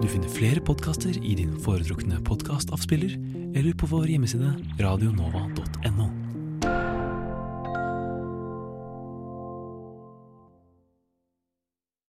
Du 0.00 0.08
finner 0.10 0.34
flere 0.34 0.64
podkaster 0.66 1.14
i 1.22 1.36
din 1.38 1.54
foretrukne 1.62 2.18
podkastavspiller 2.26 3.14
eller 3.54 3.78
på 3.78 3.86
vår 3.94 4.10
hjemmeside 4.10 4.56
radionova.no. 4.82 6.29